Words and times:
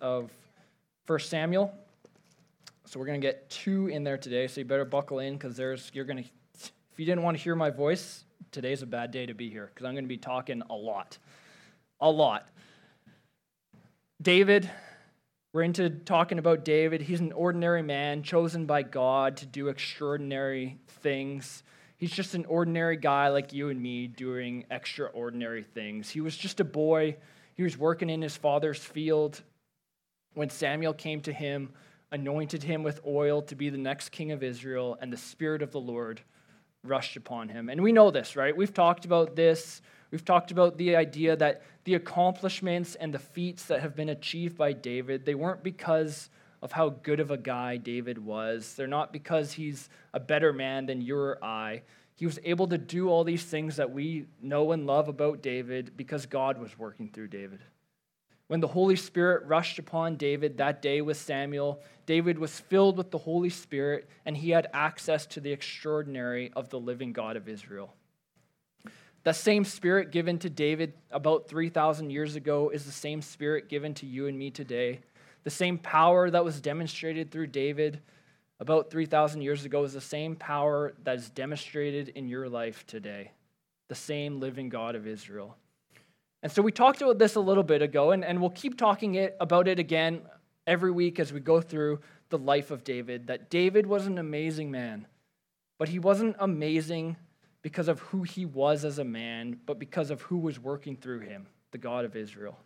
of 0.00 0.30
1 1.06 1.18
Samuel. 1.20 1.72
So 2.86 2.98
we're 2.98 3.06
going 3.06 3.20
to 3.20 3.26
get 3.26 3.48
two 3.50 3.88
in 3.88 4.02
there 4.04 4.18
today, 4.18 4.48
so 4.48 4.60
you 4.60 4.64
better 4.64 4.84
buckle 4.84 5.20
in 5.20 5.34
because 5.34 5.56
there's 5.56 5.90
you're 5.94 6.04
going 6.04 6.24
to 6.24 6.30
if 6.92 6.98
you 6.98 7.06
didn't 7.06 7.22
want 7.22 7.36
to 7.36 7.42
hear 7.42 7.54
my 7.54 7.70
voice, 7.70 8.24
today's 8.50 8.82
a 8.82 8.86
bad 8.86 9.10
day 9.10 9.26
to 9.26 9.34
be 9.34 9.48
here 9.48 9.70
because 9.72 9.86
I'm 9.86 9.94
going 9.94 10.04
to 10.04 10.08
be 10.08 10.18
talking 10.18 10.62
a 10.68 10.74
lot. 10.74 11.18
A 12.00 12.10
lot. 12.10 12.48
David, 14.20 14.68
we're 15.52 15.62
into 15.62 15.90
talking 15.90 16.38
about 16.38 16.64
David. 16.64 17.00
He's 17.00 17.20
an 17.20 17.32
ordinary 17.32 17.82
man 17.82 18.22
chosen 18.22 18.66
by 18.66 18.82
God 18.82 19.36
to 19.38 19.46
do 19.46 19.68
extraordinary 19.68 20.78
things. 20.88 21.62
He's 21.96 22.12
just 22.12 22.34
an 22.34 22.44
ordinary 22.46 22.96
guy 22.96 23.28
like 23.28 23.52
you 23.52 23.68
and 23.68 23.80
me 23.80 24.06
doing 24.06 24.64
extraordinary 24.70 25.62
things. 25.62 26.10
He 26.10 26.20
was 26.20 26.36
just 26.36 26.60
a 26.60 26.64
boy. 26.64 27.16
He 27.54 27.62
was 27.62 27.76
working 27.76 28.10
in 28.10 28.22
his 28.22 28.36
father's 28.36 28.78
field 28.78 29.42
when 30.34 30.50
Samuel 30.50 30.94
came 30.94 31.20
to 31.22 31.32
him 31.32 31.70
anointed 32.12 32.62
him 32.62 32.82
with 32.82 33.00
oil 33.06 33.42
to 33.42 33.54
be 33.54 33.70
the 33.70 33.78
next 33.78 34.10
king 34.10 34.32
of 34.32 34.42
Israel, 34.42 34.98
and 35.00 35.12
the 35.12 35.16
Spirit 35.16 35.62
of 35.62 35.70
the 35.70 35.80
Lord 35.80 36.20
rushed 36.82 37.16
upon 37.16 37.48
him. 37.48 37.68
And 37.68 37.82
we 37.82 37.92
know 37.92 38.10
this, 38.10 38.36
right? 38.36 38.56
We've 38.56 38.72
talked 38.72 39.04
about 39.04 39.36
this. 39.36 39.82
We've 40.10 40.24
talked 40.24 40.50
about 40.50 40.76
the 40.76 40.96
idea 40.96 41.36
that 41.36 41.62
the 41.84 41.94
accomplishments 41.94 42.94
and 42.96 43.14
the 43.14 43.18
feats 43.18 43.66
that 43.66 43.80
have 43.80 43.94
been 43.94 44.08
achieved 44.08 44.56
by 44.56 44.72
David, 44.72 45.24
they 45.24 45.34
weren't 45.34 45.62
because 45.62 46.30
of 46.62 46.72
how 46.72 46.90
good 46.90 47.20
of 47.20 47.30
a 47.30 47.36
guy 47.36 47.76
David 47.76 48.18
was. 48.18 48.74
They're 48.74 48.86
not 48.86 49.12
because 49.12 49.52
he's 49.52 49.88
a 50.12 50.20
better 50.20 50.52
man 50.52 50.86
than 50.86 51.00
you 51.00 51.16
or 51.16 51.42
I. 51.44 51.82
He 52.16 52.26
was 52.26 52.38
able 52.44 52.66
to 52.68 52.76
do 52.76 53.08
all 53.08 53.24
these 53.24 53.44
things 53.44 53.76
that 53.76 53.92
we 53.92 54.26
know 54.42 54.72
and 54.72 54.86
love 54.86 55.08
about 55.08 55.42
David 55.42 55.92
because 55.96 56.26
God 56.26 56.58
was 56.58 56.78
working 56.78 57.08
through 57.08 57.28
David. 57.28 57.60
When 58.50 58.58
the 58.58 58.66
Holy 58.66 58.96
Spirit 58.96 59.46
rushed 59.46 59.78
upon 59.78 60.16
David 60.16 60.56
that 60.56 60.82
day 60.82 61.02
with 61.02 61.16
Samuel, 61.16 61.80
David 62.04 62.36
was 62.36 62.58
filled 62.58 62.98
with 62.98 63.12
the 63.12 63.18
Holy 63.18 63.48
Spirit 63.48 64.08
and 64.26 64.36
he 64.36 64.50
had 64.50 64.66
access 64.72 65.24
to 65.26 65.40
the 65.40 65.52
extraordinary 65.52 66.50
of 66.56 66.68
the 66.68 66.80
living 66.80 67.12
God 67.12 67.36
of 67.36 67.48
Israel. 67.48 67.94
The 69.22 69.32
same 69.32 69.64
spirit 69.64 70.10
given 70.10 70.36
to 70.40 70.50
David 70.50 70.94
about 71.12 71.46
3,000 71.46 72.10
years 72.10 72.34
ago 72.34 72.70
is 72.70 72.84
the 72.84 72.90
same 72.90 73.22
spirit 73.22 73.68
given 73.68 73.94
to 73.94 74.06
you 74.06 74.26
and 74.26 74.36
me 74.36 74.50
today. 74.50 74.98
The 75.44 75.50
same 75.50 75.78
power 75.78 76.28
that 76.28 76.44
was 76.44 76.60
demonstrated 76.60 77.30
through 77.30 77.46
David 77.46 78.00
about 78.58 78.90
3,000 78.90 79.42
years 79.42 79.64
ago 79.64 79.84
is 79.84 79.92
the 79.92 80.00
same 80.00 80.34
power 80.34 80.92
that 81.04 81.14
is 81.14 81.30
demonstrated 81.30 82.08
in 82.08 82.26
your 82.26 82.48
life 82.48 82.84
today. 82.88 83.30
The 83.86 83.94
same 83.94 84.40
living 84.40 84.70
God 84.70 84.96
of 84.96 85.06
Israel. 85.06 85.56
And 86.42 86.50
so 86.50 86.62
we 86.62 86.72
talked 86.72 87.02
about 87.02 87.18
this 87.18 87.34
a 87.34 87.40
little 87.40 87.62
bit 87.62 87.82
ago, 87.82 88.12
and, 88.12 88.24
and 88.24 88.40
we'll 88.40 88.50
keep 88.50 88.78
talking 88.78 89.14
it, 89.16 89.36
about 89.40 89.68
it 89.68 89.78
again 89.78 90.22
every 90.66 90.90
week 90.90 91.18
as 91.18 91.32
we 91.32 91.40
go 91.40 91.60
through 91.60 92.00
the 92.30 92.38
life 92.38 92.70
of 92.70 92.84
David. 92.84 93.26
That 93.26 93.50
David 93.50 93.86
was 93.86 94.06
an 94.06 94.18
amazing 94.18 94.70
man, 94.70 95.06
but 95.78 95.88
he 95.88 95.98
wasn't 95.98 96.36
amazing 96.38 97.16
because 97.62 97.88
of 97.88 98.00
who 98.00 98.22
he 98.22 98.46
was 98.46 98.84
as 98.84 98.98
a 98.98 99.04
man, 99.04 99.60
but 99.66 99.78
because 99.78 100.10
of 100.10 100.22
who 100.22 100.38
was 100.38 100.58
working 100.58 100.96
through 100.96 101.20
him, 101.20 101.46
the 101.72 101.78
God 101.78 102.04
of 102.04 102.16
Israel. 102.16 102.58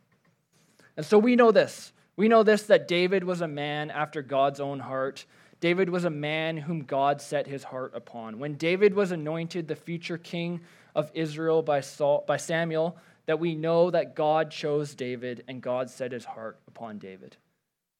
And 0.96 1.04
so 1.04 1.18
we 1.18 1.34
know 1.34 1.50
this. 1.50 1.92
We 2.16 2.28
know 2.28 2.44
this 2.44 2.64
that 2.64 2.86
David 2.86 3.24
was 3.24 3.40
a 3.40 3.48
man 3.48 3.90
after 3.90 4.22
God's 4.22 4.60
own 4.60 4.78
heart. 4.78 5.26
David 5.58 5.88
was 5.88 6.04
a 6.04 6.10
man 6.10 6.56
whom 6.56 6.82
God 6.82 7.20
set 7.20 7.46
his 7.46 7.64
heart 7.64 7.92
upon. 7.94 8.38
When 8.38 8.54
David 8.54 8.94
was 8.94 9.10
anointed 9.10 9.66
the 9.66 9.74
future 9.74 10.18
king 10.18 10.60
of 10.94 11.10
Israel 11.14 11.62
by, 11.62 11.80
Saul, 11.80 12.24
by 12.26 12.36
Samuel, 12.36 12.96
that 13.26 13.40
we 13.40 13.54
know 13.54 13.90
that 13.90 14.14
God 14.14 14.50
chose 14.50 14.94
David 14.94 15.44
and 15.48 15.62
God 15.62 15.90
set 15.90 16.12
his 16.12 16.24
heart 16.24 16.58
upon 16.68 16.98
David. 16.98 17.36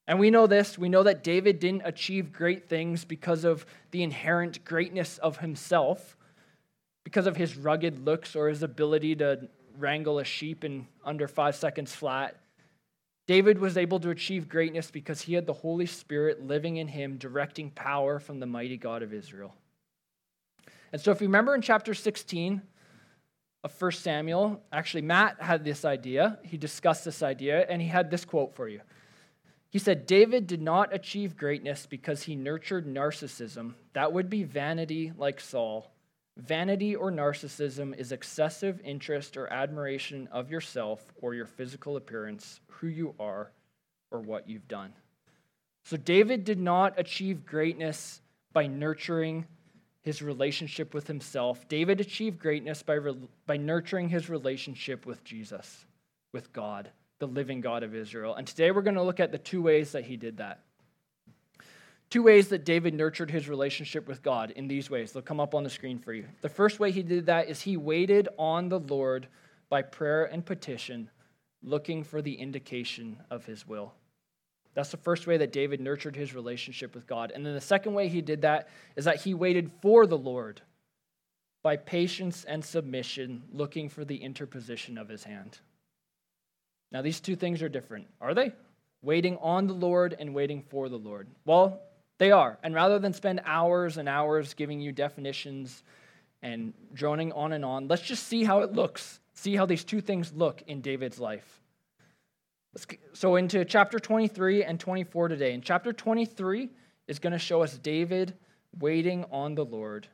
And 0.06 0.18
we 0.18 0.30
know 0.30 0.46
this 0.46 0.78
we 0.78 0.88
know 0.88 1.02
that 1.02 1.24
David 1.24 1.58
didn't 1.58 1.82
achieve 1.84 2.32
great 2.32 2.68
things 2.68 3.04
because 3.04 3.44
of 3.44 3.64
the 3.90 4.02
inherent 4.02 4.64
greatness 4.64 5.18
of 5.18 5.38
himself, 5.38 6.16
because 7.04 7.26
of 7.26 7.36
his 7.36 7.56
rugged 7.56 8.04
looks 8.04 8.36
or 8.36 8.48
his 8.48 8.62
ability 8.62 9.16
to 9.16 9.48
wrangle 9.78 10.18
a 10.18 10.24
sheep 10.24 10.64
in 10.64 10.86
under 11.04 11.26
five 11.26 11.56
seconds 11.56 11.94
flat. 11.94 12.36
David 13.26 13.58
was 13.58 13.78
able 13.78 13.98
to 14.00 14.10
achieve 14.10 14.50
greatness 14.50 14.90
because 14.90 15.22
he 15.22 15.32
had 15.32 15.46
the 15.46 15.54
Holy 15.54 15.86
Spirit 15.86 16.46
living 16.46 16.76
in 16.76 16.88
him, 16.88 17.16
directing 17.16 17.70
power 17.70 18.18
from 18.18 18.38
the 18.38 18.46
mighty 18.46 18.76
God 18.76 19.02
of 19.02 19.14
Israel. 19.14 19.54
And 20.92 21.00
so, 21.00 21.10
if 21.10 21.20
you 21.20 21.26
remember 21.26 21.54
in 21.54 21.62
chapter 21.62 21.94
16, 21.94 22.60
of 23.64 23.80
1 23.80 23.92
Samuel, 23.92 24.62
actually, 24.70 25.02
Matt 25.02 25.40
had 25.40 25.64
this 25.64 25.86
idea. 25.86 26.38
He 26.44 26.58
discussed 26.58 27.06
this 27.06 27.22
idea, 27.22 27.66
and 27.66 27.80
he 27.80 27.88
had 27.88 28.10
this 28.10 28.26
quote 28.26 28.54
for 28.54 28.68
you. 28.68 28.82
He 29.70 29.78
said, 29.78 30.06
David 30.06 30.46
did 30.46 30.60
not 30.62 30.94
achieve 30.94 31.36
greatness 31.36 31.86
because 31.86 32.22
he 32.22 32.36
nurtured 32.36 32.86
narcissism. 32.86 33.74
That 33.94 34.12
would 34.12 34.28
be 34.28 34.44
vanity 34.44 35.12
like 35.16 35.40
Saul. 35.40 35.90
Vanity 36.36 36.94
or 36.94 37.10
narcissism 37.10 37.96
is 37.98 38.12
excessive 38.12 38.80
interest 38.84 39.36
or 39.36 39.50
admiration 39.52 40.28
of 40.30 40.50
yourself 40.50 41.12
or 41.20 41.34
your 41.34 41.46
physical 41.46 41.96
appearance, 41.96 42.60
who 42.68 42.88
you 42.88 43.14
are, 43.18 43.50
or 44.10 44.20
what 44.20 44.48
you've 44.48 44.68
done. 44.68 44.92
So 45.84 45.96
David 45.96 46.44
did 46.44 46.60
not 46.60 46.98
achieve 46.98 47.46
greatness 47.46 48.20
by 48.52 48.66
nurturing 48.66 49.46
his 50.04 50.20
relationship 50.20 50.92
with 50.92 51.06
himself. 51.06 51.66
David 51.66 52.00
achieved 52.00 52.38
greatness 52.38 52.82
by, 52.82 52.94
re- 52.94 53.16
by 53.46 53.56
nurturing 53.56 54.10
his 54.10 54.28
relationship 54.28 55.06
with 55.06 55.24
Jesus, 55.24 55.86
with 56.32 56.52
God, 56.52 56.90
the 57.18 57.26
living 57.26 57.62
God 57.62 57.82
of 57.82 57.94
Israel. 57.94 58.34
And 58.34 58.46
today 58.46 58.70
we're 58.70 58.82
going 58.82 58.96
to 58.96 59.02
look 59.02 59.18
at 59.18 59.32
the 59.32 59.38
two 59.38 59.62
ways 59.62 59.92
that 59.92 60.04
he 60.04 60.16
did 60.16 60.36
that. 60.36 60.60
Two 62.10 62.22
ways 62.22 62.48
that 62.48 62.66
David 62.66 62.92
nurtured 62.92 63.30
his 63.30 63.48
relationship 63.48 64.06
with 64.06 64.22
God 64.22 64.50
in 64.52 64.68
these 64.68 64.90
ways. 64.90 65.10
They'll 65.10 65.22
come 65.22 65.40
up 65.40 65.54
on 65.54 65.64
the 65.64 65.70
screen 65.70 65.98
for 65.98 66.12
you. 66.12 66.26
The 66.42 66.50
first 66.50 66.78
way 66.78 66.92
he 66.92 67.02
did 67.02 67.26
that 67.26 67.48
is 67.48 67.62
he 67.62 67.78
waited 67.78 68.28
on 68.38 68.68
the 68.68 68.78
Lord 68.78 69.26
by 69.70 69.80
prayer 69.80 70.26
and 70.26 70.44
petition, 70.44 71.10
looking 71.62 72.04
for 72.04 72.20
the 72.20 72.34
indication 72.34 73.16
of 73.30 73.46
his 73.46 73.66
will. 73.66 73.94
That's 74.74 74.90
the 74.90 74.96
first 74.96 75.26
way 75.26 75.36
that 75.36 75.52
David 75.52 75.80
nurtured 75.80 76.16
his 76.16 76.34
relationship 76.34 76.94
with 76.94 77.06
God. 77.06 77.32
And 77.34 77.46
then 77.46 77.54
the 77.54 77.60
second 77.60 77.94
way 77.94 78.08
he 78.08 78.20
did 78.20 78.42
that 78.42 78.68
is 78.96 79.04
that 79.04 79.22
he 79.22 79.32
waited 79.32 79.70
for 79.80 80.06
the 80.06 80.18
Lord 80.18 80.60
by 81.62 81.76
patience 81.76 82.44
and 82.44 82.64
submission, 82.64 83.44
looking 83.52 83.88
for 83.88 84.04
the 84.04 84.16
interposition 84.16 84.98
of 84.98 85.08
his 85.08 85.24
hand. 85.24 85.58
Now, 86.92 87.02
these 87.02 87.20
two 87.20 87.36
things 87.36 87.62
are 87.62 87.68
different, 87.68 88.06
are 88.20 88.34
they? 88.34 88.52
Waiting 89.02 89.38
on 89.38 89.66
the 89.66 89.74
Lord 89.74 90.14
and 90.18 90.34
waiting 90.34 90.62
for 90.62 90.88
the 90.88 90.98
Lord. 90.98 91.28
Well, 91.44 91.80
they 92.18 92.30
are. 92.30 92.58
And 92.62 92.74
rather 92.74 92.98
than 92.98 93.12
spend 93.12 93.40
hours 93.44 93.96
and 93.96 94.08
hours 94.08 94.54
giving 94.54 94.80
you 94.80 94.92
definitions 94.92 95.82
and 96.42 96.72
droning 96.92 97.32
on 97.32 97.52
and 97.52 97.64
on, 97.64 97.88
let's 97.88 98.02
just 98.02 98.26
see 98.26 98.44
how 98.44 98.60
it 98.60 98.72
looks. 98.72 99.20
See 99.32 99.56
how 99.56 99.66
these 99.66 99.84
two 99.84 100.00
things 100.00 100.32
look 100.32 100.62
in 100.66 100.80
David's 100.80 101.18
life. 101.18 101.60
So, 103.12 103.36
into 103.36 103.64
chapter 103.64 103.98
23 103.98 104.64
and 104.64 104.80
24 104.80 105.28
today. 105.28 105.52
In 105.52 105.60
chapter 105.60 105.92
23 105.92 106.68
is 107.06 107.18
going 107.18 107.32
to 107.32 107.38
show 107.38 107.62
us 107.62 107.78
David 107.78 108.34
waiting 108.80 109.24
on 109.30 109.54
the 109.54 109.64
Lord. 109.64 110.08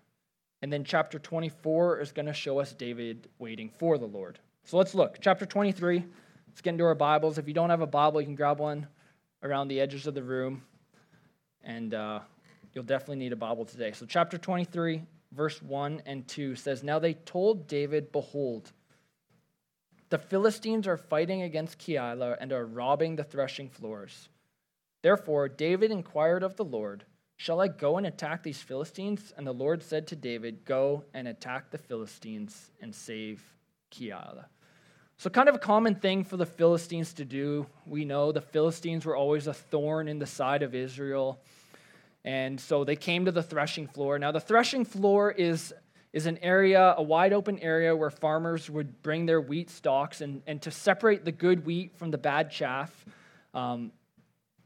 And 0.60 0.70
then 0.70 0.84
chapter 0.84 1.19
24 1.19 2.00
is 2.00 2.12
going 2.12 2.26
to 2.26 2.34
show 2.34 2.59
us 2.59 2.75
David 2.75 3.28
waiting 3.38 3.70
for 3.70 3.97
the 3.97 4.06
Lord. 4.06 4.38
So, 4.65 4.76
let's 4.76 4.94
look. 4.94 5.19
Chapter 5.22 5.47
23, 5.47 6.04
let's 6.49 6.60
get 6.60 6.70
into 6.70 6.84
our 6.84 6.94
Bibles. 6.94 7.38
If 7.38 7.49
you 7.49 7.54
don't 7.54 7.70
have 7.70 7.81
a 7.81 7.87
Bible, 7.87 8.20
you 8.20 8.26
can 8.26 8.34
grab 8.34 8.59
one 8.59 8.87
around 9.43 9.69
the 9.69 9.81
edges 9.81 10.06
of 10.06 10.15
the 10.15 10.22
room. 10.22 10.62
And 11.65 11.94
uh, 11.94 12.20
you'll 12.75 12.84
definitely 12.84 13.16
need 13.16 13.32
a 13.32 13.37
Bible 13.37 13.65
today. 13.65 13.93
So, 13.93 14.04
chapter 14.04 14.37
23, 14.37 15.03
verse 15.32 15.62
1 15.62 16.03
and 16.04 16.28
2 16.28 16.56
says 16.56 16.82
Now 16.82 16.99
they 16.99 17.15
told 17.15 17.66
David, 17.66 18.12
Behold, 18.12 18.72
the 20.10 20.19
Philistines 20.19 20.87
are 20.87 20.97
fighting 20.97 21.43
against 21.43 21.78
Keilah 21.78 22.37
and 22.41 22.53
are 22.53 22.66
robbing 22.66 23.16
the 23.16 23.25
threshing 23.25 23.69
floors. 23.69 24.28
Therefore, 25.03 25.49
David 25.49 25.90
inquired 25.90 26.43
of 26.43 26.56
the 26.56 26.64
Lord, 26.64 27.05
Shall 27.37 27.62
I 27.62 27.69
go 27.69 27.96
and 27.96 28.06
attack 28.06 28.43
these 28.43 28.61
Philistines? 28.61 29.32
And 29.34 29.46
the 29.46 29.52
Lord 29.55 29.82
said 29.82 30.06
to 30.08 30.17
David, 30.17 30.67
Go 30.67 31.05
and 31.14 31.26
attack 31.26 31.70
the 31.70 31.79
Philistines 31.79 32.70
and 32.82 32.94
save 32.94 33.43
Keilah. 33.90 34.44
So, 35.17 35.31
kind 35.31 35.49
of 35.49 35.55
a 35.55 35.58
common 35.58 35.94
thing 35.94 36.23
for 36.23 36.37
the 36.37 36.44
Philistines 36.44 37.14
to 37.14 37.25
do. 37.25 37.67
We 37.87 38.05
know 38.05 38.31
the 38.31 38.43
Philistines 38.43 39.06
were 39.06 39.17
always 39.17 39.46
a 39.46 39.55
thorn 39.55 40.06
in 40.06 40.19
the 40.19 40.26
side 40.26 40.62
of 40.62 40.75
Israel. 40.75 41.40
And 42.26 42.61
so 42.61 42.84
they 42.84 42.96
came 42.96 43.25
to 43.25 43.32
the 43.32 43.43
threshing 43.43 43.87
floor. 43.87 44.19
Now, 44.19 44.32
the 44.32 44.40
threshing 44.40 44.84
floor 44.84 45.31
is 45.31 45.73
is 46.12 46.26
an 46.26 46.38
area, 46.38 46.94
a 46.96 47.02
wide 47.02 47.32
open 47.32 47.58
area 47.60 47.94
where 47.94 48.10
farmers 48.10 48.68
would 48.68 49.02
bring 49.02 49.26
their 49.26 49.40
wheat 49.40 49.70
stalks 49.70 50.20
and, 50.20 50.42
and 50.46 50.60
to 50.62 50.70
separate 50.70 51.24
the 51.24 51.32
good 51.32 51.64
wheat 51.64 51.96
from 51.96 52.10
the 52.10 52.18
bad 52.18 52.50
chaff. 52.50 53.04
Um, 53.54 53.92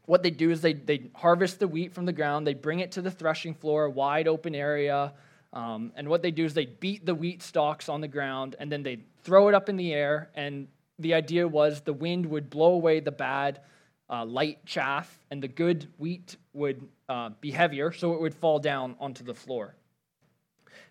what 0.05 0.23
they 0.23 0.31
do 0.31 0.51
is 0.51 0.61
they, 0.61 0.73
they 0.73 1.09
harvest 1.15 1.59
the 1.59 1.67
wheat 1.67 1.93
from 1.93 2.05
the 2.05 2.13
ground, 2.13 2.45
they 2.45 2.53
bring 2.53 2.79
it 2.79 2.91
to 2.93 3.01
the 3.01 3.11
threshing 3.11 3.53
floor, 3.53 3.85
a 3.85 3.89
wide 3.89 4.27
open 4.27 4.55
area. 4.55 5.13
Um, 5.53 5.91
and 5.95 6.07
what 6.09 6.21
they 6.21 6.31
do 6.31 6.45
is 6.45 6.53
they 6.53 6.65
beat 6.65 7.05
the 7.05 7.15
wheat 7.15 7.41
stalks 7.41 7.89
on 7.89 8.01
the 8.01 8.07
ground 8.07 8.55
and 8.59 8.71
then 8.71 8.83
they 8.83 8.99
throw 9.23 9.47
it 9.47 9.55
up 9.55 9.69
in 9.69 9.77
the 9.77 9.93
air. 9.93 10.29
And 10.35 10.67
the 10.99 11.13
idea 11.13 11.47
was 11.47 11.81
the 11.81 11.93
wind 11.93 12.25
would 12.25 12.49
blow 12.49 12.73
away 12.73 12.99
the 12.99 13.11
bad 13.11 13.61
uh, 14.09 14.25
light 14.25 14.65
chaff, 14.65 15.19
and 15.31 15.41
the 15.41 15.47
good 15.47 15.87
wheat 15.97 16.37
would 16.53 16.87
uh, 17.09 17.31
be 17.41 17.51
heavier, 17.51 17.91
so 17.91 18.13
it 18.13 18.21
would 18.21 18.35
fall 18.35 18.59
down 18.59 18.95
onto 18.99 19.23
the 19.23 19.33
floor. 19.33 19.75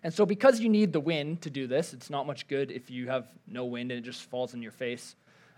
And 0.03 0.13
so, 0.13 0.25
because 0.25 0.59
you 0.59 0.69
need 0.69 0.93
the 0.93 0.99
wind 0.99 1.41
to 1.41 1.49
do 1.49 1.67
this, 1.67 1.93
it's 1.93 2.09
not 2.09 2.27
much 2.27 2.47
good 2.47 2.71
if 2.71 2.89
you 2.89 3.07
have 3.07 3.27
no 3.47 3.65
wind 3.65 3.91
and 3.91 3.99
it 3.99 4.03
just 4.03 4.23
falls 4.23 4.53
in 4.53 4.61
your 4.61 4.71
face. 4.71 5.15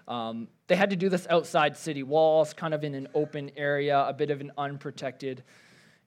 Um, 0.07 0.47
they 0.67 0.75
had 0.75 0.89
to 0.91 0.95
do 0.95 1.09
this 1.09 1.27
outside 1.29 1.75
city 1.75 2.03
walls, 2.03 2.53
kind 2.53 2.73
of 2.73 2.83
in 2.83 2.95
an 2.95 3.07
open 3.13 3.51
area, 3.57 4.05
a 4.07 4.13
bit 4.13 4.31
of 4.31 4.39
an 4.39 4.51
unprotected 4.57 5.43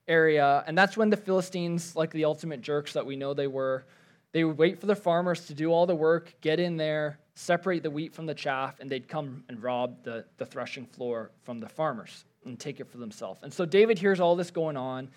area. 0.09 0.65
And 0.67 0.77
that's 0.77 0.97
when 0.97 1.11
the 1.11 1.17
Philistines, 1.17 1.95
like 1.95 2.11
the 2.11 2.25
ultimate 2.25 2.63
jerks 2.63 2.95
that 2.95 3.05
we 3.05 3.17
know 3.17 3.35
they 3.35 3.47
were, 3.47 3.85
they 4.33 4.45
would 4.45 4.59
wait 4.59 4.79
for 4.79 4.87
the 4.87 4.97
farmers 4.97 5.47
to 5.47 5.55
do 5.55 5.73
all 5.73 5.87
the 5.87 5.95
work, 5.95 6.35
get 6.41 6.61
in 6.61 6.77
there, 6.77 7.19
separate 7.35 7.83
the 7.83 7.91
wheat 7.91 8.15
from 8.15 8.27
the 8.27 8.35
chaff, 8.35 8.81
and 8.81 8.89
they'd 8.89 9.09
come 9.09 9.45
and 9.49 9.63
rob 9.63 10.03
the, 10.05 10.25
the 10.37 10.47
threshing 10.47 10.87
floor 10.87 11.31
from 11.43 11.59
the 11.59 11.69
farmers 11.69 12.25
and 12.45 12.59
take 12.59 12.81
it 12.81 12.89
for 12.89 12.99
themselves. 12.99 13.43
And 13.43 13.53
so 13.53 13.65
David 13.65 13.99
hears 13.99 14.21
all 14.21 14.37
this 14.37 14.51
going 14.51 14.77
on. 14.77 15.09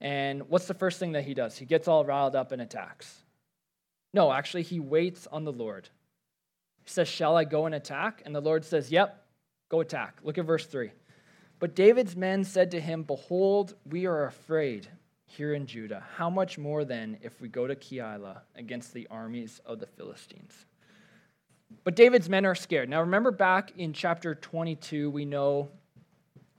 And 0.00 0.48
what's 0.48 0.66
the 0.66 0.74
first 0.74 0.98
thing 0.98 1.12
that 1.12 1.24
he 1.24 1.34
does? 1.34 1.56
He 1.56 1.64
gets 1.64 1.88
all 1.88 2.04
riled 2.04 2.36
up 2.36 2.52
and 2.52 2.60
attacks. 2.60 3.22
No, 4.12 4.32
actually, 4.32 4.62
he 4.62 4.80
waits 4.80 5.26
on 5.26 5.44
the 5.44 5.52
Lord. 5.52 5.88
He 6.84 6.90
says, 6.90 7.08
Shall 7.08 7.36
I 7.36 7.44
go 7.44 7.66
and 7.66 7.74
attack? 7.74 8.22
And 8.24 8.34
the 8.34 8.40
Lord 8.40 8.64
says, 8.64 8.90
Yep, 8.90 9.24
go 9.68 9.80
attack. 9.80 10.18
Look 10.22 10.38
at 10.38 10.44
verse 10.44 10.66
3. 10.66 10.90
But 11.58 11.74
David's 11.74 12.16
men 12.16 12.44
said 12.44 12.70
to 12.72 12.80
him, 12.80 13.02
Behold, 13.02 13.74
we 13.88 14.06
are 14.06 14.26
afraid 14.26 14.88
here 15.24 15.54
in 15.54 15.66
Judah. 15.66 16.04
How 16.16 16.30
much 16.30 16.58
more 16.58 16.84
then 16.84 17.18
if 17.22 17.40
we 17.40 17.48
go 17.48 17.66
to 17.66 17.74
Keilah 17.74 18.40
against 18.54 18.92
the 18.92 19.06
armies 19.10 19.60
of 19.64 19.80
the 19.80 19.86
Philistines? 19.86 20.66
But 21.82 21.96
David's 21.96 22.28
men 22.28 22.46
are 22.46 22.54
scared. 22.54 22.88
Now 22.88 23.00
remember 23.00 23.30
back 23.30 23.72
in 23.76 23.92
chapter 23.92 24.34
22, 24.34 25.10
we 25.10 25.24
know, 25.24 25.68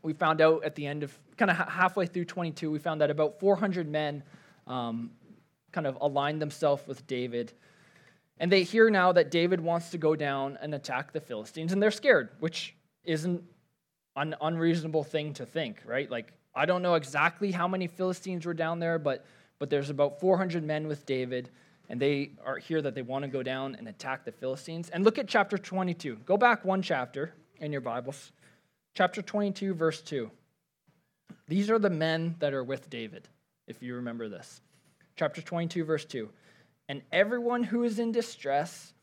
we 0.03 0.13
found 0.13 0.41
out 0.41 0.63
at 0.63 0.75
the 0.75 0.85
end 0.85 1.03
of, 1.03 1.17
kind 1.37 1.51
of 1.51 1.57
halfway 1.57 2.05
through 2.05 2.25
22, 2.25 2.71
we 2.71 2.79
found 2.79 3.01
that 3.01 3.09
about 3.09 3.39
400 3.39 3.87
men 3.87 4.23
um, 4.67 5.11
kind 5.71 5.87
of 5.87 5.97
aligned 6.01 6.41
themselves 6.41 6.87
with 6.87 7.05
David. 7.07 7.53
And 8.39 8.51
they 8.51 8.63
hear 8.63 8.89
now 8.89 9.11
that 9.13 9.31
David 9.31 9.59
wants 9.59 9.89
to 9.91 9.97
go 9.97 10.15
down 10.15 10.57
and 10.61 10.73
attack 10.73 11.11
the 11.11 11.19
Philistines, 11.19 11.73
and 11.73 11.81
they're 11.81 11.91
scared, 11.91 12.29
which 12.39 12.75
isn't 13.03 13.43
an 14.15 14.35
unreasonable 14.41 15.03
thing 15.03 15.33
to 15.33 15.45
think, 15.45 15.81
right? 15.85 16.09
Like, 16.09 16.33
I 16.55 16.65
don't 16.65 16.81
know 16.81 16.95
exactly 16.95 17.51
how 17.51 17.67
many 17.67 17.87
Philistines 17.87 18.45
were 18.45 18.53
down 18.53 18.79
there, 18.79 18.97
but, 18.99 19.25
but 19.59 19.69
there's 19.69 19.89
about 19.89 20.19
400 20.19 20.63
men 20.63 20.87
with 20.87 21.05
David, 21.05 21.49
and 21.89 21.99
they 21.99 22.31
are 22.45 22.57
here 22.57 22.81
that 22.81 22.95
they 22.95 23.01
want 23.01 23.23
to 23.23 23.29
go 23.29 23.43
down 23.43 23.75
and 23.75 23.87
attack 23.87 24.25
the 24.25 24.31
Philistines. 24.31 24.89
And 24.89 25.03
look 25.03 25.17
at 25.17 25.27
chapter 25.27 25.57
22. 25.57 26.17
Go 26.25 26.37
back 26.37 26.65
one 26.65 26.81
chapter 26.81 27.33
in 27.59 27.71
your 27.71 27.81
Bibles. 27.81 28.31
Chapter 28.97 29.21
22, 29.21 29.75
verse 29.75 30.01
2. 30.01 30.31
These 31.47 31.69
are 31.69 31.77
the 31.77 31.87
men 31.87 32.33
that 32.39 32.55
are 32.55 32.63
with 32.63 32.89
David, 32.89 33.29
if 33.67 33.83
you 33.83 33.93
remember 33.93 34.27
this. 34.27 34.59
Chapter 35.15 35.39
22, 35.39 35.83
verse 35.83 36.03
2. 36.03 36.27
And 36.89 37.03
everyone 37.11 37.61
who 37.61 37.83
is 37.83 37.99
in 37.99 38.11
distress, 38.11 38.93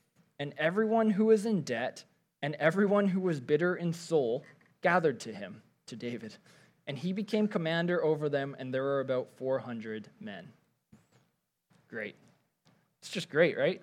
and 0.40 0.52
everyone 0.58 1.10
who 1.10 1.30
is 1.30 1.46
in 1.46 1.60
debt, 1.60 2.02
and 2.42 2.56
everyone 2.56 3.06
who 3.06 3.20
was 3.20 3.38
bitter 3.38 3.76
in 3.76 3.92
soul 3.92 4.42
gathered 4.82 5.20
to 5.20 5.32
him, 5.32 5.62
to 5.86 5.94
David 5.94 6.34
and 6.86 6.98
he 6.98 7.12
became 7.12 7.48
commander 7.48 8.04
over 8.04 8.28
them, 8.28 8.54
and 8.58 8.72
there 8.72 8.82
were 8.82 9.00
about 9.00 9.28
400 9.36 10.08
men. 10.20 10.48
Great. 11.88 12.14
It's 13.00 13.10
just 13.10 13.30
great, 13.30 13.56
right? 13.56 13.80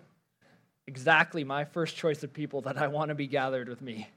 Exactly 0.87 1.43
my 1.43 1.65
first 1.65 1.95
choice 1.95 2.21
of 2.23 2.33
people 2.33 2.61
that 2.61 2.77
I 2.77 2.87
want 2.87 3.09
to 3.09 3.15
be 3.15 3.27
gathered 3.27 3.69
with 3.69 3.81
me. 3.81 4.07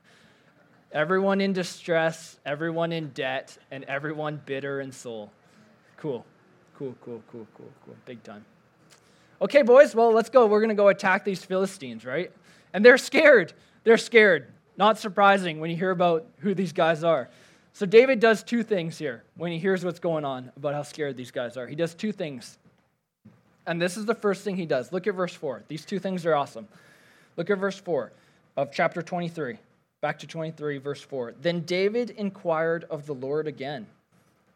Everyone 0.94 1.40
in 1.40 1.52
distress, 1.52 2.38
everyone 2.46 2.92
in 2.92 3.08
debt, 3.08 3.58
and 3.72 3.82
everyone 3.84 4.40
bitter 4.46 4.80
in 4.80 4.92
soul. 4.92 5.32
Cool. 5.96 6.24
Cool, 6.78 6.94
cool, 7.04 7.20
cool, 7.32 7.46
cool, 7.56 7.68
cool. 7.84 7.96
Big 8.06 8.22
time. 8.22 8.44
Okay, 9.42 9.62
boys, 9.62 9.92
well, 9.92 10.12
let's 10.12 10.30
go. 10.30 10.46
We're 10.46 10.60
going 10.60 10.68
to 10.68 10.76
go 10.76 10.88
attack 10.88 11.24
these 11.24 11.44
Philistines, 11.44 12.04
right? 12.04 12.30
And 12.72 12.84
they're 12.84 12.96
scared. 12.96 13.52
They're 13.82 13.98
scared. 13.98 14.52
Not 14.76 14.96
surprising 14.98 15.58
when 15.58 15.68
you 15.70 15.76
hear 15.76 15.90
about 15.90 16.26
who 16.38 16.54
these 16.54 16.72
guys 16.72 17.02
are. 17.02 17.28
So 17.72 17.86
David 17.86 18.20
does 18.20 18.44
two 18.44 18.62
things 18.62 18.96
here 18.96 19.24
when 19.36 19.50
he 19.50 19.58
hears 19.58 19.84
what's 19.84 19.98
going 19.98 20.24
on 20.24 20.52
about 20.56 20.74
how 20.74 20.82
scared 20.82 21.16
these 21.16 21.32
guys 21.32 21.56
are. 21.56 21.66
He 21.66 21.74
does 21.74 21.92
two 21.94 22.12
things. 22.12 22.56
And 23.66 23.82
this 23.82 23.96
is 23.96 24.04
the 24.04 24.14
first 24.14 24.44
thing 24.44 24.54
he 24.56 24.66
does. 24.66 24.92
Look 24.92 25.08
at 25.08 25.14
verse 25.14 25.34
4. 25.34 25.64
These 25.66 25.84
two 25.84 25.98
things 25.98 26.24
are 26.24 26.36
awesome. 26.36 26.68
Look 27.36 27.50
at 27.50 27.58
verse 27.58 27.78
4 27.78 28.12
of 28.56 28.70
chapter 28.72 29.02
23. 29.02 29.58
Back 30.04 30.18
to 30.18 30.26
23, 30.26 30.76
verse 30.76 31.00
4. 31.00 31.32
Then 31.40 31.60
David 31.60 32.10
inquired 32.10 32.84
of 32.90 33.06
the 33.06 33.14
Lord 33.14 33.46
again. 33.46 33.86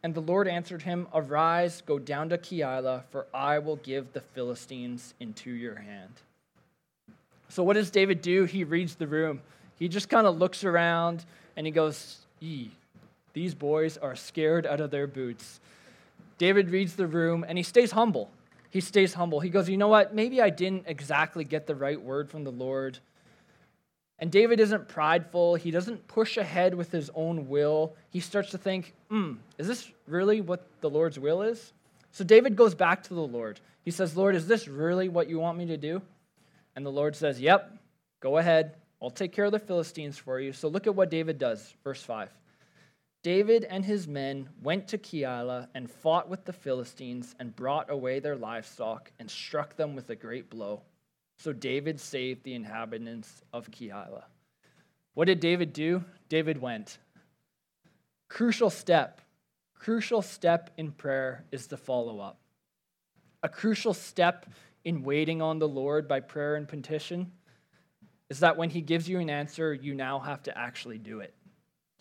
And 0.03 0.15
the 0.15 0.21
Lord 0.21 0.47
answered 0.47 0.83
him, 0.83 1.09
Arise, 1.15 1.83
go 1.87 1.99
down 1.99 2.29
to 2.29 2.37
Keilah, 2.37 3.05
for 3.09 3.25
I 3.33 3.59
will 3.59 3.77
give 3.77 4.12
the 4.12 4.21
Philistines 4.21 5.15
into 5.21 5.50
your 5.50 5.77
hand. 5.77 6.12
So, 7.49 7.62
what 7.62 7.77
does 7.77 7.91
David 7.91 8.21
do? 8.21 8.45
He 8.45 8.62
reads 8.62 8.97
the 8.97 9.06
room. 9.06 9.41
He 9.79 9.89
just 9.89 10.11
kind 10.11 10.27
of 10.27 10.37
looks 10.37 10.65
around 10.65 11.25
and 11.56 11.67
he 11.67 11.71
goes, 11.71 12.19
Yee, 12.41 12.71
these 13.33 13.55
boys 13.55 13.97
are 13.97 14.17
scared 14.17 14.67
out 14.67 14.83
of 14.83 14.91
their 14.91 15.06
boots. 15.06 15.61
David 16.37 16.69
reads 16.69 16.95
the 16.95 17.06
room 17.06 17.43
and 17.49 17.56
he 17.56 17.65
stays 17.65 17.93
humble. 17.93 18.31
He 18.69 18.83
stays 18.83 19.15
humble. 19.15 19.41
He 19.41 19.49
goes, 19.49 19.67
You 19.67 19.79
know 19.79 19.89
what? 19.89 20.15
Maybe 20.15 20.43
I 20.43 20.50
didn't 20.50 20.85
exactly 20.87 21.45
get 21.45 21.67
the 21.67 21.75
right 21.75 21.99
word 21.99 22.29
from 22.29 22.45
the 22.45 22.53
Lord. 22.53 22.99
And 24.19 24.32
David 24.32 24.59
isn't 24.59 24.88
prideful. 24.88 25.55
He 25.55 25.70
doesn't 25.70 26.09
push 26.09 26.37
ahead 26.37 26.75
with 26.75 26.91
his 26.91 27.11
own 27.15 27.49
will. 27.49 27.94
He 28.11 28.20
starts 28.20 28.50
to 28.50 28.59
think, 28.59 28.94
hmm, 29.09 29.35
is 29.59 29.69
this 29.69 29.88
really 30.06 30.41
what 30.41 30.67
the 30.81 30.91
Lord's 30.91 31.19
will 31.19 31.43
is? 31.43 31.73
So 32.11 32.25
David 32.25 32.56
goes 32.56 32.75
back 32.75 33.05
to 33.05 33.15
the 33.15 33.20
Lord. 33.20 33.61
He 33.85 33.91
says, 33.91 34.17
Lord, 34.17 34.35
is 34.35 34.49
this 34.49 34.67
really 34.67 35.09
what 35.09 35.29
you 35.29 35.38
want 35.38 35.56
me 35.56 35.67
to 35.67 35.76
do? 35.76 36.03
And 36.75 36.85
the 36.85 36.91
Lord 36.91 37.15
says, 37.15 37.41
Yep, 37.41 37.79
go 38.20 38.38
ahead. 38.38 38.75
I'll 39.00 39.11
take 39.11 39.32
care 39.32 39.44
of 39.44 39.53
the 39.53 39.59
Philistines 39.61 40.19
for 40.19 40.41
you. 40.41 40.53
So 40.53 40.69
look 40.69 40.88
at 40.88 40.94
what 40.94 41.11
David 41.11 41.38
does, 41.38 41.75
verse 41.85 42.03
5. 42.03 42.29
David 43.23 43.64
and 43.64 43.85
his 43.85 44.09
men 44.09 44.49
went 44.62 44.88
to 44.88 44.99
Keilah 44.99 45.69
and 45.75 45.91
fought 45.91 46.29
with 46.29 46.44
the 46.44 46.53
Philistines 46.53 47.35
and 47.38 47.55
brought 47.55 47.91
away 47.91 48.21
their 48.21 48.37
livestock 48.37 49.11
and 49.19 49.31
struck 49.31 49.76
them 49.76 49.94
with 49.94 50.11
a 50.11 50.17
great 50.17 50.50
blow. 50.50 50.82
So 51.38 51.52
David 51.52 52.00
saved 52.00 52.43
the 52.43 52.55
inhabitants 52.55 53.43
of 53.52 53.70
Keilah. 53.70 54.25
What 55.14 55.26
did 55.26 55.40
David 55.40 55.73
do? 55.73 56.05
David 56.29 56.61
went. 56.61 56.99
Crucial 58.29 58.70
step, 58.70 59.20
crucial 59.75 60.21
step 60.21 60.71
in 60.76 60.92
prayer 60.92 61.45
is 61.50 61.66
the 61.66 61.76
follow 61.76 62.21
up. 62.21 62.38
A 63.42 63.49
crucial 63.49 63.95
step 63.95 64.47
in 64.85 65.02
waiting 65.02 65.40
on 65.40 65.59
the 65.59 65.68
Lord 65.68 66.09
by 66.09 66.21
prayer 66.21 66.57
and 66.57 66.68
petition 66.68 67.33
is 68.28 68.40
that 68.40 68.57
when 68.57 68.68
he 68.71 68.80
gives 68.80 69.09
you 69.09 69.18
an 69.21 69.30
answer, 69.30 69.73
you 69.73 69.95
now 69.95 70.18
have 70.18 70.42
to 70.45 70.59
actually 70.59 70.99
do 70.99 71.21
it. 71.21 71.35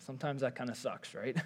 Sometimes 0.00 0.42
that 0.42 0.54
kind 0.54 0.68
of 0.68 0.76
sucks, 0.76 1.14
right? 1.14 1.36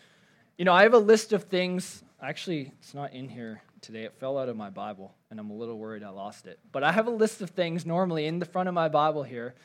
you 0.58 0.64
know, 0.64 0.72
I 0.72 0.82
have 0.82 0.94
a 0.94 0.98
list 0.98 1.32
of 1.32 1.44
things. 1.44 2.02
Actually, 2.20 2.72
it's 2.80 2.94
not 2.94 3.12
in 3.12 3.28
here 3.28 3.62
today. 3.80 4.04
It 4.04 4.14
fell 4.14 4.38
out 4.38 4.48
of 4.48 4.56
my 4.56 4.70
Bible, 4.70 5.14
and 5.34 5.40
I'm 5.40 5.50
a 5.50 5.54
little 5.54 5.76
worried 5.76 6.04
I 6.04 6.10
lost 6.10 6.46
it. 6.46 6.60
But 6.70 6.84
I 6.84 6.92
have 6.92 7.08
a 7.08 7.10
list 7.10 7.42
of 7.42 7.50
things 7.50 7.84
normally 7.84 8.26
in 8.26 8.38
the 8.38 8.46
front 8.46 8.68
of 8.68 8.74
my 8.74 8.88
Bible 8.88 9.24
here, 9.24 9.56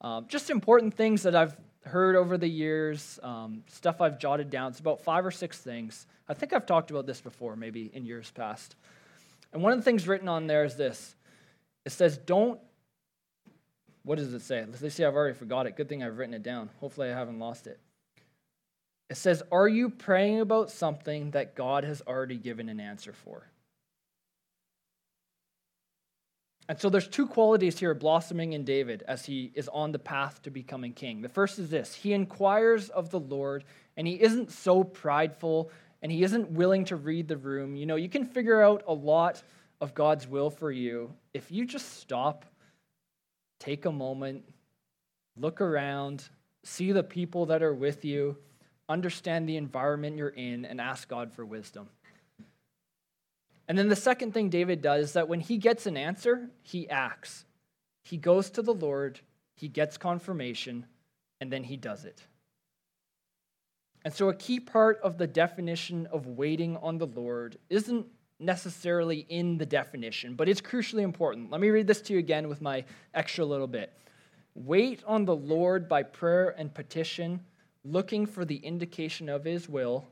um, 0.00 0.24
just 0.26 0.48
important 0.48 0.94
things 0.94 1.22
that 1.24 1.36
I've 1.36 1.54
heard 1.84 2.16
over 2.16 2.38
the 2.38 2.48
years, 2.48 3.20
um, 3.22 3.62
stuff 3.66 4.00
I've 4.00 4.18
jotted 4.18 4.48
down. 4.48 4.70
It's 4.70 4.80
about 4.80 5.02
five 5.02 5.26
or 5.26 5.30
six 5.30 5.58
things. 5.58 6.06
I 6.30 6.34
think 6.34 6.54
I've 6.54 6.64
talked 6.64 6.90
about 6.90 7.04
this 7.04 7.20
before, 7.20 7.56
maybe 7.56 7.90
in 7.92 8.06
years 8.06 8.30
past. 8.30 8.74
And 9.52 9.62
one 9.62 9.72
of 9.72 9.78
the 9.78 9.82
things 9.82 10.08
written 10.08 10.28
on 10.28 10.46
there 10.46 10.64
is 10.64 10.76
this 10.76 11.14
it 11.84 11.92
says, 11.92 12.16
Don't 12.16 12.58
what 14.02 14.16
does 14.16 14.32
it 14.32 14.40
say? 14.40 14.64
Let's 14.80 14.94
see, 14.94 15.04
I've 15.04 15.14
already 15.14 15.34
forgot 15.34 15.66
it. 15.66 15.76
Good 15.76 15.90
thing 15.90 16.02
I've 16.02 16.16
written 16.16 16.32
it 16.32 16.42
down. 16.42 16.70
Hopefully, 16.80 17.10
I 17.10 17.12
haven't 17.12 17.38
lost 17.38 17.66
it. 17.66 17.78
It 19.10 19.18
says, 19.18 19.42
Are 19.52 19.68
you 19.68 19.90
praying 19.90 20.40
about 20.40 20.70
something 20.70 21.32
that 21.32 21.54
God 21.54 21.84
has 21.84 22.00
already 22.06 22.38
given 22.38 22.70
an 22.70 22.80
answer 22.80 23.12
for? 23.12 23.47
And 26.68 26.78
so 26.78 26.90
there's 26.90 27.08
two 27.08 27.26
qualities 27.26 27.78
here 27.78 27.94
blossoming 27.94 28.52
in 28.52 28.64
David 28.64 29.02
as 29.08 29.24
he 29.24 29.50
is 29.54 29.68
on 29.68 29.90
the 29.90 29.98
path 29.98 30.42
to 30.42 30.50
becoming 30.50 30.92
king. 30.92 31.22
The 31.22 31.28
first 31.28 31.58
is 31.58 31.70
this 31.70 31.94
he 31.94 32.12
inquires 32.12 32.90
of 32.90 33.10
the 33.10 33.20
Lord, 33.20 33.64
and 33.96 34.06
he 34.06 34.20
isn't 34.20 34.52
so 34.52 34.84
prideful 34.84 35.70
and 36.02 36.12
he 36.12 36.22
isn't 36.22 36.50
willing 36.50 36.84
to 36.86 36.96
read 36.96 37.26
the 37.26 37.36
room. 37.36 37.74
You 37.74 37.86
know, 37.86 37.96
you 37.96 38.08
can 38.08 38.24
figure 38.24 38.62
out 38.62 38.84
a 38.86 38.94
lot 38.94 39.42
of 39.80 39.94
God's 39.94 40.28
will 40.28 40.50
for 40.50 40.70
you 40.70 41.12
if 41.34 41.50
you 41.50 41.64
just 41.64 41.98
stop, 41.98 42.44
take 43.58 43.84
a 43.84 43.92
moment, 43.92 44.44
look 45.36 45.60
around, 45.60 46.28
see 46.64 46.92
the 46.92 47.02
people 47.02 47.46
that 47.46 47.62
are 47.62 47.74
with 47.74 48.04
you, 48.04 48.36
understand 48.88 49.48
the 49.48 49.56
environment 49.56 50.16
you're 50.16 50.28
in, 50.28 50.64
and 50.64 50.80
ask 50.80 51.08
God 51.08 51.32
for 51.32 51.44
wisdom. 51.44 51.88
And 53.68 53.76
then 53.76 53.88
the 53.88 53.96
second 53.96 54.32
thing 54.32 54.48
David 54.48 54.80
does 54.80 55.06
is 55.06 55.12
that 55.12 55.28
when 55.28 55.40
he 55.40 55.58
gets 55.58 55.86
an 55.86 55.96
answer, 55.96 56.48
he 56.62 56.88
acts. 56.88 57.44
He 58.02 58.16
goes 58.16 58.48
to 58.50 58.62
the 58.62 58.72
Lord, 58.72 59.20
he 59.54 59.68
gets 59.68 59.98
confirmation, 59.98 60.86
and 61.40 61.52
then 61.52 61.64
he 61.64 61.76
does 61.76 62.06
it. 62.06 62.22
And 64.04 64.14
so, 64.14 64.30
a 64.30 64.34
key 64.34 64.58
part 64.58 65.00
of 65.02 65.18
the 65.18 65.26
definition 65.26 66.06
of 66.06 66.26
waiting 66.26 66.78
on 66.78 66.96
the 66.96 67.06
Lord 67.06 67.58
isn't 67.68 68.06
necessarily 68.40 69.26
in 69.28 69.58
the 69.58 69.66
definition, 69.66 70.34
but 70.34 70.48
it's 70.48 70.60
crucially 70.60 71.02
important. 71.02 71.50
Let 71.50 71.60
me 71.60 71.68
read 71.68 71.86
this 71.86 72.00
to 72.02 72.14
you 72.14 72.18
again 72.18 72.48
with 72.48 72.62
my 72.62 72.84
extra 73.12 73.44
little 73.44 73.66
bit. 73.66 73.92
Wait 74.54 75.02
on 75.06 75.24
the 75.24 75.36
Lord 75.36 75.88
by 75.88 76.04
prayer 76.04 76.54
and 76.56 76.72
petition, 76.72 77.40
looking 77.84 78.24
for 78.24 78.44
the 78.44 78.56
indication 78.56 79.28
of 79.28 79.44
his 79.44 79.68
will, 79.68 80.06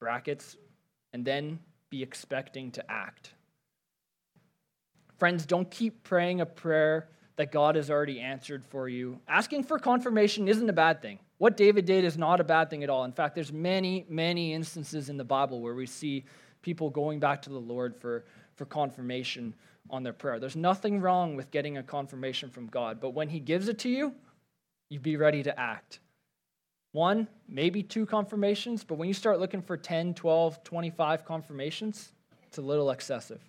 brackets, 0.00 0.56
and 1.12 1.24
then 1.24 1.58
be 1.92 2.02
expecting 2.02 2.70
to 2.70 2.90
act. 2.90 3.34
Friends, 5.18 5.44
don't 5.44 5.70
keep 5.70 6.02
praying 6.02 6.40
a 6.40 6.46
prayer 6.46 7.10
that 7.36 7.52
God 7.52 7.76
has 7.76 7.90
already 7.90 8.18
answered 8.18 8.64
for 8.64 8.88
you. 8.88 9.20
Asking 9.28 9.62
for 9.62 9.78
confirmation 9.78 10.48
isn't 10.48 10.68
a 10.70 10.72
bad 10.72 11.02
thing. 11.02 11.18
What 11.36 11.58
David 11.58 11.84
did 11.84 12.04
is 12.04 12.16
not 12.16 12.40
a 12.40 12.44
bad 12.44 12.70
thing 12.70 12.82
at 12.82 12.88
all. 12.88 13.04
In 13.04 13.12
fact, 13.12 13.34
there's 13.34 13.52
many, 13.52 14.06
many 14.08 14.54
instances 14.54 15.10
in 15.10 15.18
the 15.18 15.24
Bible 15.24 15.60
where 15.60 15.74
we 15.74 15.84
see 15.84 16.24
people 16.62 16.88
going 16.88 17.20
back 17.20 17.42
to 17.42 17.50
the 17.50 17.58
Lord 17.58 17.94
for, 17.94 18.24
for 18.54 18.64
confirmation 18.64 19.54
on 19.90 20.02
their 20.02 20.14
prayer. 20.14 20.40
There's 20.40 20.56
nothing 20.56 20.98
wrong 20.98 21.36
with 21.36 21.50
getting 21.50 21.76
a 21.76 21.82
confirmation 21.82 22.48
from 22.48 22.68
God, 22.68 23.00
but 23.00 23.10
when 23.10 23.28
He 23.28 23.38
gives 23.38 23.68
it 23.68 23.78
to 23.80 23.90
you, 23.90 24.14
you 24.88 24.98
be 24.98 25.18
ready 25.18 25.42
to 25.42 25.60
act. 25.60 26.00
One, 26.92 27.26
maybe 27.48 27.82
two 27.82 28.04
confirmations, 28.04 28.84
but 28.84 28.96
when 28.96 29.08
you 29.08 29.14
start 29.14 29.40
looking 29.40 29.62
for 29.62 29.78
10, 29.78 30.14
12, 30.14 30.62
25 30.62 31.24
confirmations, 31.24 32.12
it's 32.46 32.58
a 32.58 32.62
little 32.62 32.90
excessive. 32.90 33.40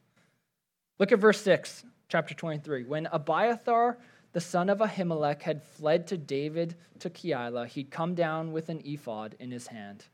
Look 0.97 1.11
at 1.11 1.19
verse 1.19 1.41
6, 1.41 1.83
chapter 2.07 2.33
23. 2.33 2.85
When 2.85 3.07
Abiathar, 3.11 3.97
the 4.31 4.39
son 4.39 4.69
of 4.69 4.79
Ahimelech, 4.79 5.41
had 5.41 5.61
fled 5.61 6.07
to 6.07 6.17
David 6.17 6.75
to 6.99 7.09
Keilah, 7.09 7.67
he'd 7.67 7.91
come 7.91 8.15
down 8.15 8.53
with 8.53 8.69
an 8.69 8.81
ephod 8.85 9.35
in 9.39 9.51
his 9.51 9.67
hand. 9.67 10.05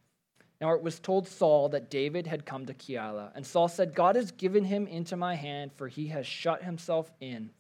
Now 0.60 0.74
it 0.74 0.82
was 0.82 1.00
told 1.00 1.28
Saul 1.28 1.70
that 1.70 1.92
David 1.92 2.26
had 2.26 2.48
come 2.48 2.66
to 2.66 2.74
Keilah, 2.74 3.32
and 3.36 3.46
Saul 3.46 3.68
said, 3.68 3.94
God 3.94 4.16
has 4.16 4.32
given 4.32 4.66
him 4.66 4.88
into 4.88 5.16
my 5.16 5.36
hand, 5.36 5.72
for 5.76 5.88
he 5.88 6.08
has 6.08 6.26
shut 6.26 6.64
himself 6.64 7.12
in 7.22 7.52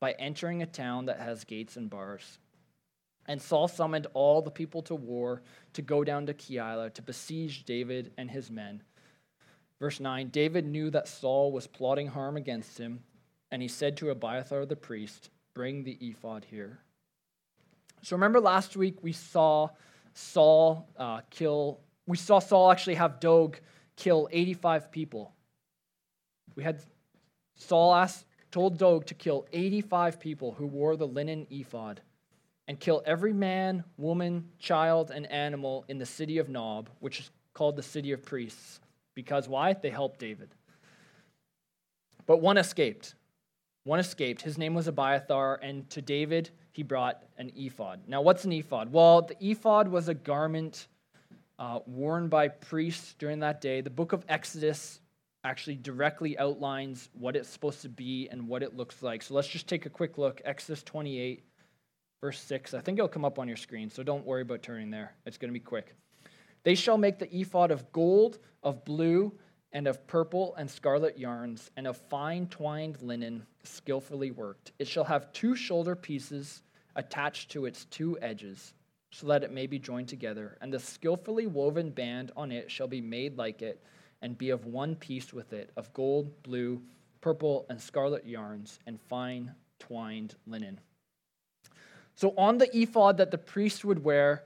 by 0.00 0.12
entering 0.12 0.60
a 0.60 0.66
town 0.66 1.06
that 1.06 1.20
has 1.20 1.44
gates 1.44 1.76
and 1.76 1.88
bars. 1.88 2.38
And 3.26 3.40
Saul 3.40 3.68
summoned 3.68 4.06
all 4.12 4.42
the 4.42 4.50
people 4.50 4.82
to 4.82 4.94
war 4.94 5.42
to 5.72 5.82
go 5.82 6.04
down 6.04 6.26
to 6.26 6.34
Keilah 6.34 6.92
to 6.94 7.02
besiege 7.02 7.64
David 7.64 8.12
and 8.18 8.30
his 8.30 8.50
men. 8.50 8.82
Verse 9.80 10.00
9 10.00 10.28
David 10.28 10.66
knew 10.66 10.90
that 10.90 11.08
Saul 11.08 11.52
was 11.52 11.66
plotting 11.66 12.08
harm 12.08 12.36
against 12.36 12.78
him, 12.78 13.00
and 13.50 13.62
he 13.62 13.68
said 13.68 13.96
to 13.98 14.10
Abiathar 14.10 14.66
the 14.66 14.76
priest, 14.76 15.30
Bring 15.54 15.84
the 15.84 15.98
ephod 16.00 16.46
here. 16.50 16.80
So 18.02 18.16
remember 18.16 18.40
last 18.40 18.76
week 18.76 19.02
we 19.02 19.12
saw 19.12 19.68
Saul 20.12 20.88
uh, 20.98 21.20
kill, 21.30 21.80
we 22.06 22.16
saw 22.16 22.38
Saul 22.38 22.70
actually 22.70 22.96
have 22.96 23.20
Doeg 23.20 23.60
kill 23.96 24.28
85 24.30 24.90
people. 24.90 25.32
We 26.54 26.62
had 26.62 26.82
Saul 27.56 27.94
asked, 27.94 28.26
told 28.50 28.78
Doeg 28.78 29.06
to 29.06 29.14
kill 29.14 29.46
85 29.52 30.20
people 30.20 30.52
who 30.52 30.66
wore 30.66 30.96
the 30.96 31.06
linen 31.06 31.46
ephod 31.50 32.00
and 32.66 32.80
kill 32.80 33.02
every 33.04 33.32
man, 33.32 33.84
woman, 33.96 34.48
child, 34.58 35.10
and 35.10 35.30
animal 35.30 35.84
in 35.88 35.98
the 35.98 36.06
city 36.06 36.38
of 36.38 36.48
Nob, 36.48 36.88
which 37.00 37.20
is 37.20 37.30
called 37.52 37.76
the 37.76 37.82
city 37.82 38.12
of 38.12 38.22
priests. 38.22 38.80
Because 39.14 39.48
why? 39.48 39.74
They 39.74 39.90
helped 39.90 40.18
David. 40.18 40.48
But 42.26 42.40
one 42.40 42.56
escaped. 42.56 43.14
One 43.84 44.00
escaped. 44.00 44.40
His 44.42 44.56
name 44.56 44.74
was 44.74 44.88
Abiathar, 44.88 45.60
and 45.62 45.88
to 45.90 46.00
David 46.00 46.50
he 46.72 46.82
brought 46.82 47.22
an 47.36 47.52
ephod. 47.54 48.00
Now, 48.08 48.22
what's 48.22 48.44
an 48.44 48.52
ephod? 48.52 48.90
Well, 48.92 49.22
the 49.22 49.36
ephod 49.50 49.88
was 49.88 50.08
a 50.08 50.14
garment 50.14 50.88
uh, 51.58 51.80
worn 51.86 52.28
by 52.28 52.48
priests 52.48 53.14
during 53.18 53.40
that 53.40 53.60
day. 53.60 53.80
The 53.80 53.90
book 53.90 54.12
of 54.12 54.24
Exodus 54.28 55.00
actually 55.44 55.76
directly 55.76 56.38
outlines 56.38 57.10
what 57.12 57.36
it's 57.36 57.48
supposed 57.48 57.82
to 57.82 57.88
be 57.88 58.28
and 58.30 58.48
what 58.48 58.62
it 58.62 58.76
looks 58.76 59.02
like. 59.02 59.22
So 59.22 59.34
let's 59.34 59.48
just 59.48 59.68
take 59.68 59.84
a 59.86 59.90
quick 59.90 60.16
look. 60.16 60.40
Exodus 60.44 60.82
28, 60.82 61.44
verse 62.24 62.40
6. 62.40 62.72
I 62.72 62.80
think 62.80 62.96
it'll 62.96 63.06
come 63.06 63.26
up 63.26 63.38
on 63.38 63.48
your 63.48 63.56
screen, 63.58 63.90
so 63.90 64.02
don't 64.02 64.24
worry 64.24 64.40
about 64.40 64.62
turning 64.62 64.88
there. 64.88 65.12
It's 65.26 65.36
going 65.36 65.50
to 65.50 65.52
be 65.52 65.62
quick. 65.62 65.94
They 66.62 66.74
shall 66.74 66.96
make 66.96 67.18
the 67.18 67.30
ephod 67.30 67.70
of 67.70 67.92
gold, 67.92 68.38
of 68.62 68.82
blue, 68.86 69.30
and 69.74 69.86
of 69.86 70.06
purple 70.06 70.54
and 70.56 70.70
scarlet 70.70 71.18
yarns, 71.18 71.70
and 71.76 71.86
of 71.86 71.98
fine 71.98 72.46
twined 72.46 73.02
linen, 73.02 73.44
skillfully 73.62 74.30
worked. 74.30 74.72
It 74.78 74.88
shall 74.88 75.04
have 75.04 75.34
two 75.34 75.54
shoulder 75.54 75.94
pieces 75.94 76.62
attached 76.96 77.50
to 77.50 77.66
its 77.66 77.84
two 77.84 78.18
edges, 78.22 78.72
so 79.12 79.26
that 79.26 79.44
it 79.44 79.52
may 79.52 79.66
be 79.66 79.78
joined 79.78 80.08
together. 80.08 80.56
And 80.62 80.72
the 80.72 80.80
skillfully 80.80 81.46
woven 81.46 81.90
band 81.90 82.32
on 82.38 82.50
it 82.52 82.70
shall 82.70 82.88
be 82.88 83.02
made 83.02 83.36
like 83.36 83.60
it, 83.60 83.84
and 84.22 84.38
be 84.38 84.48
of 84.48 84.64
one 84.64 84.96
piece 84.96 85.34
with 85.34 85.52
it, 85.52 85.72
of 85.76 85.92
gold, 85.92 86.42
blue, 86.42 86.80
purple, 87.20 87.66
and 87.68 87.78
scarlet 87.78 88.26
yarns, 88.26 88.78
and 88.86 88.98
fine 88.98 89.54
twined 89.78 90.36
linen. 90.46 90.80
So 92.14 92.34
on 92.36 92.58
the 92.58 92.76
ephod 92.76 93.16
that 93.18 93.30
the 93.30 93.38
priest 93.38 93.84
would 93.84 94.04
wear, 94.04 94.44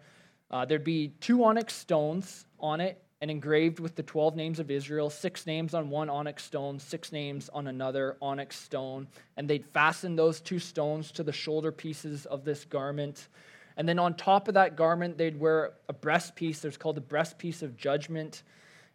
uh, 0.50 0.64
there'd 0.64 0.84
be 0.84 1.08
two 1.20 1.44
onyx 1.44 1.74
stones 1.74 2.46
on 2.58 2.80
it 2.80 3.02
and 3.20 3.30
engraved 3.30 3.80
with 3.80 3.96
the 3.96 4.02
12 4.02 4.36
names 4.36 4.60
of 4.60 4.70
Israel, 4.70 5.10
six 5.10 5.46
names 5.46 5.74
on 5.74 5.90
one 5.90 6.08
onyx 6.08 6.44
stone, 6.44 6.78
six 6.78 7.10
names 7.10 7.48
on 7.52 7.66
another 7.66 8.16
onyx 8.22 8.56
stone. 8.56 9.08
And 9.36 9.48
they'd 9.48 9.66
fasten 9.66 10.14
those 10.14 10.40
two 10.40 10.58
stones 10.58 11.10
to 11.12 11.22
the 11.22 11.32
shoulder 11.32 11.72
pieces 11.72 12.26
of 12.26 12.44
this 12.44 12.64
garment. 12.64 13.28
And 13.76 13.88
then 13.88 13.98
on 13.98 14.14
top 14.14 14.48
of 14.48 14.54
that 14.54 14.76
garment, 14.76 15.18
they'd 15.18 15.38
wear 15.38 15.72
a 15.88 15.94
breastpiece. 15.94 16.60
There's 16.60 16.76
called 16.76 16.96
the 16.96 17.00
breastpiece 17.00 17.62
of 17.62 17.76
judgment. 17.76 18.44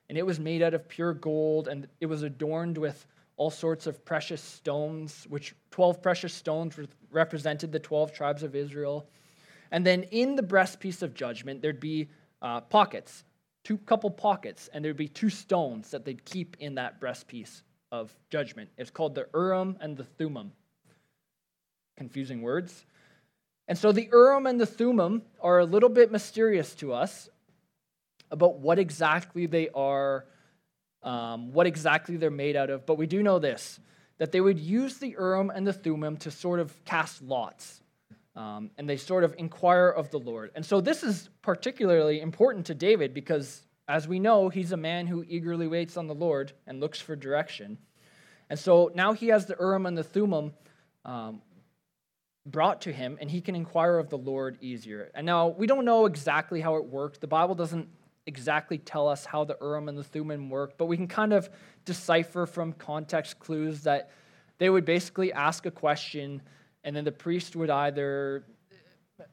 And 0.10 0.18
it 0.18 0.26
was 0.26 0.40
made 0.40 0.62
out 0.62 0.74
of 0.74 0.88
pure 0.88 1.14
gold, 1.14 1.68
and 1.68 1.88
it 2.00 2.06
was 2.06 2.24
adorned 2.24 2.78
with 2.78 3.06
all 3.38 3.50
sorts 3.50 3.88
of 3.88 4.06
precious 4.06 4.42
stones, 4.42 5.26
which 5.30 5.56
12 5.72 6.02
precious 6.02 6.34
stones 6.34 6.78
represented 7.12 7.72
the 7.72 7.80
12 7.80 8.14
tribes 8.14 8.44
of 8.44 8.56
Israel. 8.56 9.08
And 9.72 9.86
then 9.86 10.04
in 10.04 10.36
the 10.36 10.44
breastpiece 10.44 11.02
of 11.02 11.14
judgment, 11.14 11.62
there'd 11.62 11.80
be 11.80 12.10
uh, 12.42 12.62
pockets, 12.62 13.24
two 13.64 13.78
couple 13.80 14.12
pockets, 14.12 14.70
and 14.74 14.86
there'd 14.86 14.98
be 14.98 15.08
two 15.08 15.30
stones 15.30 15.92
that 15.92 16.06
they'd 16.06 16.24
keep 16.26 16.58
in 16.60 16.76
that 16.76 17.02
breastpiece 17.02 17.64
of 17.92 18.16
judgment. 18.30 18.70
It's 18.78 18.92
called 18.92 19.16
the 19.16 19.28
Urim 19.34 19.78
and 19.80 19.98
the 19.98 20.04
Thummim. 20.04 20.52
Confusing 21.98 22.42
words. 22.42 22.86
And 23.68 23.78
so 23.78 23.92
the 23.92 24.10
Urim 24.12 24.46
and 24.46 24.60
the 24.60 24.66
Thummim 24.66 25.24
are 25.40 25.60
a 25.60 25.66
little 25.66 25.90
bit 25.90 26.12
mysterious 26.12 26.76
to 26.76 26.94
us 26.94 27.30
about 28.30 28.60
what 28.60 28.80
exactly 28.80 29.46
they 29.46 29.70
are 29.70 30.26
um, 31.04 31.52
what 31.54 31.68
exactly 31.68 32.18
they're 32.18 32.32
made 32.32 32.56
out 32.56 32.70
of, 32.70 32.86
but 32.86 32.98
we 32.98 33.08
do 33.08 33.22
know 33.24 33.40
this 33.40 33.80
that 34.20 34.32
they 34.32 34.40
would 34.40 34.60
use 34.60 35.00
the 35.00 35.10
Urim 35.10 35.50
and 35.50 35.66
the 35.66 35.74
Thummim 35.74 36.18
to 36.18 36.32
sort 36.32 36.60
of 36.60 36.86
cast 36.86 37.22
lots. 37.22 37.82
Um, 38.36 38.72
and 38.78 38.90
they 38.90 38.98
sort 38.98 39.24
of 39.24 39.36
inquire 39.38 39.90
of 39.90 40.10
the 40.12 40.20
Lord. 40.20 40.52
And 40.56 40.66
so 40.66 40.82
this 40.82 41.04
is 41.04 41.30
particularly 41.42 42.22
important 42.22 42.68
to 42.68 42.76
David 42.76 43.14
because, 43.14 43.62
as 43.88 44.08
we 44.08 44.20
know, 44.20 44.50
he's 44.50 44.72
a 44.72 44.78
man 44.78 45.08
who 45.08 45.24
eagerly 45.28 45.68
waits 45.68 45.98
on 45.98 46.08
the 46.08 46.16
Lord 46.16 46.54
and 46.66 46.80
looks 46.80 47.00
for 47.00 47.16
direction. 47.16 47.78
And 48.50 48.58
so 48.58 48.92
now 48.96 49.14
he 49.14 49.28
has 49.28 49.46
the 49.46 49.56
Urim 49.60 49.86
and 49.86 49.98
the 49.98 50.04
Thummim 50.04 50.54
um, 51.06 51.42
brought 52.46 52.82
to 52.82 52.92
him, 52.92 53.18
and 53.22 53.30
he 53.30 53.42
can 53.42 53.56
inquire 53.56 53.98
of 53.98 54.10
the 54.10 54.18
Lord 54.18 54.58
easier. 54.62 55.12
And 55.14 55.26
now 55.26 55.50
we 55.50 55.68
don't 55.68 55.86
know 55.86 56.06
exactly 56.06 56.60
how 56.60 56.76
it 56.76 56.86
worked. 56.86 57.22
The 57.22 57.28
Bible 57.28 57.56
doesn't 57.56 57.88
exactly 58.26 58.78
tell 58.78 59.08
us 59.08 59.26
how 59.26 59.44
the 59.44 59.58
Urim 59.62 59.90
and 59.90 59.98
the 59.98 60.04
Thummim 60.04 60.50
work, 60.50 60.78
but 60.78 60.86
we 60.86 60.98
can 60.98 61.08
kind 61.08 61.34
of 61.34 61.50
decipher 61.86 62.46
from 62.46 62.74
context 62.74 63.40
clues 63.40 63.82
that 63.82 64.12
they 64.58 64.70
would 64.70 64.86
basically 64.86 65.34
ask 65.34 65.66
a 65.66 65.72
question, 65.72 66.42
and 66.84 66.96
then 66.96 67.04
the 67.04 67.12
priest 67.12 67.56
would 67.56 67.70
either, 67.70 68.46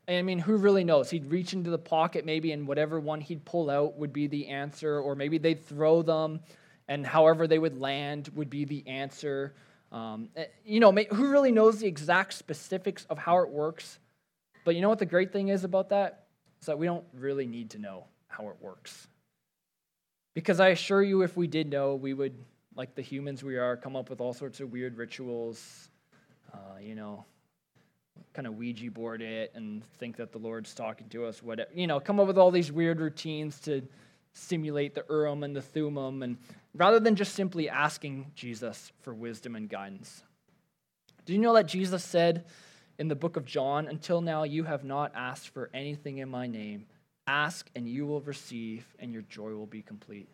I 0.08 0.22
mean, 0.22 0.38
who 0.38 0.56
really 0.56 0.84
knows? 0.84 1.10
He'd 1.10 1.30
reach 1.30 1.52
into 1.52 1.70
the 1.70 1.78
pocket 1.78 2.24
maybe, 2.24 2.52
and 2.52 2.66
whatever 2.66 2.98
one 2.98 3.20
he'd 3.20 3.44
pull 3.44 3.70
out 3.70 3.96
would 3.96 4.12
be 4.12 4.26
the 4.26 4.48
answer, 4.48 4.98
or 4.98 5.14
maybe 5.14 5.38
they'd 5.38 5.64
throw 5.64 6.02
them, 6.02 6.40
and 6.88 7.06
however 7.06 7.46
they 7.46 7.58
would 7.58 7.78
land 7.78 8.30
would 8.34 8.50
be 8.50 8.64
the 8.64 8.86
answer. 8.88 9.54
Um, 9.92 10.30
eh, 10.36 10.46
you 10.64 10.80
know, 10.80 10.92
who 10.92 11.30
really 11.30 11.52
knows 11.52 11.78
the 11.78 11.86
exact 11.86 12.32
specifics 12.32 13.04
of 13.08 13.18
how 13.18 13.38
it 13.38 13.50
works? 13.50 13.98
But 14.64 14.74
you 14.74 14.80
know 14.80 14.88
what 14.88 14.98
the 14.98 15.06
great 15.06 15.32
thing 15.32 15.48
is 15.48 15.64
about 15.64 15.90
that? 15.90 16.26
Is 16.60 16.66
that 16.66 16.78
we 16.78 16.86
don't 16.86 17.04
really 17.14 17.46
need 17.46 17.70
to 17.70 17.78
know 17.78 18.04
how 18.30 18.48
it 18.48 18.56
works. 18.60 19.06
Because 20.34 20.60
I 20.60 20.68
assure 20.68 21.02
you, 21.02 21.22
if 21.22 21.36
we 21.36 21.46
did 21.46 21.68
know, 21.68 21.96
we 21.96 22.14
would, 22.14 22.34
like 22.74 22.94
the 22.94 23.02
humans 23.02 23.42
we 23.42 23.58
are, 23.58 23.76
come 23.76 23.96
up 23.96 24.08
with 24.08 24.20
all 24.20 24.32
sorts 24.32 24.60
of 24.60 24.72
weird 24.72 24.96
rituals, 24.96 25.90
uh, 26.54 26.78
you 26.80 26.94
know, 26.94 27.24
kind 28.32 28.46
of 28.46 28.56
Ouija 28.56 28.90
board 28.90 29.22
it 29.22 29.52
and 29.54 29.84
think 29.98 30.16
that 30.16 30.32
the 30.32 30.38
Lord's 30.38 30.72
talking 30.74 31.08
to 31.10 31.26
us, 31.26 31.42
whatever, 31.42 31.70
you 31.74 31.86
know, 31.86 32.00
come 32.00 32.20
up 32.20 32.26
with 32.26 32.38
all 32.38 32.50
these 32.50 32.70
weird 32.70 33.00
routines 33.00 33.58
to 33.60 33.82
simulate 34.32 34.94
the 34.94 35.04
Urim 35.10 35.42
and 35.42 35.54
the 35.54 35.62
Thummim, 35.62 36.22
and 36.22 36.36
rather 36.74 37.00
than 37.00 37.16
just 37.16 37.34
simply 37.34 37.68
asking 37.68 38.30
Jesus 38.36 38.92
for 39.02 39.12
wisdom 39.12 39.56
and 39.56 39.68
guidance. 39.68 40.22
Do 41.26 41.32
you 41.32 41.40
know 41.40 41.54
that 41.54 41.66
Jesus 41.66 42.04
said 42.04 42.44
in 42.98 43.08
the 43.08 43.16
book 43.16 43.36
of 43.36 43.44
John, 43.44 43.88
Until 43.88 44.20
now 44.20 44.44
you 44.44 44.64
have 44.64 44.84
not 44.84 45.12
asked 45.14 45.48
for 45.48 45.70
anything 45.74 46.18
in 46.18 46.28
my 46.28 46.46
name? 46.46 46.86
Ask 47.30 47.70
and 47.76 47.88
you 47.88 48.06
will 48.06 48.20
receive, 48.22 48.84
and 48.98 49.12
your 49.12 49.22
joy 49.22 49.50
will 49.50 49.64
be 49.64 49.82
complete. 49.82 50.28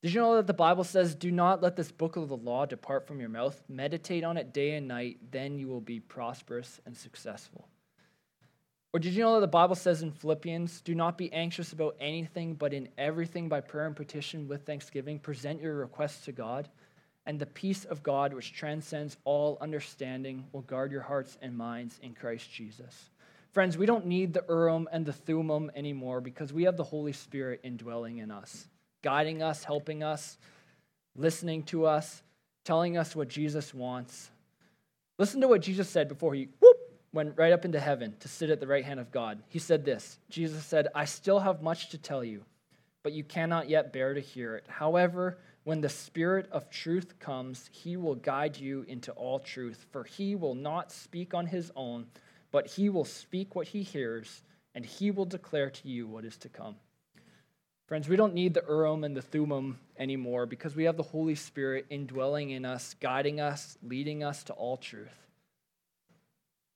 Did 0.00 0.14
you 0.14 0.20
know 0.20 0.36
that 0.36 0.46
the 0.46 0.54
Bible 0.54 0.84
says, 0.84 1.16
Do 1.16 1.32
not 1.32 1.60
let 1.60 1.74
this 1.74 1.90
book 1.90 2.14
of 2.14 2.28
the 2.28 2.36
law 2.36 2.66
depart 2.66 3.08
from 3.08 3.18
your 3.18 3.28
mouth? 3.28 3.60
Meditate 3.68 4.22
on 4.22 4.36
it 4.36 4.54
day 4.54 4.76
and 4.76 4.86
night, 4.86 5.18
then 5.32 5.58
you 5.58 5.66
will 5.66 5.80
be 5.80 5.98
prosperous 5.98 6.80
and 6.86 6.96
successful. 6.96 7.66
Or 8.92 9.00
did 9.00 9.12
you 9.14 9.24
know 9.24 9.34
that 9.34 9.40
the 9.40 9.48
Bible 9.48 9.74
says 9.74 10.02
in 10.02 10.12
Philippians, 10.12 10.82
Do 10.82 10.94
not 10.94 11.18
be 11.18 11.32
anxious 11.32 11.72
about 11.72 11.96
anything, 11.98 12.54
but 12.54 12.72
in 12.72 12.88
everything 12.96 13.48
by 13.48 13.60
prayer 13.60 13.86
and 13.86 13.96
petition 13.96 14.46
with 14.46 14.64
thanksgiving, 14.64 15.18
present 15.18 15.60
your 15.60 15.74
requests 15.74 16.24
to 16.26 16.32
God, 16.32 16.68
and 17.26 17.40
the 17.40 17.46
peace 17.46 17.84
of 17.84 18.04
God, 18.04 18.32
which 18.32 18.54
transcends 18.54 19.16
all 19.24 19.58
understanding, 19.60 20.44
will 20.52 20.62
guard 20.62 20.92
your 20.92 21.02
hearts 21.02 21.38
and 21.42 21.58
minds 21.58 21.98
in 22.04 22.14
Christ 22.14 22.52
Jesus. 22.52 23.10
Friends, 23.52 23.78
we 23.78 23.86
don't 23.86 24.06
need 24.06 24.34
the 24.34 24.44
Urim 24.48 24.88
and 24.92 25.06
the 25.06 25.12
Thummim 25.12 25.70
anymore 25.74 26.20
because 26.20 26.52
we 26.52 26.64
have 26.64 26.76
the 26.76 26.84
Holy 26.84 27.12
Spirit 27.12 27.60
indwelling 27.62 28.18
in 28.18 28.30
us 28.30 28.68
guiding 29.02 29.42
us, 29.42 29.64
helping 29.64 30.02
us, 30.02 30.38
listening 31.16 31.62
to 31.64 31.86
us, 31.86 32.22
telling 32.64 32.96
us 32.96 33.14
what 33.14 33.28
Jesus 33.28 33.72
wants. 33.72 34.30
Listen 35.18 35.40
to 35.40 35.48
what 35.48 35.62
Jesus 35.62 35.88
said 35.88 36.08
before 36.08 36.34
he 36.34 36.48
whoop, 36.60 36.76
went 37.12 37.36
right 37.36 37.52
up 37.52 37.64
into 37.64 37.80
heaven 37.80 38.14
to 38.20 38.28
sit 38.28 38.50
at 38.50 38.60
the 38.60 38.66
right 38.66 38.84
hand 38.84 39.00
of 39.00 39.10
God. 39.10 39.42
He 39.48 39.58
said 39.58 39.84
this 39.84 40.18
Jesus 40.28 40.64
said, 40.64 40.88
I 40.94 41.04
still 41.04 41.40
have 41.40 41.62
much 41.62 41.90
to 41.90 41.98
tell 41.98 42.24
you, 42.24 42.44
but 43.02 43.12
you 43.12 43.24
cannot 43.24 43.68
yet 43.68 43.92
bear 43.92 44.14
to 44.14 44.20
hear 44.20 44.56
it. 44.56 44.64
However, 44.68 45.38
when 45.64 45.80
the 45.80 45.88
Spirit 45.88 46.48
of 46.50 46.70
truth 46.70 47.18
comes, 47.18 47.68
he 47.72 47.96
will 47.96 48.14
guide 48.14 48.56
you 48.56 48.84
into 48.88 49.12
all 49.12 49.38
truth, 49.38 49.86
for 49.90 50.04
he 50.04 50.34
will 50.34 50.54
not 50.54 50.92
speak 50.92 51.34
on 51.34 51.46
his 51.46 51.70
own, 51.76 52.06
but 52.50 52.66
he 52.66 52.88
will 52.88 53.04
speak 53.04 53.54
what 53.54 53.68
he 53.68 53.82
hears, 53.82 54.42
and 54.74 54.84
he 54.84 55.10
will 55.10 55.24
declare 55.24 55.70
to 55.70 55.88
you 55.88 56.06
what 56.06 56.24
is 56.24 56.36
to 56.38 56.48
come. 56.48 56.76
Friends, 57.86 58.08
we 58.08 58.16
don't 58.16 58.34
need 58.34 58.52
the 58.52 58.64
Urim 58.68 59.02
and 59.02 59.16
the 59.16 59.22
Thummim 59.22 59.78
anymore 59.98 60.44
because 60.44 60.76
we 60.76 60.84
have 60.84 60.98
the 60.98 61.02
Holy 61.02 61.34
Spirit 61.34 61.86
indwelling 61.88 62.50
in 62.50 62.66
us, 62.66 62.94
guiding 63.00 63.40
us, 63.40 63.78
leading 63.82 64.22
us 64.22 64.44
to 64.44 64.52
all 64.52 64.76
truth. 64.76 65.26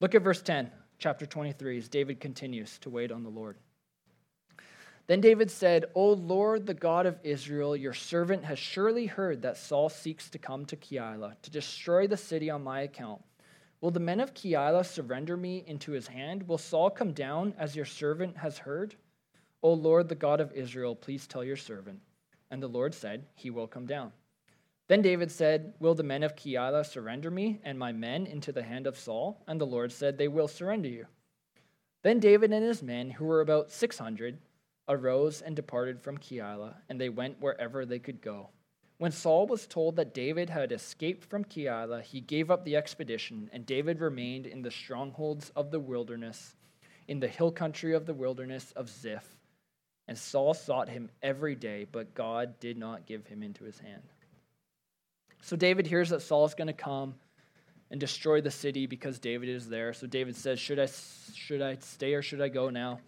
Look 0.01 0.15
at 0.15 0.23
verse 0.23 0.41
10, 0.41 0.71
chapter 0.99 1.27
23, 1.27 1.77
as 1.77 1.89
David 1.89 2.19
continues 2.19 2.79
to 2.79 2.91
wait 2.91 3.13
on 3.13 3.25
the 3.25 3.29
Lord. 3.29 3.59
Then 5.07 5.21
David 5.21 5.51
said, 5.51 5.87
O 5.95 6.13
Lord, 6.13 6.67
the 6.67 6.75
God 6.75 7.05
of 7.07 7.19
Israel, 7.23 7.77
your 7.77 7.93
servant 7.93 8.45
has 8.45 8.59
surely 8.59 9.07
heard 9.07 9.43
that 9.43 9.59
Saul 9.59 9.91
seeks 9.91 10.31
to 10.31 10.39
come 10.39 10.65
to 10.67 10.77
Keilah 10.77 11.35
to 11.43 11.51
destroy 11.51 12.07
the 12.07 12.17
city 12.17 12.49
on 12.49 12.65
my 12.65 12.81
account. 12.81 13.21
Will 13.83 13.91
the 13.91 14.01
men 14.01 14.21
of 14.21 14.33
Keilah 14.33 14.87
surrender 14.87 15.37
me 15.37 15.65
into 15.67 15.91
his 15.91 16.07
hand? 16.07 16.47
Will 16.47 16.57
Saul 16.57 16.89
come 16.89 17.13
down 17.13 17.53
as 17.59 17.75
your 17.75 17.85
servant 17.85 18.37
has 18.37 18.57
heard? 18.57 18.95
O 19.61 19.73
Lord, 19.73 20.09
the 20.09 20.15
God 20.15 20.41
of 20.41 20.53
Israel, 20.53 20.95
please 20.95 21.27
tell 21.27 21.43
your 21.43 21.57
servant. 21.57 22.01
And 22.53 22.63
the 22.63 22.69
Lord 22.69 22.95
said, 22.95 23.27
He 23.35 23.51
will 23.51 23.67
come 23.67 23.87
down. 23.87 24.13
Then 24.87 25.03
David 25.03 25.33
said, 25.33 25.75
Will 25.81 25.97
the 25.97 26.05
men 26.05 26.23
of 26.23 26.37
Keilah 26.37 26.87
surrender 26.87 27.29
me 27.29 27.61
and 27.65 27.77
my 27.77 27.91
men 27.91 28.25
into 28.27 28.53
the 28.53 28.63
hand 28.63 28.87
of 28.87 28.97
Saul? 28.97 29.43
And 29.49 29.61
the 29.61 29.67
Lord 29.67 29.91
said, 29.91 30.17
They 30.17 30.29
will 30.29 30.49
surrender 30.49 30.89
you. 30.89 31.07
Then 32.03 32.21
David 32.21 32.53
and 32.53 32.65
his 32.65 32.85
men, 32.85 33.11
who 33.11 33.25
were 33.25 33.41
about 33.41 33.73
600, 33.73 34.39
arose 34.89 35.43
and 35.43 35.57
departed 35.57 36.01
from 36.01 36.19
Keilah, 36.19 36.75
and 36.89 37.01
they 37.01 37.09
went 37.09 37.41
wherever 37.41 37.85
they 37.85 37.99
could 37.99 38.21
go. 38.21 38.51
When 38.99 39.13
Saul 39.13 39.47
was 39.47 39.67
told 39.67 39.97
that 39.97 40.15
David 40.15 40.51
had 40.51 40.71
escaped 40.71 41.25
from 41.25 41.45
Keilah, 41.45 42.03
he 42.03 42.21
gave 42.21 42.51
up 42.51 42.65
the 42.65 42.77
expedition, 42.77 43.51
and 43.53 43.67
David 43.67 44.01
remained 44.01 44.47
in 44.47 44.63
the 44.63 44.71
strongholds 44.71 45.51
of 45.57 45.71
the 45.71 45.81
wilderness, 45.81 46.55
in 47.09 47.21
the 47.21 47.29
hill 47.29 47.51
country 47.51 47.95
of 47.95 48.07
the 48.07 48.15
wilderness 48.15 48.73
of 48.73 48.89
Ziph 48.89 49.37
and 50.09 50.19
Saul 50.19 50.55
sought 50.55 50.89
him 50.89 51.11
every 51.23 51.55
day, 51.55 51.87
but 51.91 52.15
God 52.15 52.59
did 52.61 52.77
not 52.77 53.07
give 53.07 53.27
him 53.27 53.43
into 53.43 53.65
his 53.65 53.79
hand. 53.79 54.03
So 55.41 55.57
David 55.57 55.87
hears 55.87 56.11
that 56.11 56.23
Saul 56.23 56.45
is 56.45 56.55
going 56.55 56.67
to 56.67 56.73
come 56.73 57.15
and 57.91 58.01
destroy 58.01 58.41
the 58.41 58.51
city 58.51 58.87
because 58.87 59.19
David 59.19 59.49
is 59.49 59.69
there. 59.69 59.93
So 59.93 60.07
David 60.07 60.37
says, 60.37 60.59
"Should 60.59 60.79
I 60.79 60.87
should 61.35 61.63
I 61.63 61.77
stay 61.77 62.15
or 62.15 62.23
should 62.23 62.41
I 62.41 62.49
go 62.49 62.71
now?" 62.71 63.01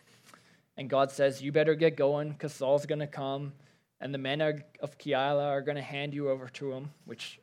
And 0.77 0.91
God 0.91 1.11
says, 1.11 1.43
"You 1.43 1.53
better 1.53 1.75
get 1.75 1.97
going 1.97 2.31
because 2.31 2.53
Saul's 2.53 2.87
going 2.87 3.01
to 3.01 3.07
come, 3.07 3.53
and 4.01 4.13
the 4.13 4.19
men 4.19 4.41
of 4.41 4.99
Keilah 4.99 5.47
are 5.47 5.63
going 5.63 5.77
to 5.77 5.83
hand 5.83 6.15
you 6.15 6.31
over 6.31 6.49
to 6.49 6.73
him." 6.73 6.91
Which 7.05 7.41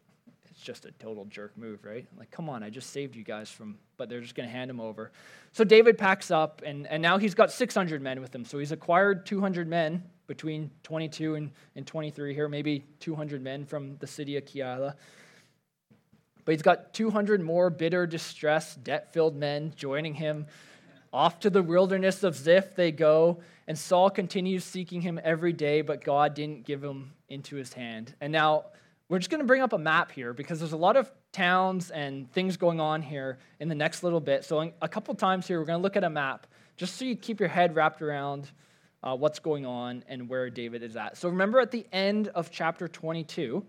it's 0.51 0.61
just 0.61 0.85
a 0.85 0.91
total 0.91 1.25
jerk 1.25 1.57
move, 1.57 1.83
right? 1.83 2.05
Like, 2.17 2.29
come 2.29 2.49
on, 2.49 2.61
I 2.61 2.69
just 2.69 2.91
saved 2.91 3.15
you 3.15 3.23
guys 3.23 3.49
from, 3.49 3.77
but 3.97 4.09
they're 4.09 4.21
just 4.21 4.35
going 4.35 4.47
to 4.47 4.53
hand 4.53 4.69
him 4.69 4.79
over. 4.79 5.11
So 5.53 5.63
David 5.63 5.97
packs 5.97 6.29
up, 6.29 6.61
and, 6.65 6.85
and 6.87 7.01
now 7.01 7.17
he's 7.17 7.33
got 7.33 7.51
600 7.51 8.01
men 8.01 8.21
with 8.21 8.33
him. 8.35 8.45
So 8.45 8.59
he's 8.59 8.71
acquired 8.71 9.25
200 9.25 9.67
men 9.67 10.03
between 10.27 10.69
22 10.83 11.35
and, 11.35 11.51
and 11.75 11.87
23 11.87 12.33
here, 12.33 12.47
maybe 12.47 12.85
200 12.99 13.41
men 13.41 13.65
from 13.65 13.97
the 13.97 14.07
city 14.07 14.37
of 14.37 14.45
Keilah. 14.45 14.93
But 16.45 16.51
he's 16.51 16.61
got 16.61 16.93
200 16.93 17.41
more 17.41 17.69
bitter, 17.69 18.05
distressed, 18.05 18.83
debt 18.83 19.13
filled 19.13 19.35
men 19.35 19.73
joining 19.75 20.13
him. 20.13 20.47
Off 21.13 21.39
to 21.41 21.49
the 21.49 21.61
wilderness 21.61 22.23
of 22.23 22.35
Ziph 22.35 22.75
they 22.75 22.91
go, 22.91 23.41
and 23.67 23.77
Saul 23.77 24.09
continues 24.09 24.63
seeking 24.63 25.01
him 25.01 25.19
every 25.23 25.53
day, 25.53 25.81
but 25.81 26.03
God 26.03 26.33
didn't 26.33 26.65
give 26.65 26.83
him 26.83 27.11
into 27.27 27.55
his 27.55 27.73
hand. 27.73 28.15
And 28.21 28.31
now 28.31 28.65
we're 29.09 29.19
just 29.19 29.29
going 29.29 29.41
to 29.41 29.45
bring 29.45 29.61
up 29.61 29.73
a 29.73 29.77
map 29.77 30.11
here 30.11 30.33
because 30.33 30.59
there's 30.59 30.71
a 30.71 30.77
lot 30.77 30.95
of 30.95 31.11
towns 31.33 31.91
and 31.91 32.31
things 32.31 32.55
going 32.55 32.79
on 32.79 33.01
here 33.01 33.39
in 33.59 33.67
the 33.67 33.75
next 33.75 34.03
little 34.03 34.21
bit. 34.21 34.45
So, 34.45 34.71
a 34.81 34.87
couple 34.87 35.13
times 35.15 35.47
here, 35.47 35.59
we're 35.59 35.65
going 35.65 35.79
to 35.79 35.83
look 35.83 35.97
at 35.97 36.05
a 36.05 36.09
map 36.09 36.47
just 36.77 36.95
so 36.95 37.03
you 37.03 37.17
keep 37.17 37.39
your 37.41 37.49
head 37.49 37.75
wrapped 37.75 38.01
around 38.01 38.49
uh, 39.03 39.15
what's 39.15 39.39
going 39.39 39.65
on 39.65 40.05
and 40.07 40.29
where 40.29 40.49
David 40.49 40.81
is 40.81 40.95
at. 40.95 41.17
So, 41.17 41.27
remember 41.27 41.59
at 41.59 41.71
the 41.71 41.85
end 41.91 42.29
of 42.29 42.51
chapter 42.51 42.87
22, 42.87 43.65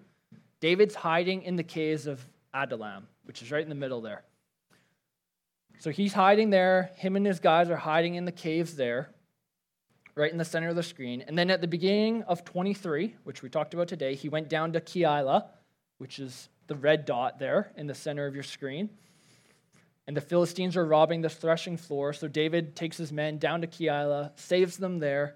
David's 0.61 0.95
hiding 0.95 1.43
in 1.43 1.57
the 1.57 1.65
caves 1.65 2.07
of 2.07 2.25
Adullam, 2.55 3.09
which 3.25 3.43
is 3.43 3.51
right 3.51 3.63
in 3.63 3.69
the 3.69 3.75
middle 3.75 4.01
there. 4.01 4.23
So, 5.83 5.91
he's 5.91 6.13
hiding 6.13 6.51
there. 6.51 6.93
Him 6.95 7.17
and 7.17 7.27
his 7.27 7.41
guys 7.41 7.69
are 7.69 7.77
hiding 7.77 8.15
in 8.15 8.25
the 8.25 8.31
caves 8.31 8.77
there 8.77 9.11
right 10.15 10.31
in 10.31 10.39
the 10.39 10.45
center 10.45 10.69
of 10.69 10.77
the 10.77 10.83
screen. 10.85 11.25
And 11.27 11.37
then 11.37 11.51
at 11.51 11.61
the 11.61 11.67
beginning 11.67 12.23
of 12.23 12.45
23, 12.45 13.17
which 13.25 13.43
we 13.43 13.49
talked 13.49 13.75
about 13.75 13.89
today, 13.89 14.15
he 14.15 14.29
went 14.29 14.49
down 14.49 14.75
to 14.75 14.81
Keilah, 14.81 15.47
which 15.99 16.21
is 16.21 16.49
the 16.69 16.77
red 16.77 17.05
dot 17.05 17.41
there 17.41 17.73
in 17.77 17.89
the 17.89 17.97
center 17.97 18.27
of 18.27 18.35
your 18.35 18.45
screen. 18.45 18.91
And 20.07 20.17
the 20.17 20.21
Philistines 20.21 20.77
are 20.77 20.87
robbing 20.87 21.21
the 21.21 21.29
threshing 21.29 21.77
floor. 21.77 22.13
So 22.13 22.29
David 22.29 22.77
takes 22.77 22.97
his 22.97 23.13
men 23.13 23.39
down 23.39 23.63
to 23.63 23.67
Keilah, 23.67 24.39
saves 24.39 24.77
them 24.77 25.01
there. 25.01 25.35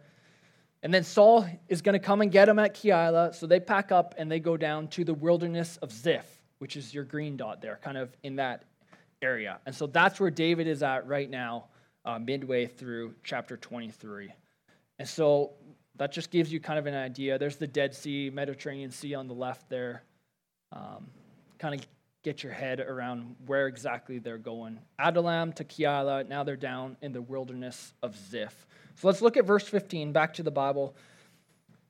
And 0.81 0.95
then 0.95 1.03
Saul 1.03 1.45
is 1.69 1.83
going 1.83 1.95
to 1.95 1.99
come 1.99 2.21
and 2.21 2.31
get 2.31 2.49
him 2.49 2.61
at 2.61 2.77
Keilah. 2.77 3.35
So 3.35 3.49
they 3.49 3.59
pack 3.59 3.91
up 3.91 4.15
and 4.17 4.31
they 4.31 4.39
go 4.39 4.57
down 4.57 4.87
to 4.91 5.03
the 5.03 5.15
wilderness 5.15 5.77
of 5.79 5.91
Ziph, 5.91 6.41
which 6.61 6.77
is 6.77 6.95
your 6.95 7.03
green 7.03 7.37
dot 7.37 7.61
there, 7.61 7.81
kind 7.83 7.99
of 7.99 8.17
in 8.23 8.37
that 8.37 8.63
area. 9.23 9.61
And 9.67 9.75
so 9.75 9.87
that's 9.87 10.21
where 10.21 10.31
David 10.31 10.67
is 10.67 10.83
at 10.83 11.07
right 11.07 11.29
now, 11.29 11.67
uh, 12.05 12.19
midway 12.19 12.67
through 12.67 13.15
chapter 13.23 13.57
23. 13.57 14.33
And 14.99 15.09
so 15.09 15.53
that 15.97 16.13
just 16.13 16.31
gives 16.31 16.53
you 16.53 16.61
kind 16.61 16.79
of 16.79 16.87
an 16.87 16.95
idea. 16.95 17.39
There's 17.39 17.57
the 17.57 17.67
Dead 17.67 17.95
Sea, 17.95 18.31
Mediterranean 18.33 18.91
Sea 18.91 19.15
on 19.15 19.29
the 19.29 19.35
left 19.35 19.69
there. 19.69 20.03
Um, 20.73 21.09
kind 21.59 21.75
of 21.75 21.87
get 22.23 22.43
your 22.43 22.53
head 22.53 22.81
around 22.81 23.37
where 23.47 23.67
exactly 23.67 24.19
they're 24.19 24.37
going. 24.37 24.81
Adullam 24.99 25.53
to 25.55 25.65
Keilah, 25.65 26.29
now 26.29 26.43
they're 26.43 26.57
down 26.57 26.97
in 27.01 27.13
the 27.13 27.23
wilderness 27.23 27.93
of 28.03 28.17
Ziph. 28.17 28.67
So 28.97 29.07
let's 29.07 29.23
look 29.23 29.37
at 29.37 29.47
verse 29.47 29.69
15, 29.69 30.13
back 30.13 30.35
to 30.35 30.43
the 30.43 30.51
Bible. 30.51 30.97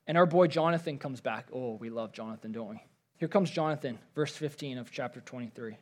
And 0.05 0.17
our 0.17 0.25
boy 0.25 0.47
Jonathan 0.47 0.99
comes 0.99 1.21
back. 1.21 1.47
Oh, 1.51 1.73
we 1.75 1.89
love 1.89 2.13
Jonathan, 2.13 2.51
don't 2.51 2.69
we? 2.69 2.83
Here 3.17 3.27
comes 3.27 3.49
Jonathan, 3.49 3.97
verse 4.13 4.35
15 4.35 4.77
of 4.77 4.91
chapter 4.91 5.21
23. 5.21 5.75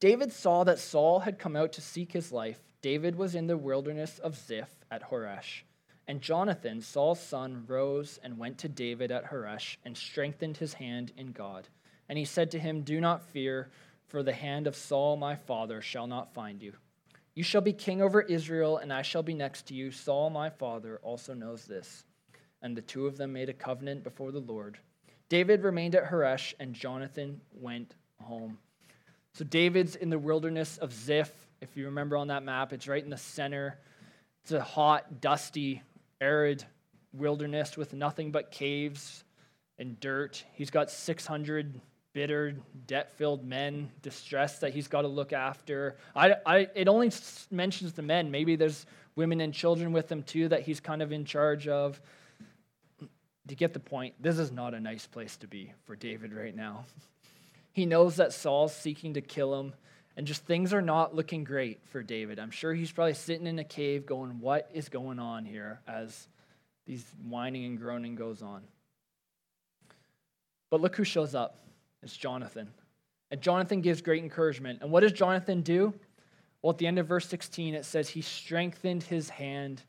David 0.00 0.32
saw 0.32 0.64
that 0.64 0.78
Saul 0.78 1.20
had 1.20 1.38
come 1.38 1.54
out 1.54 1.74
to 1.74 1.82
seek 1.82 2.12
his 2.12 2.32
life. 2.32 2.58
David 2.80 3.16
was 3.16 3.34
in 3.34 3.46
the 3.46 3.58
wilderness 3.58 4.18
of 4.18 4.34
Ziph 4.34 4.74
at 4.90 5.10
Horesh. 5.10 5.62
And 6.08 6.22
Jonathan, 6.22 6.80
Saul's 6.80 7.20
son, 7.20 7.64
rose 7.66 8.18
and 8.22 8.38
went 8.38 8.56
to 8.58 8.68
David 8.68 9.12
at 9.12 9.30
Horesh 9.30 9.76
and 9.84 9.94
strengthened 9.94 10.56
his 10.56 10.72
hand 10.72 11.12
in 11.18 11.32
God. 11.32 11.68
And 12.08 12.18
he 12.18 12.24
said 12.24 12.50
to 12.52 12.58
him, 12.58 12.80
Do 12.80 12.98
not 12.98 13.28
fear, 13.28 13.70
for 14.08 14.22
the 14.22 14.32
hand 14.32 14.66
of 14.66 14.74
Saul 14.74 15.18
my 15.18 15.36
father 15.36 15.82
shall 15.82 16.06
not 16.06 16.32
find 16.32 16.62
you. 16.62 16.72
You 17.34 17.44
shall 17.44 17.60
be 17.60 17.74
king 17.74 18.00
over 18.00 18.22
Israel, 18.22 18.78
and 18.78 18.92
I 18.92 19.02
shall 19.02 19.22
be 19.22 19.34
next 19.34 19.66
to 19.66 19.74
you. 19.74 19.92
Saul 19.92 20.30
my 20.30 20.48
father 20.48 20.98
also 21.02 21.34
knows 21.34 21.66
this. 21.66 22.04
And 22.62 22.74
the 22.74 22.82
two 22.82 23.06
of 23.06 23.18
them 23.18 23.34
made 23.34 23.50
a 23.50 23.54
covenant 23.54 24.02
before 24.02 24.32
the 24.32 24.40
Lord. 24.40 24.78
David 25.28 25.62
remained 25.62 25.94
at 25.94 26.10
Horesh, 26.10 26.54
and 26.58 26.74
Jonathan 26.74 27.40
went 27.52 27.94
home. 28.20 28.58
So 29.34 29.44
David's 29.44 29.96
in 29.96 30.10
the 30.10 30.18
wilderness 30.18 30.78
of 30.78 30.92
Ziph. 30.92 31.32
If 31.60 31.76
you 31.76 31.86
remember 31.86 32.16
on 32.16 32.28
that 32.28 32.42
map, 32.42 32.72
it's 32.72 32.88
right 32.88 33.02
in 33.02 33.10
the 33.10 33.16
center 33.16 33.78
it's 34.42 34.52
a 34.52 34.60
hot, 34.60 35.20
dusty, 35.20 35.82
arid 36.20 36.64
wilderness 37.12 37.76
with 37.76 37.92
nothing 37.92 38.32
but 38.32 38.50
caves 38.50 39.24
and 39.78 39.98
dirt. 40.00 40.44
He's 40.54 40.70
got 40.70 40.90
600 40.90 41.80
bitter, 42.12 42.56
debt 42.86 43.12
filled 43.12 43.44
men, 43.44 43.90
distressed 44.02 44.62
that 44.62 44.74
he's 44.74 44.88
got 44.88 45.02
to 45.02 45.08
look 45.08 45.32
after. 45.32 45.96
I, 46.14 46.34
I, 46.44 46.56
it 46.74 46.88
only 46.88 47.12
mentions 47.50 47.92
the 47.92 48.02
men. 48.02 48.30
Maybe 48.30 48.56
there's 48.56 48.86
women 49.14 49.40
and 49.40 49.54
children 49.54 49.92
with 49.92 50.10
him 50.10 50.22
too 50.22 50.48
that 50.48 50.62
he's 50.62 50.80
kind 50.80 51.02
of 51.02 51.12
in 51.12 51.24
charge 51.24 51.68
of. 51.68 52.00
To 53.48 53.56
get 53.56 53.72
the 53.72 53.80
point, 53.80 54.14
this 54.20 54.38
is 54.38 54.52
not 54.52 54.74
a 54.74 54.80
nice 54.80 55.06
place 55.06 55.36
to 55.38 55.48
be 55.48 55.72
for 55.84 55.96
David 55.96 56.32
right 56.32 56.54
now. 56.54 56.84
He 57.72 57.86
knows 57.86 58.16
that 58.16 58.32
Saul's 58.32 58.74
seeking 58.74 59.14
to 59.14 59.20
kill 59.20 59.58
him, 59.58 59.74
and 60.16 60.26
just 60.26 60.44
things 60.44 60.72
are 60.72 60.82
not 60.82 61.14
looking 61.14 61.44
great 61.44 61.80
for 61.88 62.02
David. 62.02 62.38
I'm 62.38 62.50
sure 62.50 62.74
he's 62.74 62.92
probably 62.92 63.14
sitting 63.14 63.46
in 63.46 63.58
a 63.58 63.64
cave 63.64 64.06
going, 64.06 64.40
What 64.40 64.70
is 64.72 64.88
going 64.88 65.18
on 65.18 65.44
here? 65.44 65.80
as 65.86 66.28
these 66.86 67.04
whining 67.24 67.64
and 67.64 67.78
groaning 67.78 68.16
goes 68.16 68.42
on. 68.42 68.62
But 70.70 70.80
look 70.80 70.96
who 70.96 71.04
shows 71.04 71.34
up. 71.34 71.58
It's 72.02 72.16
Jonathan. 72.16 72.68
And 73.30 73.40
Jonathan 73.40 73.80
gives 73.80 74.02
great 74.02 74.22
encouragement. 74.22 74.80
And 74.82 74.90
what 74.90 75.00
does 75.00 75.12
Jonathan 75.12 75.62
do? 75.62 75.94
Well, 76.62 76.72
at 76.72 76.78
the 76.78 76.86
end 76.86 76.98
of 76.98 77.06
verse 77.06 77.28
16, 77.28 77.74
it 77.74 77.84
says 77.84 78.08
he 78.08 78.22
strengthened 78.22 79.02
his 79.02 79.30
hand 79.30 79.82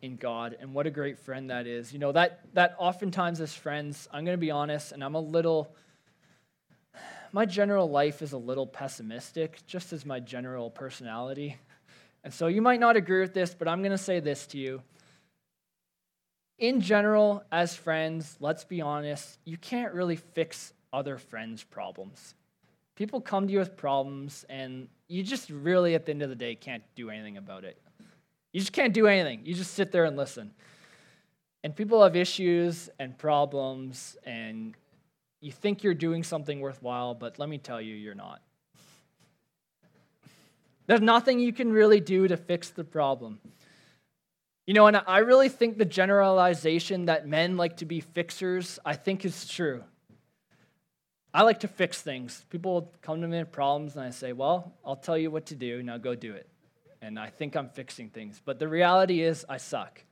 in 0.00 0.16
God. 0.16 0.56
And 0.58 0.74
what 0.74 0.86
a 0.86 0.90
great 0.90 1.18
friend 1.18 1.50
that 1.50 1.66
is. 1.66 1.92
You 1.92 1.98
know, 1.98 2.12
that, 2.12 2.40
that 2.54 2.74
oftentimes 2.78 3.40
as 3.40 3.54
friends, 3.54 4.08
I'm 4.12 4.24
going 4.24 4.36
to 4.36 4.40
be 4.40 4.50
honest, 4.50 4.92
and 4.92 5.04
I'm 5.04 5.14
a 5.14 5.20
little, 5.20 5.74
my 7.32 7.46
general 7.46 7.90
life 7.90 8.22
is 8.22 8.32
a 8.32 8.38
little 8.38 8.66
pessimistic, 8.66 9.66
just 9.66 9.92
as 9.92 10.06
my 10.06 10.20
general 10.20 10.70
personality. 10.70 11.56
And 12.24 12.32
so 12.32 12.46
you 12.46 12.62
might 12.62 12.80
not 12.80 12.96
agree 12.96 13.20
with 13.20 13.34
this, 13.34 13.54
but 13.54 13.66
I'm 13.66 13.80
going 13.80 13.92
to 13.92 13.98
say 13.98 14.20
this 14.20 14.46
to 14.48 14.58
you 14.58 14.82
in 16.62 16.80
general, 16.80 17.42
as 17.50 17.74
friends, 17.74 18.36
let's 18.38 18.62
be 18.62 18.80
honest, 18.80 19.40
you 19.44 19.56
can't 19.56 19.92
really 19.94 20.14
fix 20.14 20.72
other 20.92 21.18
friends' 21.18 21.64
problems. 21.64 22.36
People 22.94 23.20
come 23.20 23.48
to 23.48 23.52
you 23.52 23.58
with 23.58 23.76
problems, 23.76 24.44
and 24.48 24.86
you 25.08 25.24
just 25.24 25.50
really, 25.50 25.96
at 25.96 26.06
the 26.06 26.12
end 26.12 26.22
of 26.22 26.28
the 26.28 26.36
day, 26.36 26.54
can't 26.54 26.84
do 26.94 27.10
anything 27.10 27.36
about 27.36 27.64
it. 27.64 27.82
You 28.52 28.60
just 28.60 28.72
can't 28.72 28.94
do 28.94 29.08
anything. 29.08 29.40
You 29.44 29.54
just 29.54 29.74
sit 29.74 29.90
there 29.90 30.04
and 30.04 30.16
listen. 30.16 30.52
And 31.64 31.74
people 31.74 32.00
have 32.00 32.14
issues 32.14 32.88
and 33.00 33.18
problems, 33.18 34.16
and 34.22 34.76
you 35.42 35.50
think 35.50 35.82
you're 35.82 35.92
doing 35.92 36.22
something 36.22 36.60
worthwhile, 36.60 37.14
but 37.14 37.38
let 37.38 37.48
me 37.48 37.58
tell 37.58 37.80
you, 37.80 37.94
you're 37.94 38.14
not. 38.14 38.40
There's 40.86 41.00
nothing 41.00 41.40
you 41.40 41.52
can 41.52 41.72
really 41.72 42.00
do 42.00 42.28
to 42.28 42.36
fix 42.36 42.70
the 42.70 42.84
problem. 42.84 43.40
You 44.66 44.74
know, 44.74 44.86
and 44.86 45.02
I 45.04 45.18
really 45.18 45.48
think 45.48 45.78
the 45.78 45.84
generalization 45.84 47.06
that 47.06 47.26
men 47.26 47.56
like 47.56 47.78
to 47.78 47.84
be 47.84 48.00
fixers, 48.00 48.78
I 48.84 48.94
think 48.94 49.24
is 49.24 49.48
true. 49.48 49.82
I 51.34 51.42
like 51.42 51.60
to 51.60 51.68
fix 51.68 52.00
things. 52.00 52.44
People 52.48 52.92
come 53.02 53.20
to 53.20 53.26
me 53.26 53.38
with 53.38 53.50
problems, 53.50 53.96
and 53.96 54.04
I 54.04 54.10
say, 54.10 54.32
Well, 54.32 54.72
I'll 54.84 54.96
tell 54.96 55.18
you 55.18 55.30
what 55.30 55.46
to 55.46 55.56
do. 55.56 55.82
Now 55.82 55.98
go 55.98 56.14
do 56.14 56.34
it. 56.34 56.48
And 57.00 57.18
I 57.18 57.30
think 57.30 57.56
I'm 57.56 57.68
fixing 57.68 58.10
things. 58.10 58.40
But 58.44 58.60
the 58.60 58.68
reality 58.68 59.22
is, 59.22 59.44
I 59.48 59.56
suck 59.56 60.04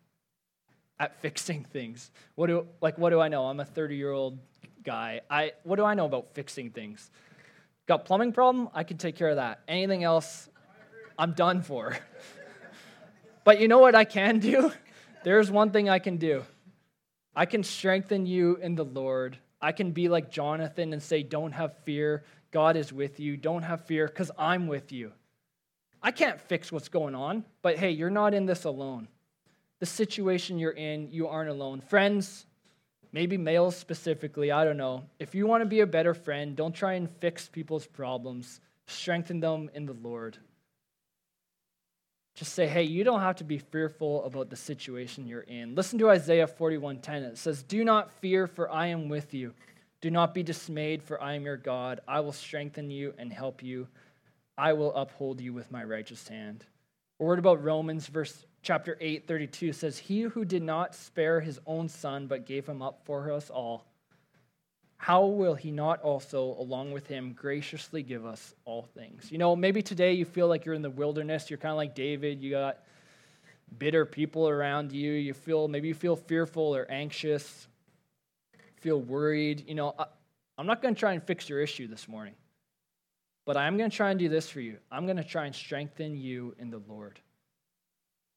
at 0.98 1.14
fixing 1.20 1.62
things. 1.62 2.10
What 2.34 2.48
do, 2.48 2.66
like, 2.80 2.98
what 2.98 3.10
do 3.10 3.20
I 3.20 3.28
know? 3.28 3.46
I'm 3.46 3.60
a 3.60 3.64
30 3.64 3.94
year 3.94 4.10
old 4.10 4.38
guy. 4.82 5.20
I, 5.30 5.52
what 5.62 5.76
do 5.76 5.84
I 5.84 5.94
know 5.94 6.06
about 6.06 6.34
fixing 6.34 6.70
things? 6.70 7.10
Got 7.86 8.04
plumbing 8.04 8.32
problem? 8.32 8.68
I 8.74 8.84
can 8.84 8.98
take 8.98 9.16
care 9.16 9.28
of 9.28 9.36
that. 9.36 9.60
Anything 9.66 10.04
else, 10.04 10.48
I'm 11.18 11.32
done 11.32 11.62
for. 11.62 11.96
But 13.42 13.60
you 13.60 13.68
know 13.68 13.78
what 13.78 13.94
I 13.94 14.04
can 14.04 14.38
do? 14.38 14.70
There's 15.24 15.50
one 15.50 15.70
thing 15.70 15.88
I 15.88 15.98
can 15.98 16.16
do. 16.16 16.44
I 17.34 17.46
can 17.46 17.62
strengthen 17.62 18.26
you 18.26 18.56
in 18.56 18.74
the 18.74 18.84
Lord. 18.84 19.38
I 19.60 19.72
can 19.72 19.92
be 19.92 20.08
like 20.08 20.30
Jonathan 20.30 20.92
and 20.92 21.02
say, 21.02 21.22
Don't 21.22 21.52
have 21.52 21.76
fear. 21.84 22.24
God 22.50 22.76
is 22.76 22.92
with 22.92 23.20
you. 23.20 23.36
Don't 23.36 23.62
have 23.62 23.86
fear 23.86 24.06
because 24.06 24.30
I'm 24.38 24.66
with 24.66 24.92
you. 24.92 25.12
I 26.02 26.10
can't 26.10 26.40
fix 26.40 26.72
what's 26.72 26.88
going 26.88 27.14
on, 27.14 27.44
but 27.62 27.78
hey, 27.78 27.90
you're 27.90 28.10
not 28.10 28.34
in 28.34 28.46
this 28.46 28.64
alone. 28.64 29.08
The 29.80 29.86
situation 29.86 30.58
you're 30.58 30.70
in, 30.70 31.10
you 31.10 31.28
aren't 31.28 31.50
alone. 31.50 31.80
Friends, 31.80 32.46
maybe 33.12 33.36
males 33.36 33.76
specifically, 33.76 34.50
I 34.50 34.64
don't 34.64 34.76
know. 34.76 35.04
If 35.18 35.34
you 35.34 35.46
want 35.46 35.62
to 35.62 35.66
be 35.66 35.80
a 35.80 35.86
better 35.86 36.14
friend, 36.14 36.56
don't 36.56 36.74
try 36.74 36.94
and 36.94 37.10
fix 37.18 37.48
people's 37.48 37.86
problems, 37.86 38.60
strengthen 38.86 39.40
them 39.40 39.70
in 39.74 39.86
the 39.86 39.92
Lord. 39.92 40.38
Just 42.34 42.54
say, 42.54 42.66
hey, 42.66 42.84
you 42.84 43.04
don't 43.04 43.20
have 43.20 43.36
to 43.36 43.44
be 43.44 43.58
fearful 43.58 44.24
about 44.24 44.48
the 44.48 44.56
situation 44.56 45.26
you're 45.26 45.42
in. 45.42 45.74
Listen 45.74 45.98
to 45.98 46.08
Isaiah 46.08 46.46
41:10. 46.46 47.22
It 47.22 47.38
says, 47.38 47.62
"Do 47.62 47.84
not 47.84 48.12
fear, 48.12 48.46
for 48.46 48.70
I 48.70 48.86
am 48.86 49.08
with 49.08 49.34
you. 49.34 49.52
Do 50.00 50.10
not 50.10 50.32
be 50.32 50.42
dismayed, 50.42 51.02
for 51.02 51.20
I 51.20 51.34
am 51.34 51.44
your 51.44 51.58
God. 51.58 52.00
I 52.08 52.20
will 52.20 52.32
strengthen 52.32 52.90
you 52.90 53.12
and 53.18 53.30
help 53.30 53.62
you. 53.62 53.88
I 54.56 54.72
will 54.72 54.94
uphold 54.94 55.40
you 55.40 55.52
with 55.52 55.70
my 55.70 55.84
righteous 55.84 56.28
hand." 56.28 56.64
A 57.20 57.24
word 57.24 57.38
about 57.38 57.62
Romans, 57.62 58.08
verse 58.08 58.44
chapter 58.62 58.96
8, 59.00 59.28
32 59.28 59.72
says, 59.72 59.98
He 59.98 60.22
who 60.22 60.44
did 60.44 60.62
not 60.62 60.94
spare 60.94 61.40
his 61.40 61.60
own 61.66 61.88
son, 61.88 62.26
but 62.26 62.46
gave 62.46 62.66
him 62.66 62.82
up 62.82 63.02
for 63.04 63.30
us 63.30 63.50
all 63.50 63.84
how 65.00 65.24
will 65.24 65.54
he 65.54 65.70
not 65.70 66.02
also, 66.02 66.54
along 66.58 66.92
with 66.92 67.06
him, 67.06 67.32
graciously 67.32 68.02
give 68.02 68.26
us 68.26 68.54
all 68.66 68.82
things? 68.82 69.32
You 69.32 69.38
know, 69.38 69.56
maybe 69.56 69.80
today 69.80 70.12
you 70.12 70.26
feel 70.26 70.46
like 70.46 70.66
you're 70.66 70.74
in 70.74 70.82
the 70.82 70.90
wilderness. 70.90 71.48
You're 71.48 71.56
kind 71.56 71.70
of 71.70 71.78
like 71.78 71.94
David. 71.94 72.42
You 72.42 72.50
got 72.50 72.80
bitter 73.78 74.04
people 74.04 74.46
around 74.46 74.92
you. 74.92 75.12
You 75.12 75.32
feel, 75.32 75.68
maybe 75.68 75.88
you 75.88 75.94
feel 75.94 76.16
fearful 76.16 76.76
or 76.76 76.86
anxious, 76.90 77.66
feel 78.76 79.00
worried. 79.00 79.64
You 79.66 79.74
know, 79.74 79.94
I, 79.98 80.04
I'm 80.58 80.66
not 80.66 80.82
going 80.82 80.94
to 80.94 81.00
try 81.00 81.14
and 81.14 81.22
fix 81.22 81.48
your 81.48 81.62
issue 81.62 81.88
this 81.88 82.06
morning, 82.06 82.34
but 83.44 83.56
I'm 83.56 83.76
going 83.76 83.90
to 83.90 83.96
try 83.96 84.10
and 84.10 84.18
do 84.18 84.28
this 84.28 84.48
for 84.48 84.60
you. 84.60 84.78
I'm 84.90 85.06
going 85.06 85.16
to 85.16 85.24
try 85.24 85.46
and 85.46 85.54
strengthen 85.54 86.16
you 86.16 86.54
in 86.58 86.70
the 86.70 86.82
Lord. 86.88 87.20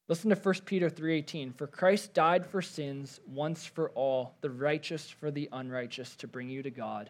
Listen 0.09 0.29
to 0.29 0.35
1 0.35 0.65
Peter 0.65 0.89
3:18, 0.89 1.53
"For 1.53 1.65
Christ 1.65 2.13
died 2.13 2.45
for 2.45 2.61
sins 2.61 3.19
once 3.25 3.65
for 3.65 3.89
all, 3.91 4.35
the 4.41 4.49
righteous 4.49 5.09
for 5.09 5.31
the 5.31 5.47
unrighteous 5.51 6.15
to 6.17 6.27
bring 6.27 6.49
you 6.49 6.61
to 6.63 6.71
God. 6.71 7.09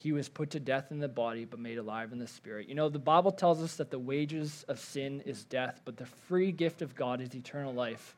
He 0.00 0.12
was 0.12 0.28
put 0.28 0.50
to 0.50 0.60
death 0.60 0.90
in 0.90 0.98
the 0.98 1.08
body 1.08 1.44
but 1.44 1.60
made 1.60 1.78
alive 1.78 2.12
in 2.12 2.18
the 2.18 2.26
spirit." 2.26 2.68
You 2.68 2.74
know, 2.74 2.88
the 2.88 2.98
Bible 2.98 3.30
tells 3.30 3.62
us 3.62 3.76
that 3.76 3.90
the 3.90 3.98
wages 3.98 4.64
of 4.64 4.80
sin 4.80 5.20
is 5.22 5.44
death, 5.44 5.80
but 5.84 5.96
the 5.96 6.06
free 6.06 6.50
gift 6.50 6.82
of 6.82 6.96
God 6.96 7.20
is 7.20 7.34
eternal 7.34 7.72
life 7.72 8.16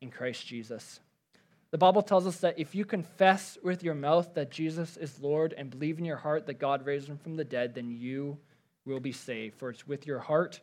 in 0.00 0.10
Christ 0.10 0.46
Jesus. 0.46 1.00
The 1.70 1.78
Bible 1.78 2.02
tells 2.02 2.26
us 2.26 2.38
that 2.38 2.58
if 2.58 2.74
you 2.74 2.86
confess 2.86 3.58
with 3.62 3.82
your 3.82 3.94
mouth 3.94 4.32
that 4.34 4.50
Jesus 4.50 4.96
is 4.96 5.20
Lord 5.20 5.54
and 5.56 5.70
believe 5.70 5.98
in 5.98 6.04
your 6.04 6.16
heart 6.16 6.46
that 6.46 6.58
God 6.58 6.86
raised 6.86 7.08
him 7.08 7.18
from 7.18 7.36
the 7.36 7.44
dead, 7.44 7.74
then 7.74 7.90
you 7.90 8.38
will 8.86 9.00
be 9.00 9.12
saved. 9.12 9.58
For 9.58 9.68
it's 9.68 9.86
with 9.86 10.06
your 10.06 10.18
heart 10.18 10.60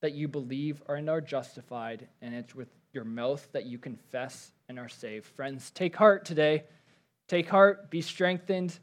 that 0.00 0.14
you 0.14 0.26
believe 0.26 0.82
and 0.88 1.08
are 1.08 1.20
justified, 1.20 2.08
and 2.20 2.34
it's 2.34 2.56
with 2.56 2.68
your 2.92 3.04
mouth 3.04 3.46
that 3.52 3.66
you 3.66 3.78
confess 3.78 4.50
and 4.68 4.80
are 4.80 4.88
saved. 4.88 5.26
Friends, 5.26 5.70
take 5.70 5.94
heart 5.94 6.24
today. 6.24 6.64
Take 7.28 7.48
heart, 7.48 7.88
be 7.88 8.00
strengthened. 8.00 8.76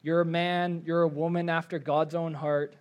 You're 0.00 0.20
a 0.20 0.26
man, 0.26 0.82
you're 0.86 1.02
a 1.02 1.08
woman 1.08 1.48
after 1.48 1.80
God's 1.80 2.14
own 2.14 2.34
heart. 2.34 2.76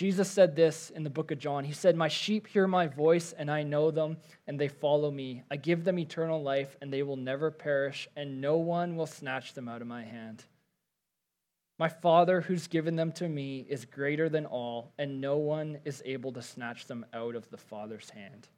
Jesus 0.00 0.30
said 0.30 0.56
this 0.56 0.88
in 0.88 1.04
the 1.04 1.10
book 1.10 1.30
of 1.30 1.38
John. 1.38 1.62
He 1.62 1.74
said, 1.74 1.94
My 1.94 2.08
sheep 2.08 2.46
hear 2.46 2.66
my 2.66 2.86
voice, 2.86 3.34
and 3.36 3.50
I 3.50 3.64
know 3.64 3.90
them, 3.90 4.16
and 4.46 4.58
they 4.58 4.66
follow 4.66 5.10
me. 5.10 5.42
I 5.50 5.56
give 5.56 5.84
them 5.84 5.98
eternal 5.98 6.42
life, 6.42 6.74
and 6.80 6.90
they 6.90 7.02
will 7.02 7.18
never 7.18 7.50
perish, 7.50 8.08
and 8.16 8.40
no 8.40 8.56
one 8.56 8.96
will 8.96 9.04
snatch 9.06 9.52
them 9.52 9.68
out 9.68 9.82
of 9.82 9.88
my 9.88 10.02
hand. 10.02 10.46
My 11.78 11.90
Father, 11.90 12.40
who's 12.40 12.66
given 12.66 12.96
them 12.96 13.12
to 13.12 13.28
me, 13.28 13.66
is 13.68 13.84
greater 13.84 14.30
than 14.30 14.46
all, 14.46 14.94
and 14.96 15.20
no 15.20 15.36
one 15.36 15.76
is 15.84 16.02
able 16.06 16.32
to 16.32 16.40
snatch 16.40 16.86
them 16.86 17.04
out 17.12 17.34
of 17.34 17.50
the 17.50 17.58
Father's 17.58 18.08
hand. 18.08 18.48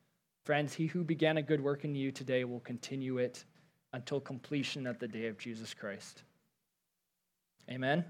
Friends, 0.44 0.72
he 0.72 0.86
who 0.86 1.02
began 1.02 1.38
a 1.38 1.42
good 1.42 1.60
work 1.60 1.84
in 1.84 1.96
you 1.96 2.12
today 2.12 2.44
will 2.44 2.60
continue 2.60 3.18
it 3.18 3.44
until 3.92 4.20
completion 4.20 4.86
at 4.86 5.00
the 5.00 5.08
day 5.08 5.26
of 5.26 5.38
Jesus 5.38 5.74
Christ. 5.74 6.22
Amen. 7.68 8.04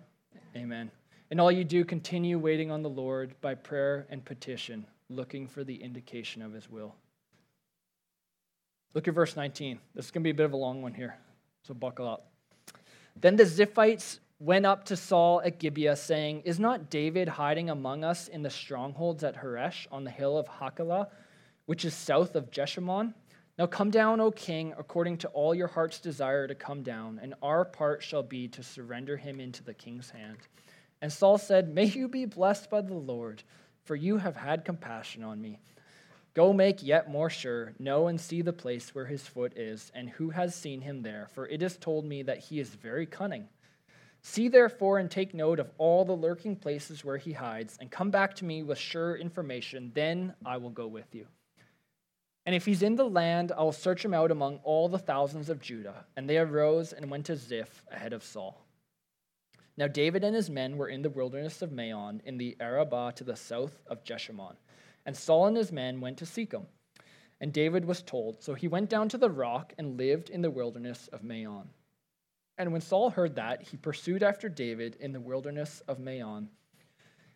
Amen. 0.55 0.91
And 1.33 1.41
all 1.41 1.51
you 1.51 1.65
do, 1.65 1.83
continue 1.83 2.39
waiting 2.39 2.71
on 2.71 2.83
the 2.83 2.91
Lord 2.91 3.33
by 3.41 3.55
prayer 3.55 4.07
and 4.11 4.23
petition, 4.23 4.85
looking 5.09 5.47
for 5.47 5.65
the 5.65 5.83
indication 5.83 6.43
of 6.43 6.53
his 6.53 6.69
will. 6.69 6.95
Look 8.93 9.09
at 9.09 9.15
verse 9.15 9.35
19. 9.35 9.79
This 9.95 10.05
is 10.05 10.11
going 10.11 10.21
to 10.21 10.27
be 10.27 10.33
a 10.33 10.35
bit 10.35 10.45
of 10.45 10.53
a 10.53 10.59
long 10.59 10.83
one 10.83 10.93
here, 10.93 11.17
so 11.63 11.73
buckle 11.73 12.07
up. 12.07 12.31
Then 13.19 13.37
the 13.37 13.45
Ziphites 13.45 14.19
went 14.41 14.67
up 14.67 14.85
to 14.85 14.95
Saul 14.95 15.41
at 15.43 15.59
Gibeah, 15.59 15.97
saying, 15.97 16.43
Is 16.43 16.61
not 16.61 16.91
David 16.91 17.29
hiding 17.29 17.71
among 17.71 18.05
us 18.05 18.29
in 18.29 18.43
the 18.43 18.51
strongholds 18.51 19.25
at 19.25 19.43
Horesh 19.43 19.87
on 19.91 20.05
the 20.05 20.11
hill 20.11 20.37
of 20.37 20.47
Hachilah, 20.47 21.07
which 21.65 21.87
is 21.87 21.95
south 21.95 22.37
of 22.37 22.51
Jeshimon? 22.51 23.15
Now 23.59 23.67
come 23.69 23.91
down, 23.91 24.21
O 24.21 24.33
king, 24.33 24.75
according 24.77 25.17
to 25.19 25.29
all 25.29 25.55
your 25.55 25.69
heart's 25.69 25.99
desire 25.99 26.47
to 26.47 26.55
come 26.55 26.83
down, 26.83 27.21
and 27.23 27.33
our 27.43 27.65
part 27.65 28.03
shall 28.03 28.23
be 28.23 28.49
to 28.49 28.63
surrender 28.63 29.17
him 29.17 29.41
into 29.41 29.65
the 29.65 29.73
king's 29.73 30.11
hand. 30.11 30.37
And 31.03 31.13
Saul 31.13 31.37
said, 31.37 31.75
May 31.75 31.87
you 31.87 32.09
be 32.09 32.25
blessed 32.25 32.71
by 32.71 32.81
the 32.81 32.95
Lord, 32.95 33.43
for 33.85 33.97
you 33.97 34.19
have 34.19 34.37
had 34.37 34.65
compassion 34.65 35.25
on 35.25 35.43
me. 35.43 35.59
Go 36.33 36.53
make 36.53 36.83
yet 36.83 37.11
more 37.11 37.29
sure, 37.29 37.75
know 37.79 38.07
and 38.07 38.19
see 38.19 38.41
the 38.41 38.53
place 38.53 38.95
where 38.95 39.05
his 39.05 39.27
foot 39.27 39.59
is, 39.59 39.91
and 39.95 40.09
who 40.09 40.31
has 40.31 40.55
seen 40.55 40.81
him 40.81 41.03
there, 41.03 41.29
for 41.35 41.47
it 41.49 41.61
is 41.61 41.77
told 41.77 42.07
me 42.07 42.23
that 42.23 42.39
he 42.39 42.61
is 42.61 42.71
very 42.71 43.05
cunning. 43.05 43.49
See 44.23 44.47
therefore 44.47 44.99
and 44.99 45.11
take 45.11 45.35
note 45.35 45.59
of 45.59 45.73
all 45.77 46.05
the 46.05 46.13
lurking 46.13 46.55
places 46.55 47.05
where 47.05 47.19
he 47.19 47.33
hides, 47.33 47.77
and 47.81 47.91
come 47.91 48.11
back 48.11 48.37
to 48.37 48.45
me 48.45 48.63
with 48.63 48.79
sure 48.79 49.17
information. 49.17 49.91
Then 49.95 50.35
I 50.47 50.57
will 50.57 50.71
go 50.71 50.87
with 50.87 51.13
you. 51.15 51.27
And 52.47 52.55
if 52.55 52.65
he's 52.65 52.83
in 52.83 52.95
the 52.95 53.09
land, 53.09 53.51
I 53.51 53.63
will 53.63 53.73
search 53.73 54.05
him 54.05 54.15
out 54.15 54.31
among 54.31 54.61
all 54.63 54.89
the 54.89 54.99
thousands 54.99 55.49
of 55.49 55.61
Judah. 55.61 56.05
And 56.17 56.31
they 56.31 56.39
arose 56.39 56.93
and 56.93 57.11
went 57.11 57.27
to 57.27 57.37
Ziph 57.37 57.83
ahead 57.91 58.13
of 58.13 58.23
Saul. 58.23 58.62
Now 59.77 59.89
David 59.89 60.23
and 60.23 60.37
his 60.37 60.51
men 60.51 60.77
were 60.77 60.89
in 60.89 61.03
the 61.03 61.11
wilderness 61.11 61.63
of 61.63 61.73
Maon, 61.73 62.21
in 62.25 62.37
the 62.37 62.57
Arabah 62.61 63.13
to 63.13 63.25
the 63.25 63.37
south 63.37 63.83
of 63.87 64.05
Jeshimon. 64.05 64.57
And 65.07 65.17
Saul 65.17 65.47
and 65.47 65.57
his 65.57 65.73
men 65.73 66.01
went 66.01 66.19
to 66.19 66.27
seek 66.27 66.53
him. 66.53 66.67
And 67.41 67.53
David 67.53 67.85
was 67.85 68.03
told, 68.03 68.43
so 68.43 68.55
he 68.55 68.69
went 68.69 68.91
down 68.91 69.09
to 69.09 69.19
the 69.19 69.31
rock 69.31 69.73
and 69.79 69.99
lived 69.99 70.31
in 70.31 70.43
the 70.43 70.51
wilderness 70.51 71.09
of 71.09 71.25
Maon. 71.25 71.71
And 72.59 72.71
when 72.71 72.81
Saul 72.81 73.11
heard 73.11 73.35
that, 73.35 73.63
he 73.63 73.77
pursued 73.77 74.23
after 74.23 74.49
David 74.49 74.97
in 75.01 75.13
the 75.13 75.21
wilderness 75.21 75.83
of 75.89 75.99
Maon. 75.99 76.49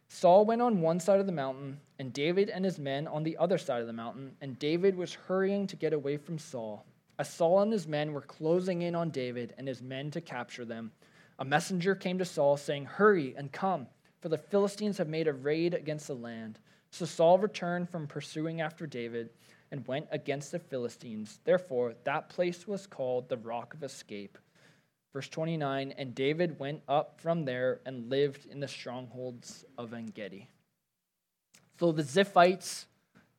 Saul 0.09 0.44
went 0.44 0.62
on 0.62 0.81
one 0.81 1.01
side 1.01 1.18
of 1.18 1.27
the 1.27 1.33
mountain, 1.33 1.81
and 1.99 2.12
David 2.12 2.51
and 2.51 2.64
his 2.64 2.79
men 2.79 3.09
on 3.09 3.25
the 3.25 3.37
other 3.38 3.59
side 3.59 3.81
of 3.81 3.88
the 3.88 3.92
mountain, 3.92 4.37
and 4.40 4.59
David 4.59 4.94
was 4.94 5.14
hurrying 5.14 5.66
to 5.66 5.75
get 5.75 5.92
away 5.92 6.16
from 6.16 6.38
Saul. 6.38 6.87
As 7.18 7.29
Saul 7.29 7.62
and 7.62 7.72
his 7.72 7.88
men 7.88 8.12
were 8.12 8.20
closing 8.20 8.83
in 8.83 8.94
on 8.94 9.11
David 9.11 9.55
and 9.59 9.66
his 9.66 9.83
men 9.83 10.11
to 10.12 10.20
capture 10.20 10.64
them, 10.64 10.92
a 11.38 11.44
messenger 11.44 11.94
came 11.94 12.18
to 12.18 12.25
Saul 12.25 12.57
saying, 12.57 12.87
Hurry 12.87 13.35
and 13.37 13.53
come, 13.53 13.87
for 14.20 14.29
the 14.29 14.38
Philistines 14.38 14.99
have 14.99 15.09
made 15.09 15.29
a 15.29 15.33
raid 15.33 15.75
against 15.75 16.07
the 16.07 16.14
land. 16.14 16.59
So 16.90 17.05
Saul 17.05 17.38
returned 17.38 17.90
from 17.90 18.07
pursuing 18.07 18.61
after 18.61 18.87
David 18.87 19.31
and 19.70 19.87
went 19.87 20.07
against 20.11 20.53
the 20.53 20.59
Philistines. 20.59 21.40
Therefore, 21.44 21.94
that 22.05 22.29
place 22.29 22.66
was 22.66 22.87
called 22.87 23.29
the 23.29 23.37
Rock 23.37 23.75
of 23.75 23.83
Escape. 23.83 24.38
Verse 25.12 25.29
29 25.29 25.92
And 25.99 26.14
David 26.14 26.59
went 26.59 26.83
up 26.88 27.20
from 27.20 27.44
there 27.44 27.81
and 27.85 28.11
lived 28.11 28.46
in 28.46 28.61
the 28.61 28.68
strongholds 28.68 29.64
of 29.77 29.92
En 29.92 30.07
Gedi. 30.07 30.49
So 31.79 31.92
the 31.92 32.03
Ziphites, 32.03 32.87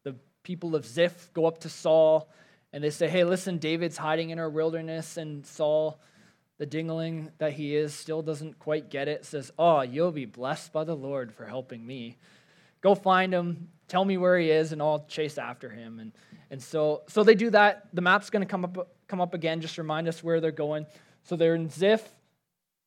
the 0.03 0.15
people 0.43 0.75
of 0.75 0.85
Ziph, 0.85 1.31
go 1.33 1.45
up 1.45 1.59
to 1.59 1.69
Saul 1.69 2.29
and 2.73 2.83
they 2.83 2.89
say, 2.89 3.07
Hey, 3.07 3.23
listen, 3.23 3.57
David's 3.57 3.97
hiding 3.97 4.29
in 4.29 4.39
our 4.39 4.49
wilderness. 4.49 5.17
And 5.17 5.45
Saul, 5.45 5.99
the 6.57 6.65
dingling 6.65 7.31
that 7.37 7.53
he 7.53 7.75
is, 7.75 7.93
still 7.93 8.21
doesn't 8.21 8.59
quite 8.59 8.89
get 8.89 9.07
it, 9.07 9.25
says, 9.25 9.51
Oh, 9.59 9.81
you'll 9.81 10.11
be 10.11 10.25
blessed 10.25 10.73
by 10.73 10.83
the 10.83 10.95
Lord 10.95 11.33
for 11.33 11.45
helping 11.45 11.85
me. 11.85 12.17
Go 12.81 12.95
find 12.95 13.33
him, 13.33 13.69
tell 13.87 14.05
me 14.05 14.17
where 14.17 14.37
he 14.37 14.49
is, 14.49 14.71
and 14.71 14.81
I'll 14.81 15.05
chase 15.07 15.37
after 15.37 15.69
him. 15.69 15.99
And, 15.99 16.11
and 16.49 16.61
so, 16.61 17.03
so 17.07 17.23
they 17.23 17.35
do 17.35 17.49
that. 17.51 17.87
The 17.93 18.01
map's 18.01 18.29
going 18.29 18.41
to 18.41 18.49
come 18.49 18.65
up, 18.65 18.95
come 19.07 19.21
up 19.21 19.33
again, 19.33 19.61
just 19.61 19.77
remind 19.77 20.07
us 20.07 20.23
where 20.23 20.39
they're 20.39 20.51
going. 20.51 20.85
So 21.23 21.35
they're 21.35 21.55
in 21.55 21.69
Ziph. 21.69 22.07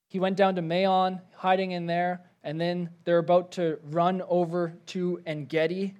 He 0.09 0.19
went 0.19 0.37
down 0.37 0.57
to 0.57 0.63
Maon, 0.63 1.21
hiding 1.35 1.73
in 1.73 1.87
there, 1.87 2.23
and 2.43 2.61
then 2.61 2.91
they're 3.05 3.19
about 3.19 3.53
to 3.53 3.79
run 3.85 4.23
over 4.29 4.75
to 4.87 5.21
En 5.27 5.45
Gedi 5.45 5.95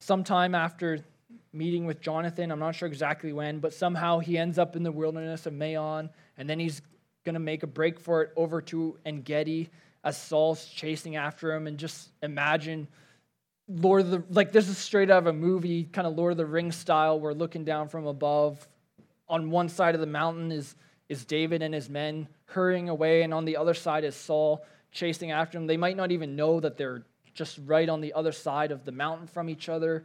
sometime 0.00 0.54
after 0.54 1.04
meeting 1.56 1.86
with 1.86 2.00
Jonathan. 2.00 2.50
I'm 2.50 2.58
not 2.58 2.74
sure 2.74 2.88
exactly 2.88 3.32
when, 3.32 3.58
but 3.58 3.72
somehow 3.72 4.18
he 4.18 4.38
ends 4.38 4.58
up 4.58 4.76
in 4.76 4.82
the 4.82 4.92
wilderness 4.92 5.46
of 5.46 5.52
Maon, 5.52 6.10
and 6.36 6.48
then 6.48 6.58
he's 6.58 6.82
going 7.24 7.34
to 7.34 7.40
make 7.40 7.62
a 7.62 7.66
break 7.66 7.98
for 7.98 8.22
it 8.22 8.32
over 8.36 8.60
to 8.62 8.98
En 9.04 9.22
Gedi 9.22 9.70
as 10.04 10.16
Saul's 10.16 10.64
chasing 10.66 11.16
after 11.16 11.52
him. 11.52 11.66
And 11.66 11.78
just 11.78 12.10
imagine 12.22 12.86
Lord 13.68 14.02
of 14.02 14.10
the 14.10 14.22
like 14.30 14.52
this 14.52 14.68
is 14.68 14.78
straight 14.78 15.10
out 15.10 15.18
of 15.18 15.26
a 15.26 15.32
movie, 15.32 15.84
kind 15.84 16.06
of 16.06 16.16
Lord 16.16 16.32
of 16.32 16.38
the 16.38 16.46
Rings 16.46 16.76
style. 16.76 17.18
We're 17.18 17.32
looking 17.32 17.64
down 17.64 17.88
from 17.88 18.06
above. 18.06 18.66
On 19.28 19.50
one 19.50 19.68
side 19.68 19.94
of 19.94 20.00
the 20.00 20.06
mountain 20.06 20.52
is 20.52 20.74
is 21.08 21.24
David 21.24 21.62
and 21.62 21.74
his 21.74 21.88
men 21.90 22.28
hurrying 22.46 22.88
away, 22.88 23.22
and 23.22 23.34
on 23.34 23.44
the 23.44 23.56
other 23.56 23.74
side 23.74 24.04
is 24.04 24.14
Saul 24.14 24.64
chasing 24.92 25.32
after 25.32 25.58
them. 25.58 25.66
They 25.66 25.76
might 25.76 25.96
not 25.96 26.12
even 26.12 26.36
know 26.36 26.60
that 26.60 26.76
they're 26.76 27.02
just 27.34 27.58
right 27.64 27.88
on 27.88 28.00
the 28.00 28.12
other 28.14 28.32
side 28.32 28.70
of 28.70 28.84
the 28.84 28.92
mountain 28.92 29.26
from 29.26 29.48
each 29.50 29.68
other. 29.68 30.04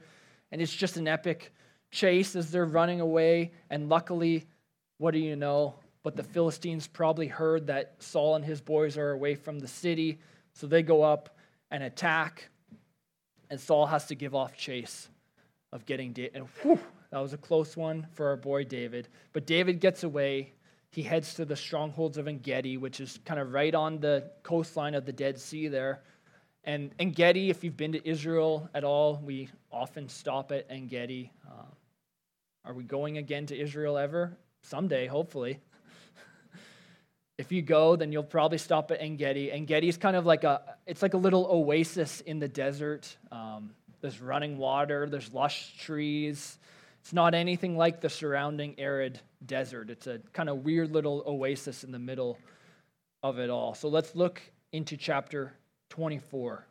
And 0.51 0.61
it's 0.61 0.73
just 0.73 0.97
an 0.97 1.07
epic 1.07 1.53
chase 1.91 2.35
as 2.35 2.51
they're 2.51 2.65
running 2.65 3.01
away. 3.01 3.51
And 3.69 3.89
luckily, 3.89 4.47
what 4.97 5.11
do 5.11 5.19
you 5.19 5.35
know? 5.35 5.75
But 6.03 6.15
the 6.15 6.23
Philistines 6.23 6.87
probably 6.87 7.27
heard 7.27 7.67
that 7.67 7.95
Saul 7.99 8.35
and 8.35 8.43
his 8.43 8.61
boys 8.61 8.97
are 8.97 9.11
away 9.11 9.35
from 9.35 9.59
the 9.59 9.67
city. 9.67 10.19
So 10.53 10.67
they 10.67 10.83
go 10.83 11.03
up 11.03 11.37
and 11.69 11.83
attack. 11.83 12.49
And 13.49 13.59
Saul 13.59 13.85
has 13.85 14.05
to 14.07 14.15
give 14.15 14.33
off 14.33 14.55
chase 14.55 15.09
of 15.71 15.85
getting 15.85 16.13
David. 16.13 16.31
And 16.35 16.47
whew, 16.61 16.79
that 17.11 17.19
was 17.19 17.33
a 17.33 17.37
close 17.37 17.77
one 17.77 18.07
for 18.13 18.27
our 18.27 18.37
boy 18.37 18.63
David. 18.63 19.07
But 19.33 19.45
David 19.45 19.79
gets 19.79 20.03
away 20.03 20.53
he 20.91 21.03
heads 21.03 21.33
to 21.35 21.45
the 21.45 21.55
strongholds 21.55 22.17
of 22.17 22.27
En 22.27 22.39
Gedi, 22.39 22.75
which 22.75 22.99
is 22.99 23.19
kind 23.23 23.39
of 23.39 23.53
right 23.53 23.73
on 23.73 23.99
the 23.99 24.29
coastline 24.43 24.93
of 24.93 25.05
the 25.05 25.13
Dead 25.13 25.39
Sea 25.39 25.69
there. 25.69 26.01
En 26.63 27.11
Gedi, 27.15 27.49
if 27.49 27.63
you've 27.63 27.77
been 27.77 27.93
to 27.93 28.07
Israel 28.07 28.69
at 28.75 28.83
all, 28.83 29.19
we 29.23 29.49
often 29.71 30.07
stop 30.07 30.51
at 30.51 30.67
En 30.69 30.87
Gedi. 30.87 31.31
Uh, 31.47 31.63
are 32.65 32.73
we 32.73 32.83
going 32.83 33.17
again 33.17 33.47
to 33.47 33.59
Israel 33.59 33.97
ever? 33.97 34.37
Someday, 34.61 35.07
hopefully. 35.07 35.59
if 37.39 37.51
you 37.51 37.63
go, 37.63 37.95
then 37.95 38.11
you'll 38.11 38.21
probably 38.21 38.59
stop 38.59 38.91
at 38.91 39.01
En 39.01 39.15
Gedi. 39.17 39.51
En 39.51 39.65
Gedi 39.65 39.87
is 39.87 39.97
kind 39.97 40.15
of 40.15 40.27
like 40.27 40.43
a, 40.43 40.61
it's 40.85 41.01
like 41.01 41.15
a 41.15 41.17
little 41.17 41.47
oasis 41.49 42.21
in 42.21 42.37
the 42.37 42.47
desert. 42.47 43.17
Um, 43.31 43.71
there's 44.01 44.21
running 44.21 44.59
water, 44.59 45.09
there's 45.09 45.33
lush 45.33 45.75
trees. 45.79 46.59
It's 46.99 47.13
not 47.13 47.33
anything 47.33 47.75
like 47.75 48.01
the 48.01 48.09
surrounding 48.09 48.79
arid 48.79 49.19
desert. 49.47 49.89
It's 49.89 50.05
a 50.05 50.19
kind 50.33 50.47
of 50.47 50.63
weird 50.63 50.91
little 50.91 51.23
oasis 51.25 51.83
in 51.83 51.91
the 51.91 51.97
middle 51.97 52.37
of 53.23 53.39
it 53.39 53.49
all. 53.49 53.73
So 53.73 53.89
let's 53.89 54.15
look 54.15 54.39
into 54.71 54.95
chapter 54.95 55.53
24 55.91 56.65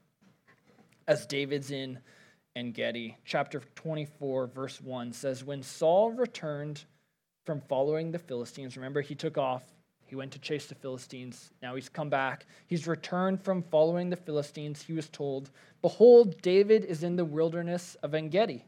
as 1.06 1.26
David's 1.26 1.70
in 1.70 1.98
En 2.56 2.72
Gedi. 2.72 3.18
Chapter 3.26 3.60
24, 3.74 4.46
verse 4.46 4.80
1 4.80 5.12
says, 5.12 5.44
When 5.44 5.62
Saul 5.62 6.10
returned 6.10 6.82
from 7.44 7.60
following 7.60 8.12
the 8.12 8.18
Philistines, 8.18 8.78
remember 8.78 9.02
he 9.02 9.14
took 9.14 9.36
off, 9.36 9.62
he 10.06 10.16
went 10.16 10.32
to 10.32 10.38
chase 10.38 10.66
the 10.66 10.74
Philistines. 10.74 11.52
Now 11.62 11.74
he's 11.74 11.90
come 11.90 12.08
back. 12.08 12.46
He's 12.66 12.88
returned 12.88 13.42
from 13.42 13.62
following 13.62 14.08
the 14.08 14.16
Philistines. 14.16 14.82
He 14.82 14.94
was 14.94 15.10
told, 15.10 15.50
Behold, 15.82 16.40
David 16.40 16.86
is 16.86 17.04
in 17.04 17.16
the 17.16 17.24
wilderness 17.24 17.98
of 18.02 18.14
En 18.14 18.30
Gedi. 18.30 18.64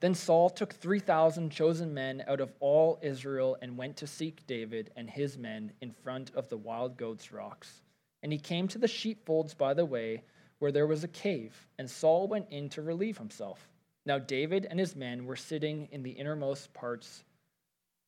Then 0.00 0.14
Saul 0.14 0.48
took 0.48 0.72
3,000 0.72 1.50
chosen 1.50 1.92
men 1.92 2.24
out 2.26 2.40
of 2.40 2.54
all 2.58 2.98
Israel 3.02 3.58
and 3.60 3.76
went 3.76 3.98
to 3.98 4.06
seek 4.06 4.46
David 4.46 4.90
and 4.96 5.10
his 5.10 5.36
men 5.36 5.72
in 5.82 5.92
front 5.92 6.32
of 6.34 6.48
the 6.48 6.56
wild 6.56 6.96
goats' 6.96 7.32
rocks. 7.32 7.82
And 8.22 8.32
he 8.32 8.38
came 8.38 8.68
to 8.68 8.78
the 8.78 8.88
sheepfolds 8.88 9.54
by 9.54 9.74
the 9.74 9.84
way, 9.84 10.22
where 10.58 10.72
there 10.72 10.86
was 10.86 11.02
a 11.02 11.08
cave, 11.08 11.66
and 11.78 11.90
Saul 11.90 12.28
went 12.28 12.46
in 12.50 12.68
to 12.70 12.82
relieve 12.82 13.18
himself. 13.18 13.68
Now 14.06 14.18
David 14.18 14.66
and 14.70 14.78
his 14.78 14.94
men 14.94 15.26
were 15.26 15.36
sitting 15.36 15.88
in 15.90 16.02
the 16.02 16.10
innermost 16.10 16.72
parts 16.72 17.24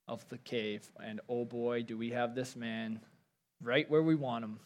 of 0.07 0.29
the 0.29 0.39
cave, 0.39 0.89
and 1.03 1.21
oh 1.29 1.45
boy, 1.45 1.83
do 1.83 1.99
we 1.99 2.11
have 2.11 2.35
this 2.35 2.55
man 2.55 3.01
right 3.61 3.91
where 3.91 4.03
we 4.03 4.15
want 4.15 4.45
him 4.45 4.61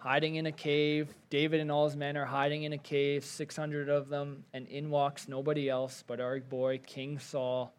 hiding 0.00 0.36
in 0.36 0.46
a 0.46 0.52
cave. 0.52 1.12
David 1.28 1.60
and 1.60 1.70
all 1.70 1.86
his 1.86 1.96
men 1.96 2.16
are 2.16 2.24
hiding 2.24 2.62
in 2.62 2.72
a 2.72 2.78
cave, 2.78 3.24
600 3.24 3.88
of 3.88 4.08
them, 4.08 4.44
and 4.52 4.66
in 4.68 4.90
walks 4.90 5.28
nobody 5.28 5.68
else 5.68 6.04
but 6.06 6.20
our 6.20 6.38
boy, 6.40 6.78
King 6.78 7.18
Saul. 7.18 7.74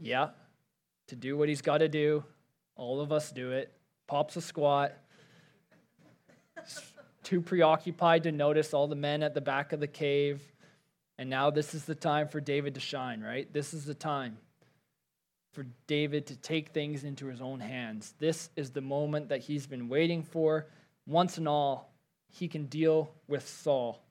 Yeah, 0.00 0.30
to 1.08 1.16
do 1.16 1.36
what 1.36 1.48
he's 1.48 1.62
got 1.62 1.78
to 1.78 1.88
do. 1.88 2.24
All 2.76 3.00
of 3.00 3.12
us 3.12 3.30
do 3.30 3.52
it. 3.52 3.72
Pops 4.06 4.36
a 4.36 4.40
squat. 4.40 4.92
Too 7.22 7.40
preoccupied 7.40 8.24
to 8.24 8.32
notice 8.32 8.74
all 8.74 8.86
the 8.86 8.94
men 8.94 9.22
at 9.22 9.34
the 9.34 9.40
back 9.40 9.72
of 9.72 9.80
the 9.80 9.86
cave. 9.86 10.42
And 11.18 11.30
now 11.30 11.50
this 11.50 11.74
is 11.74 11.84
the 11.84 11.94
time 11.94 12.28
for 12.28 12.40
David 12.40 12.74
to 12.74 12.80
shine, 12.80 13.20
right? 13.22 13.50
This 13.52 13.72
is 13.72 13.84
the 13.84 13.94
time 13.94 14.38
for 15.52 15.64
David 15.86 16.26
to 16.26 16.36
take 16.36 16.70
things 16.70 17.04
into 17.04 17.26
his 17.26 17.40
own 17.40 17.60
hands. 17.60 18.14
This 18.18 18.50
is 18.56 18.72
the 18.72 18.80
moment 18.80 19.28
that 19.28 19.40
he's 19.40 19.66
been 19.66 19.88
waiting 19.88 20.22
for. 20.22 20.66
Once 21.06 21.38
and 21.38 21.46
all, 21.46 21.92
he 22.28 22.48
can 22.48 22.66
deal 22.66 23.10
with 23.28 23.48
Saul. 23.48 24.02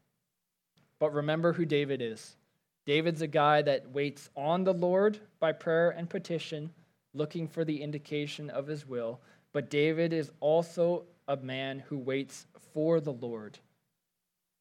But 0.99 1.13
remember 1.13 1.51
who 1.51 1.65
David 1.65 2.01
is. 2.01 2.37
David's 2.85 3.21
a 3.21 3.27
guy 3.27 3.61
that 3.61 3.91
waits 3.91 4.29
on 4.35 4.63
the 4.63 4.73
Lord 4.73 5.19
by 5.39 5.51
prayer 5.51 5.89
and 5.89 6.09
petition, 6.09 6.71
looking 7.13 7.47
for 7.47 7.65
the 7.65 7.81
indication 7.81 8.49
of 8.49 8.67
his 8.67 8.87
will. 8.87 9.19
But 9.53 9.69
David 9.69 10.11
is 10.11 10.31
also 10.39 11.05
a 11.27 11.37
man 11.37 11.79
who 11.79 11.97
waits 11.97 12.47
for 12.73 12.99
the 12.99 13.13
Lord 13.13 13.59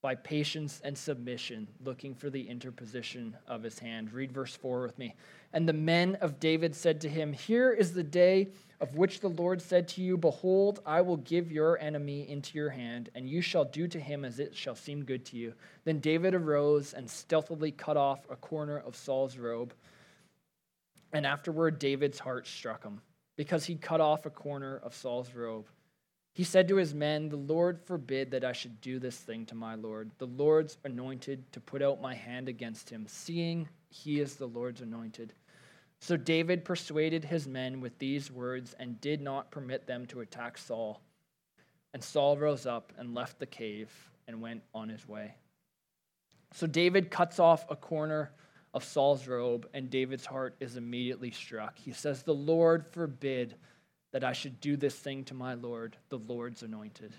by 0.03 0.17
patience 0.17 0.81
and 0.85 0.99
submission, 0.99 1.69
looking 1.85 2.13
for 2.13 2.29
the 2.29 2.49
interposition 2.49 3.37
of 3.47 3.63
his 3.63 3.79
hand. 3.79 4.13
Read 4.13 4.33
verse 4.33 4.55
4 4.57 4.83
with 4.83 4.99
me. 4.99 5.15
And 5.53 5.69
the 5.69 5.73
men 5.73 6.17
of 6.17 6.41
David 6.41 6.75
said 6.75 7.01
to 7.03 7.09
him, 7.09 7.33
Here 7.33 7.73
is 7.73 7.95
the 7.95 8.03
day 8.03 8.49
of 8.81 8.97
which 8.97 9.21
the 9.21 9.29
Lord 9.29 9.63
said 9.63 9.87
to 9.89 10.03
you, 10.03 10.17
Behold, 10.17 10.81
I 10.85 11.03
will 11.03 11.19
give 11.19 11.53
your 11.53 11.79
enemy 11.79 12.29
into 12.29 12.59
your 12.59 12.71
hand, 12.71 13.11
and 13.15 13.29
you 13.29 13.41
shall 13.41 13.65
do 13.65 13.87
to 13.87 14.01
him 14.01 14.25
as 14.25 14.41
it 14.41 14.57
shall 14.57 14.75
seem 14.75 15.05
good 15.05 15.25
to 15.27 15.37
you. 15.37 15.55
Then 15.85 16.01
David 16.01 16.35
arose 16.35 16.95
and 16.95 17.09
stealthily 17.09 17.71
cut 17.71 17.97
off 17.97 18.27
a 18.29 18.37
corner 18.37 18.79
of 18.79 18.97
Saul's 18.97 19.39
robe. 19.39 19.73
And 21.13 21.25
afterward, 21.25 21.79
David's 21.79 22.19
heart 22.19 22.49
struck 22.49 22.83
him. 22.83 23.01
Because 23.37 23.65
he 23.65 23.77
cut 23.77 24.01
off 24.01 24.27
a 24.27 24.31
corner 24.31 24.81
of 24.83 24.95
Saul's 24.95 25.35
robe. 25.35 25.67
He 26.35 26.45
said 26.45 26.69
to 26.69 26.77
his 26.77 26.95
men, 26.95 27.29
The 27.29 27.37
Lord 27.37 27.81
forbid 27.81 28.31
that 28.31 28.45
I 28.45 28.53
should 28.53 28.81
do 28.81 28.99
this 28.99 29.17
thing 29.17 29.45
to 29.47 29.55
my 29.55 29.75
Lord, 29.75 30.11
the 30.19 30.27
Lord's 30.27 30.79
anointed, 30.85 31.53
to 31.53 31.61
put 31.61 31.83
out 31.83 32.01
my 32.01 32.15
hand 32.15 32.49
against 32.49 32.89
him, 32.89 33.07
seeing 33.07 33.69
he 33.91 34.21
is 34.21 34.37
the 34.37 34.47
Lord's 34.47 34.81
anointed. 34.81 35.35
So 36.01 36.17
David 36.17 36.65
persuaded 36.65 37.25
his 37.25 37.47
men 37.47 37.81
with 37.81 37.99
these 37.99 38.31
words 38.31 38.75
and 38.79 39.01
did 39.01 39.21
not 39.21 39.51
permit 39.51 39.87
them 39.87 40.07
to 40.07 40.21
attack 40.21 40.59
Saul. 40.59 41.01
And 41.95 42.03
Saul 42.03 42.37
rose 42.39 42.67
up 42.67 42.93
and 42.99 43.15
left 43.15 43.39
the 43.39 43.47
cave 43.47 43.91
and 44.27 44.41
went 44.41 44.63
on 44.75 44.89
his 44.89 45.07
way. 45.07 45.35
So 46.55 46.67
David 46.67 47.11
cuts 47.11 47.39
off 47.39 47.71
a 47.71 47.77
corner 47.77 48.33
of 48.75 48.85
Saul's 48.85 49.27
robe, 49.29 49.69
and 49.75 49.91
David's 49.91 50.25
heart 50.25 50.55
is 50.61 50.77
immediately 50.77 51.31
struck. 51.31 51.79
He 51.79 51.93
says, 51.93 52.23
The 52.23 52.35
Lord 52.35 52.87
forbid 52.87 53.55
that 54.13 54.25
I 54.25 54.33
should 54.33 54.61
do 54.61 54.77
this 54.77 54.95
thing 54.95 55.25
to 55.25 55.35
my 55.35 55.55
Lord, 55.55 55.97
the 56.09 56.19
Lord's 56.19 56.63
anointed. 56.63 57.13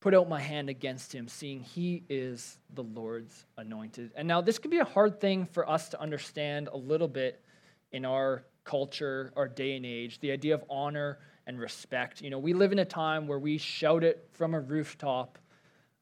Put 0.00 0.14
out 0.14 0.28
my 0.28 0.40
hand 0.40 0.68
against 0.68 1.12
him, 1.12 1.28
seeing 1.28 1.60
he 1.60 2.04
is 2.08 2.58
the 2.74 2.82
Lord's 2.82 3.46
anointed. 3.56 4.12
And 4.14 4.28
now, 4.28 4.40
this 4.40 4.58
could 4.58 4.70
be 4.70 4.78
a 4.78 4.84
hard 4.84 5.20
thing 5.20 5.46
for 5.46 5.68
us 5.68 5.88
to 5.90 6.00
understand 6.00 6.68
a 6.72 6.76
little 6.76 7.08
bit 7.08 7.42
in 7.90 8.04
our 8.04 8.44
culture, 8.64 9.32
our 9.36 9.48
day 9.48 9.76
and 9.76 9.86
age 9.86 10.20
the 10.20 10.30
idea 10.30 10.54
of 10.54 10.64
honor 10.68 11.18
and 11.46 11.58
respect. 11.58 12.20
You 12.20 12.30
know, 12.30 12.38
we 12.38 12.52
live 12.52 12.72
in 12.72 12.78
a 12.78 12.84
time 12.84 13.26
where 13.26 13.38
we 13.38 13.58
shout 13.58 14.04
it 14.04 14.28
from 14.32 14.54
a 14.54 14.60
rooftop. 14.60 15.38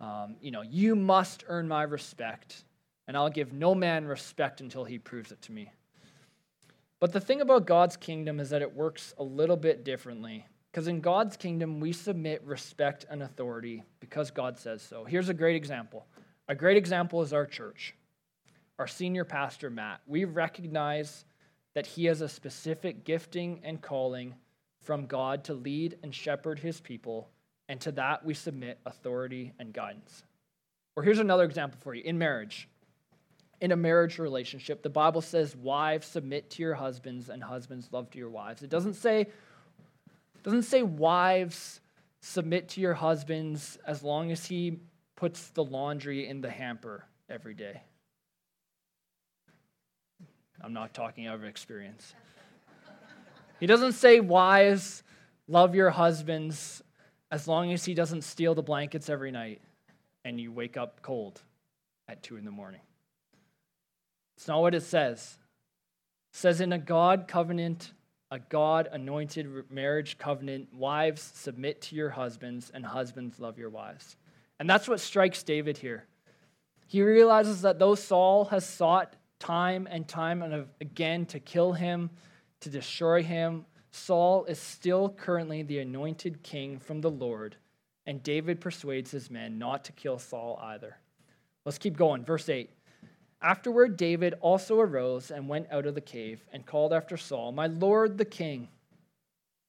Um, 0.01 0.37
you 0.41 0.51
know, 0.51 0.63
you 0.63 0.97
must 0.97 1.45
earn 1.49 1.69
my 1.69 1.83
respect 1.83 2.65
and 3.07 3.17
I'll 3.17 3.31
give 3.31 3.53
no 3.53 3.75
man 3.75 4.05
respect 4.07 4.61
until 4.61 4.85
he 4.85 4.99
proves 4.99 5.33
it 5.33 5.43
to 5.43 5.53
me. 5.53 5.73
But 7.01 7.13
the 7.13 7.21
thing 7.21 7.41
about 7.41 7.67
God's 7.67 7.97
kingdom 7.97 8.39
is 8.39 8.51
that 8.51 8.63
it 8.63 8.75
works 8.75 9.13
a 9.19 9.25
little 9.25 9.57
bit 9.57 9.85
differently. 9.85 10.47
Because 10.71 10.89
in 10.89 11.01
God's 11.01 11.37
kingdom, 11.37 11.81
we 11.81 11.93
submit 11.93 12.43
respect 12.45 13.05
and 13.11 13.23
authority 13.23 13.83
because 14.01 14.31
God 14.31 14.59
says 14.59 14.81
so. 14.83 15.05
Here's 15.05 15.29
a 15.29 15.35
great 15.35 15.57
example. 15.57 16.07
A 16.49 16.55
great 16.55 16.79
example 16.79 17.21
is 17.21 17.33
our 17.33 17.45
church. 17.45 17.95
Our 18.79 18.87
senior 18.87 19.25
pastor, 19.25 19.69
Matt. 19.69 20.01
We 20.07 20.25
recognize 20.25 21.27
that 21.75 21.87
he 21.87 22.07
has 22.07 22.21
a 22.21 22.29
specific 22.29 23.05
gifting 23.05 23.61
and 23.65 23.83
calling 23.83 24.35
from 24.81 25.07
God 25.07 25.45
to 25.45 25.55
lead 25.55 25.99
and 26.03 26.15
shepherd 26.15 26.59
his 26.59 26.81
people, 26.81 27.29
and 27.69 27.81
to 27.83 27.93
that 27.93 28.25
we 28.25 28.35
submit 28.35 28.79
authority 28.87 29.53
and 29.59 29.73
guidance. 29.73 30.25
Or 30.97 31.03
here's 31.03 31.19
another 31.19 31.45
example 31.45 31.79
for 31.83 31.95
you 31.95 32.03
in 32.03 32.19
marriage 32.19 32.69
in 33.63 33.71
a 33.71 33.77
marriage 33.77 34.19
relationship, 34.19 34.83
the 34.83 34.91
Bible 34.91 35.21
says, 35.21 35.55
wives 35.55 36.09
submit 36.09 36.51
to 36.51 36.63
your 36.63 36.75
husbands 36.75 37.29
and 37.29 37.41
husbands 37.41 37.89
love 37.93 38.11
to 38.11 38.19
your 38.19 38.29
wives. 38.29 38.65
It 38.65 38.71
doesn't 38.71 38.95
say, 38.95 39.29
doesn't 40.43 40.65
say 40.65 40.83
wives 40.83 41.81
submit 42.21 42.69
to 42.71 42.81
your 42.81 42.95
husbands 42.95 43.79
as 43.87 44.03
long 44.03 44.33
as 44.33 44.45
he 44.45 44.81
puts 45.15 45.51
the 45.51 45.63
laundry 45.63 46.27
in 46.27 46.41
the 46.41 46.51
hamper 46.51 47.05
every 47.31 47.55
day. 47.55 47.83
I'm 50.61 50.73
not 50.73 50.93
talking 50.93 51.29
out 51.29 51.37
of 51.37 51.45
experience. 51.45 52.15
He 53.61 53.67
doesn't 53.67 53.93
say 53.93 54.19
wives 54.19 55.05
love 55.47 55.77
your 55.77 55.91
husbands 55.91 56.83
as 57.31 57.47
long 57.47 57.73
as 57.73 57.85
he 57.85 57.95
doesn't 57.95 58.23
steal 58.23 58.57
the 58.57 58.63
blankets 58.63 59.09
every 59.09 59.31
night 59.31 59.61
and 60.25 60.41
you 60.41 60.51
wake 60.51 60.77
up 60.77 61.01
cold 61.01 61.41
at 62.09 62.25
2 62.25 62.39
in 62.39 62.45
the 62.45 62.51
morning. 62.51 62.81
It's 64.43 64.49
not 64.49 64.61
what 64.61 64.75
it 64.75 64.83
says. 64.83 65.39
It 66.33 66.37
says 66.37 66.61
in 66.61 66.73
a 66.73 66.79
God 66.79 67.29
covenant, 67.29 67.93
a 68.29 68.41
God 68.41 68.89
anointed 68.91 69.71
marriage 69.71 70.19
covenant, 70.19 70.75
wives 70.75 71.31
submit 71.37 71.81
to 71.83 71.95
your 71.95 72.11
husbands, 72.11 72.69
and 72.75 72.85
husbands 72.85 73.39
love 73.39 73.57
your 73.57 73.71
wives. 73.71 74.17
And 74.59 74.69
that's 74.69 74.89
what 74.89 74.99
strikes 74.99 75.45
David 75.45 75.79
here. 75.79 76.09
He 76.89 77.03
realizes 77.03 77.63
that 77.63 77.79
though 77.79 77.95
Saul 77.95 78.47
has 78.47 78.69
sought 78.69 79.15
time 79.39 79.87
and 79.89 80.09
time 80.09 80.43
and 80.43 80.67
again 80.81 81.25
to 81.27 81.39
kill 81.39 81.75
him, 81.75 82.11
to 82.63 82.69
destroy 82.69 83.23
him, 83.23 83.65
Saul 83.93 84.45
is 84.47 84.59
still 84.59 85.09
currently 85.09 85.63
the 85.63 85.79
anointed 85.79 86.43
king 86.43 86.81
from 86.81 87.01
the 87.01 87.13
Lord, 87.13 87.55
and 88.07 88.25
David 88.25 88.61
persuades 88.61 89.13
his 89.13 89.31
men 89.31 89.61
not 89.61 89.85
to 89.85 89.93
kill 89.93 90.19
Saul 90.19 90.59
either. 90.65 90.97
Let's 91.65 91.79
keep 91.79 91.97
going. 91.97 92.25
Verse 92.25 92.49
8. 92.49 92.71
Afterward, 93.43 93.97
David 93.97 94.35
also 94.41 94.79
arose 94.79 95.33
and 95.33 95.49
went 95.49 95.67
out 95.73 95.87
of 95.87 95.97
the 95.97 96.01
cave 96.01 96.45
and 96.53 96.65
called 96.65 96.93
after 96.93 97.17
Saul, 97.17 97.51
My 97.51 97.67
lord 97.67 98.17
the 98.17 98.25
king. 98.25 98.69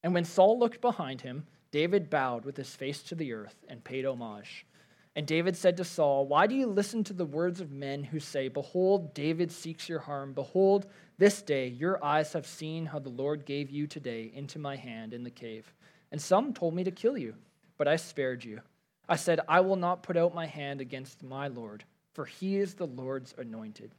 And 0.03 0.13
when 0.13 0.25
Saul 0.25 0.59
looked 0.59 0.79
behind 0.79 1.21
him, 1.21 1.47
David 1.71 2.11
bowed 2.11 2.45
with 2.45 2.55
his 2.55 2.75
face 2.75 3.01
to 3.03 3.15
the 3.15 3.33
earth 3.33 3.55
and 3.67 3.83
paid 3.83 4.05
homage. 4.05 4.67
And 5.15 5.25
David 5.25 5.57
said 5.57 5.77
to 5.77 5.83
Saul, 5.83 6.27
Why 6.27 6.45
do 6.45 6.53
you 6.53 6.67
listen 6.67 7.03
to 7.05 7.13
the 7.13 7.25
words 7.25 7.61
of 7.61 7.71
men 7.71 8.03
who 8.03 8.19
say, 8.19 8.47
Behold, 8.47 9.15
David 9.15 9.51
seeks 9.51 9.89
your 9.89 9.99
harm? 9.99 10.33
Behold, 10.33 10.85
this 11.17 11.41
day 11.41 11.67
your 11.67 12.03
eyes 12.03 12.33
have 12.33 12.45
seen 12.45 12.85
how 12.85 12.99
the 12.99 13.09
Lord 13.09 13.43
gave 13.43 13.71
you 13.71 13.87
today 13.87 14.31
into 14.35 14.59
my 14.59 14.75
hand 14.75 15.15
in 15.15 15.23
the 15.23 15.31
cave. 15.31 15.73
And 16.11 16.21
some 16.21 16.53
told 16.53 16.75
me 16.75 16.83
to 16.83 16.91
kill 16.91 17.17
you, 17.17 17.33
but 17.77 17.87
I 17.87 17.95
spared 17.95 18.43
you. 18.43 18.61
I 19.09 19.15
said, 19.15 19.39
I 19.47 19.61
will 19.61 19.75
not 19.75 20.03
put 20.03 20.17
out 20.17 20.35
my 20.35 20.45
hand 20.45 20.79
against 20.79 21.23
my 21.23 21.47
Lord 21.47 21.83
for 22.13 22.25
he 22.25 22.57
is 22.57 22.75
the 22.75 22.87
Lord's 22.87 23.33
anointed. 23.37 23.91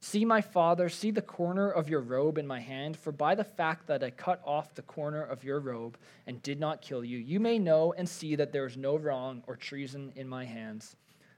See, 0.00 0.26
my 0.26 0.42
father, 0.42 0.90
see 0.90 1.10
the 1.10 1.22
corner 1.22 1.70
of 1.70 1.88
your 1.88 2.02
robe 2.02 2.36
in 2.36 2.46
my 2.46 2.60
hand, 2.60 2.96
for 2.96 3.10
by 3.10 3.34
the 3.34 3.42
fact 3.42 3.86
that 3.86 4.04
I 4.04 4.10
cut 4.10 4.42
off 4.44 4.74
the 4.74 4.82
corner 4.82 5.22
of 5.22 5.44
your 5.44 5.60
robe 5.60 5.96
and 6.26 6.42
did 6.42 6.60
not 6.60 6.82
kill 6.82 7.02
you, 7.02 7.16
you 7.16 7.40
may 7.40 7.58
know 7.58 7.94
and 7.96 8.06
see 8.06 8.36
that 8.36 8.52
there 8.52 8.66
is 8.66 8.76
no 8.76 8.96
wrong 8.96 9.42
or 9.46 9.56
treason 9.56 10.12
in 10.14 10.28
my 10.28 10.44
hands. 10.44 10.96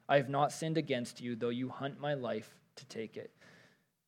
I 0.08 0.16
have 0.16 0.28
not 0.28 0.50
sinned 0.50 0.78
against 0.78 1.20
you, 1.20 1.36
though 1.36 1.50
you 1.50 1.68
hunt 1.68 2.00
my 2.00 2.14
life 2.14 2.56
to 2.74 2.84
take 2.86 3.16
it. 3.16 3.30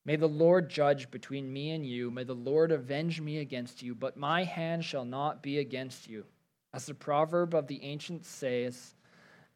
May 0.04 0.16
the 0.16 0.26
Lord 0.26 0.70
judge 0.70 1.10
between 1.10 1.52
me 1.52 1.70
and 1.70 1.86
you. 1.86 2.10
May 2.10 2.24
the 2.24 2.34
Lord 2.34 2.72
avenge 2.72 3.20
me 3.20 3.38
against 3.38 3.82
you, 3.82 3.94
but 3.94 4.16
my 4.16 4.42
hand 4.42 4.84
shall 4.84 5.04
not 5.04 5.42
be 5.42 5.58
against 5.58 6.08
you. 6.08 6.24
As 6.72 6.86
the 6.86 6.94
proverb 6.94 7.54
of 7.54 7.66
the 7.66 7.82
ancients 7.82 8.28
says, 8.28 8.94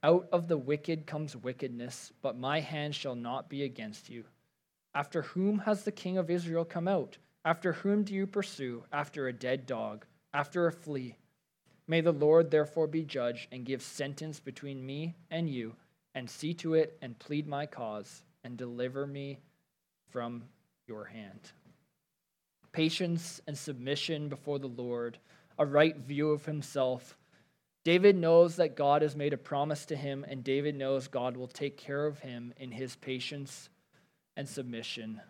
out 0.02 0.28
of 0.32 0.48
the 0.48 0.58
wicked 0.58 1.06
comes 1.06 1.36
wickedness, 1.36 2.12
but 2.22 2.36
my 2.36 2.60
hand 2.60 2.94
shall 2.94 3.14
not 3.14 3.48
be 3.48 3.62
against 3.62 4.10
you. 4.10 4.24
After 4.94 5.22
whom 5.22 5.60
has 5.60 5.84
the 5.84 5.92
king 5.92 6.18
of 6.18 6.30
Israel 6.30 6.64
come 6.64 6.88
out? 6.88 7.18
After 7.44 7.72
whom 7.72 8.02
do 8.02 8.14
you 8.14 8.26
pursue? 8.26 8.84
After 8.92 9.28
a 9.28 9.32
dead 9.32 9.66
dog, 9.66 10.04
after 10.34 10.66
a 10.66 10.72
flea. 10.72 11.16
May 11.86 12.00
the 12.00 12.12
Lord 12.12 12.50
therefore 12.50 12.86
be 12.86 13.04
judge 13.04 13.48
and 13.52 13.64
give 13.64 13.82
sentence 13.82 14.40
between 14.40 14.84
me 14.84 15.14
and 15.30 15.48
you, 15.48 15.74
and 16.14 16.28
see 16.28 16.54
to 16.54 16.74
it 16.74 16.98
and 17.00 17.18
plead 17.18 17.46
my 17.46 17.66
cause, 17.66 18.22
and 18.44 18.56
deliver 18.56 19.06
me 19.06 19.38
from 20.10 20.44
your 20.86 21.04
hand. 21.04 21.52
Patience 22.72 23.40
and 23.46 23.56
submission 23.56 24.28
before 24.28 24.58
the 24.58 24.66
Lord, 24.66 25.18
a 25.58 25.66
right 25.66 25.96
view 25.96 26.30
of 26.30 26.44
himself 26.44 27.16
David 27.84 28.16
knows 28.16 28.56
that 28.56 28.76
God 28.76 29.02
has 29.02 29.16
made 29.16 29.32
a 29.32 29.38
promise 29.38 29.86
to 29.86 29.96
him, 29.96 30.24
and 30.28 30.44
David 30.44 30.76
knows 30.76 31.08
God 31.08 31.36
will 31.36 31.48
take 31.48 31.76
care 31.76 32.06
of 32.06 32.20
him 32.20 32.54
in 32.56 32.70
his 32.70 32.94
patience 32.96 33.68
and 34.36 34.48
submission. 34.48 35.20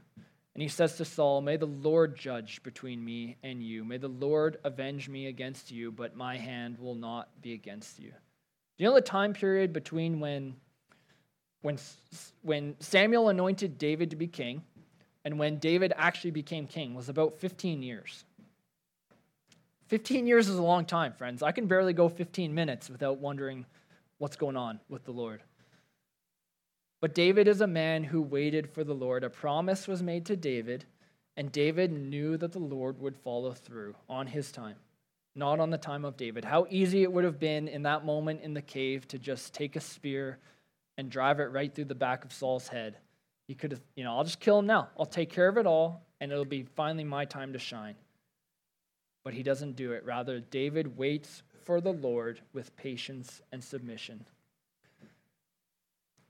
And 0.55 0.61
he 0.63 0.69
says 0.69 0.97
to 0.97 1.05
Saul, 1.05 1.41
May 1.41 1.57
the 1.57 1.67
Lord 1.67 2.15
judge 2.15 2.63
between 2.63 3.03
me 3.03 3.37
and 3.43 3.63
you. 3.63 3.85
May 3.85 3.97
the 3.97 4.09
Lord 4.09 4.59
avenge 4.65 5.09
me 5.09 5.27
against 5.27 5.71
you, 5.71 5.91
but 5.91 6.15
my 6.15 6.37
hand 6.37 6.79
will 6.79 6.95
not 6.95 7.29
be 7.41 7.55
against 7.55 7.99
you. 7.99 8.11
Do 8.11 8.85
you 8.85 8.87
know 8.87 8.95
the 8.95 9.01
time 9.01 9.33
period 9.33 9.73
between 9.73 10.21
when, 10.21 10.57
when, 11.63 11.79
when 12.43 12.77
Samuel 12.81 13.31
anointed 13.31 13.79
David 13.79 14.11
to 14.11 14.17
be 14.17 14.27
king 14.27 14.63
and 15.25 15.39
when 15.39 15.57
David 15.59 15.95
actually 15.97 16.33
became 16.33 16.67
king 16.67 16.95
was 16.95 17.09
about 17.09 17.39
15 17.39 17.83
years? 17.83 18.25
15 19.93 20.27
years 20.27 20.49
is 20.49 20.57
a 20.57 20.63
long 20.63 20.87
time, 20.87 21.13
friends. 21.13 21.43
I 21.43 21.53
can 21.53 21.67
barely 21.67 21.93
go 21.93 22.09
15 22.09 22.55
minutes 22.55 22.89
without 22.89 23.19
wondering 23.19 23.67
what's 24.17 24.37
going 24.37 24.57
on 24.57 24.81
with 24.89 25.05
the 25.05 25.11
Lord. 25.11 25.43
But 27.03 27.15
David 27.15 27.47
is 27.47 27.61
a 27.61 27.67
man 27.67 28.03
who 28.03 28.23
waited 28.23 28.71
for 28.71 28.85
the 28.85 28.95
Lord. 28.95 29.23
A 29.23 29.29
promise 29.29 29.87
was 29.87 30.03
made 30.03 30.25
to 30.25 30.35
David, 30.35 30.87
and 31.37 31.53
David 31.53 31.93
knew 31.93 32.39
that 32.39 32.53
the 32.53 32.59
Lord 32.59 33.03
would 33.03 33.19
follow 33.19 33.53
through 33.53 33.95
on 34.09 34.27
his 34.27 34.51
time, 34.51 34.77
not 35.37 35.61
on 35.61 35.69
the 35.69 35.77
time 35.77 36.07
of 36.07 36.17
David. 36.17 36.47
How 36.47 36.67
easy 36.71 37.03
it 37.03 37.13
would 37.13 37.25
have 37.25 37.39
been 37.39 37.69
in 37.69 37.83
that 37.83 38.03
moment 38.03 38.41
in 38.41 38.55
the 38.55 38.63
cave 38.63 39.07
to 39.09 39.19
just 39.19 39.53
take 39.53 39.77
a 39.77 39.81
spear 39.81 40.39
and 40.97 41.11
drive 41.11 41.39
it 41.39 41.53
right 41.53 41.75
through 41.75 41.85
the 41.85 41.95
back 41.95 42.25
of 42.25 42.33
Saul's 42.33 42.67
head. 42.67 42.97
He 43.47 43.55
could 43.55 43.73
have, 43.73 43.83
you 43.95 44.05
know, 44.05 44.17
I'll 44.17 44.25
just 44.25 44.41
kill 44.41 44.59
him 44.59 44.67
now. 44.67 44.89
I'll 44.99 45.05
take 45.05 45.29
care 45.29 45.49
of 45.49 45.59
it 45.59 45.67
all, 45.67 46.01
and 46.19 46.33
it'll 46.33 46.47
be 46.47 46.63
finally 46.63 47.05
my 47.05 47.27
time 47.27 47.53
to 47.53 47.59
shine 47.59 47.97
but 49.25 49.35
he 49.35 49.43
doesn't 49.43 49.77
do 49.77 49.93
it. 49.93 50.05
Rather, 50.05 50.41
David 50.41 50.97
waits 50.97 51.43
for 51.65 51.81
the 51.81 51.93
Lord 51.93 52.41
with 52.53 52.77
patience 52.77 53.41
and 53.53 53.63
submission. 53.63 54.25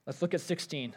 Let's 0.07 0.21
look 0.21 0.35
at 0.35 0.41
16. 0.41 0.95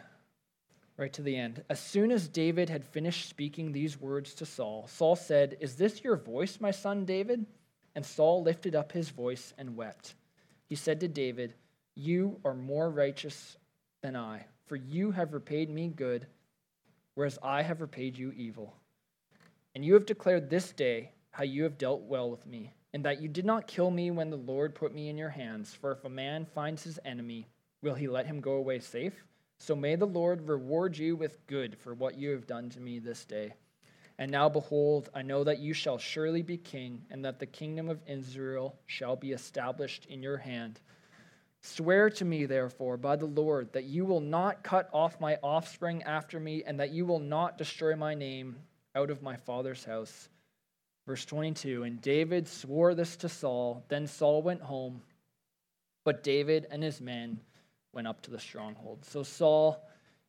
right 0.98 1.12
to 1.12 1.22
the 1.22 1.36
end. 1.36 1.62
As 1.68 1.78
soon 1.78 2.10
as 2.10 2.28
David 2.28 2.68
had 2.70 2.84
finished 2.84 3.28
speaking 3.28 3.70
these 3.70 4.00
words 4.00 4.34
to 4.34 4.46
Saul, 4.46 4.86
Saul 4.88 5.16
said, 5.16 5.56
Is 5.60 5.76
this 5.76 6.02
your 6.02 6.16
voice, 6.16 6.58
my 6.60 6.70
son 6.70 7.04
David? 7.04 7.46
And 7.94 8.04
Saul 8.04 8.42
lifted 8.42 8.74
up 8.74 8.92
his 8.92 9.10
voice 9.10 9.54
and 9.56 9.76
wept. 9.76 10.14
He 10.68 10.74
said 10.74 11.00
to 11.00 11.08
David, 11.08 11.54
You 11.94 12.40
are 12.44 12.54
more 12.54 12.90
righteous 12.90 13.56
than 14.02 14.16
I, 14.16 14.44
for 14.66 14.76
you 14.76 15.12
have 15.12 15.32
repaid 15.32 15.70
me 15.70 15.88
good, 15.88 16.26
whereas 17.14 17.38
I 17.42 17.62
have 17.62 17.80
repaid 17.80 18.18
you 18.18 18.32
evil. 18.32 18.74
And 19.74 19.84
you 19.84 19.94
have 19.94 20.06
declared 20.06 20.50
this 20.50 20.72
day 20.72 21.12
how 21.36 21.44
you 21.44 21.64
have 21.64 21.76
dealt 21.76 22.00
well 22.00 22.30
with 22.30 22.46
me, 22.46 22.72
and 22.94 23.04
that 23.04 23.20
you 23.20 23.28
did 23.28 23.44
not 23.44 23.66
kill 23.66 23.90
me 23.90 24.10
when 24.10 24.30
the 24.30 24.38
Lord 24.38 24.74
put 24.74 24.94
me 24.94 25.10
in 25.10 25.18
your 25.18 25.28
hands. 25.28 25.74
For 25.74 25.92
if 25.92 26.02
a 26.02 26.08
man 26.08 26.46
finds 26.46 26.82
his 26.82 26.98
enemy, 27.04 27.46
will 27.82 27.92
he 27.92 28.08
let 28.08 28.24
him 28.24 28.40
go 28.40 28.52
away 28.52 28.78
safe? 28.78 29.12
So 29.58 29.76
may 29.76 29.96
the 29.96 30.06
Lord 30.06 30.48
reward 30.48 30.96
you 30.96 31.14
with 31.14 31.46
good 31.46 31.76
for 31.76 31.92
what 31.92 32.16
you 32.16 32.30
have 32.30 32.46
done 32.46 32.70
to 32.70 32.80
me 32.80 33.00
this 33.00 33.26
day. 33.26 33.52
And 34.18 34.30
now, 34.30 34.48
behold, 34.48 35.10
I 35.14 35.20
know 35.20 35.44
that 35.44 35.58
you 35.58 35.74
shall 35.74 35.98
surely 35.98 36.40
be 36.40 36.56
king, 36.56 37.02
and 37.10 37.22
that 37.26 37.38
the 37.38 37.44
kingdom 37.44 37.90
of 37.90 38.00
Israel 38.06 38.74
shall 38.86 39.14
be 39.14 39.32
established 39.32 40.06
in 40.06 40.22
your 40.22 40.38
hand. 40.38 40.80
Swear 41.60 42.08
to 42.08 42.24
me, 42.24 42.46
therefore, 42.46 42.96
by 42.96 43.16
the 43.16 43.26
Lord, 43.26 43.74
that 43.74 43.84
you 43.84 44.06
will 44.06 44.22
not 44.22 44.64
cut 44.64 44.88
off 44.90 45.20
my 45.20 45.36
offspring 45.42 46.02
after 46.04 46.40
me, 46.40 46.64
and 46.66 46.80
that 46.80 46.92
you 46.92 47.04
will 47.04 47.20
not 47.20 47.58
destroy 47.58 47.94
my 47.94 48.14
name 48.14 48.56
out 48.94 49.10
of 49.10 49.20
my 49.20 49.36
father's 49.36 49.84
house. 49.84 50.30
Verse 51.06 51.24
22 51.24 51.84
And 51.84 52.00
David 52.00 52.48
swore 52.48 52.94
this 52.94 53.16
to 53.18 53.28
Saul. 53.28 53.84
Then 53.88 54.06
Saul 54.06 54.42
went 54.42 54.62
home, 54.62 55.02
but 56.04 56.22
David 56.22 56.66
and 56.70 56.82
his 56.82 57.00
men 57.00 57.40
went 57.92 58.08
up 58.08 58.20
to 58.22 58.30
the 58.30 58.38
stronghold. 58.38 59.04
So 59.04 59.22
Saul, 59.22 59.82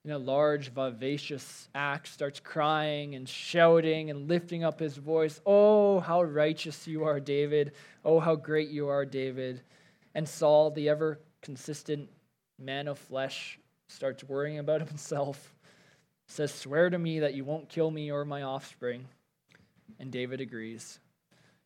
in 0.05 0.11
a 0.11 0.17
large, 0.17 0.71
vivacious 0.71 1.67
act, 1.75 2.07
starts 2.07 2.39
crying 2.39 3.15
and 3.15 3.27
shouting 3.27 4.09
and 4.09 4.29
lifting 4.29 4.63
up 4.63 4.79
his 4.79 4.95
voice. 4.95 5.41
Oh, 5.45 5.99
how 5.99 6.23
righteous 6.23 6.87
you 6.87 7.03
are, 7.03 7.19
David. 7.19 7.73
Oh, 8.05 8.19
how 8.19 8.35
great 8.35 8.69
you 8.69 8.87
are, 8.87 9.05
David. 9.05 9.61
And 10.15 10.27
Saul, 10.27 10.71
the 10.71 10.89
ever 10.89 11.19
consistent 11.41 12.09
man 12.59 12.87
of 12.87 12.97
flesh, 12.97 13.59
starts 13.87 14.23
worrying 14.23 14.59
about 14.59 14.87
himself. 14.87 15.55
Says, 16.27 16.53
Swear 16.53 16.89
to 16.89 16.99
me 16.99 17.19
that 17.19 17.33
you 17.33 17.45
won't 17.45 17.69
kill 17.69 17.89
me 17.89 18.11
or 18.11 18.25
my 18.25 18.43
offspring. 18.43 19.05
And 19.99 20.11
David 20.11 20.41
agrees. 20.41 20.99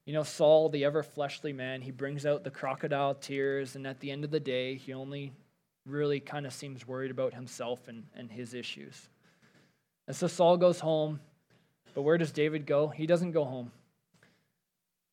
You 0.05 0.13
know, 0.13 0.23
Saul, 0.23 0.69
the 0.69 0.86
ever 0.86 1.03
fleshly 1.03 1.53
man, 1.53 1.82
he 1.82 1.91
brings 1.91 2.25
out 2.25 2.43
the 2.43 2.51
crocodile 2.51 3.13
tears, 3.13 3.75
and 3.75 3.86
at 3.86 3.99
the 3.99 4.09
end 4.09 4.23
of 4.23 4.32
the 4.32 4.39
day, 4.39 4.75
he 4.75 4.93
only 4.93 5.32
really 5.86 6.19
kind 6.19 6.45
of 6.45 6.53
seems 6.53 6.88
worried 6.88 7.11
about 7.11 7.34
himself 7.34 7.88
and, 7.88 8.03
and 8.15 8.32
his 8.32 8.53
issues. 8.53 9.09
And 10.07 10.15
so 10.15 10.27
Saul 10.27 10.57
goes 10.57 10.79
home, 10.79 11.19
but 11.93 12.01
where 12.01 12.17
does 12.17 12.32
David 12.32 12.65
go? 12.65 12.88
He 12.88 13.05
doesn't 13.05 13.32
go 13.32 13.45
home. 13.45 13.71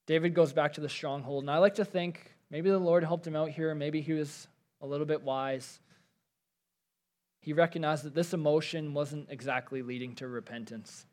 David 0.06 0.34
goes 0.34 0.52
back 0.52 0.72
to 0.74 0.80
the 0.80 0.88
stronghold, 0.88 1.44
and 1.44 1.50
I 1.50 1.58
like 1.58 1.74
to 1.74 1.84
think 1.84 2.34
maybe 2.50 2.70
the 2.70 2.78
Lord 2.78 3.04
helped 3.04 3.26
him 3.26 3.36
out 3.36 3.50
here, 3.50 3.74
maybe 3.74 4.00
he 4.00 4.14
was 4.14 4.48
a 4.80 4.86
little 4.86 5.06
bit 5.06 5.22
wise. 5.22 5.80
He 7.40 7.52
recognized 7.52 8.04
that 8.04 8.14
this 8.14 8.32
emotion 8.32 8.94
wasn't 8.94 9.28
exactly 9.30 9.82
leading 9.82 10.14
to 10.16 10.28
repentance. 10.28 11.06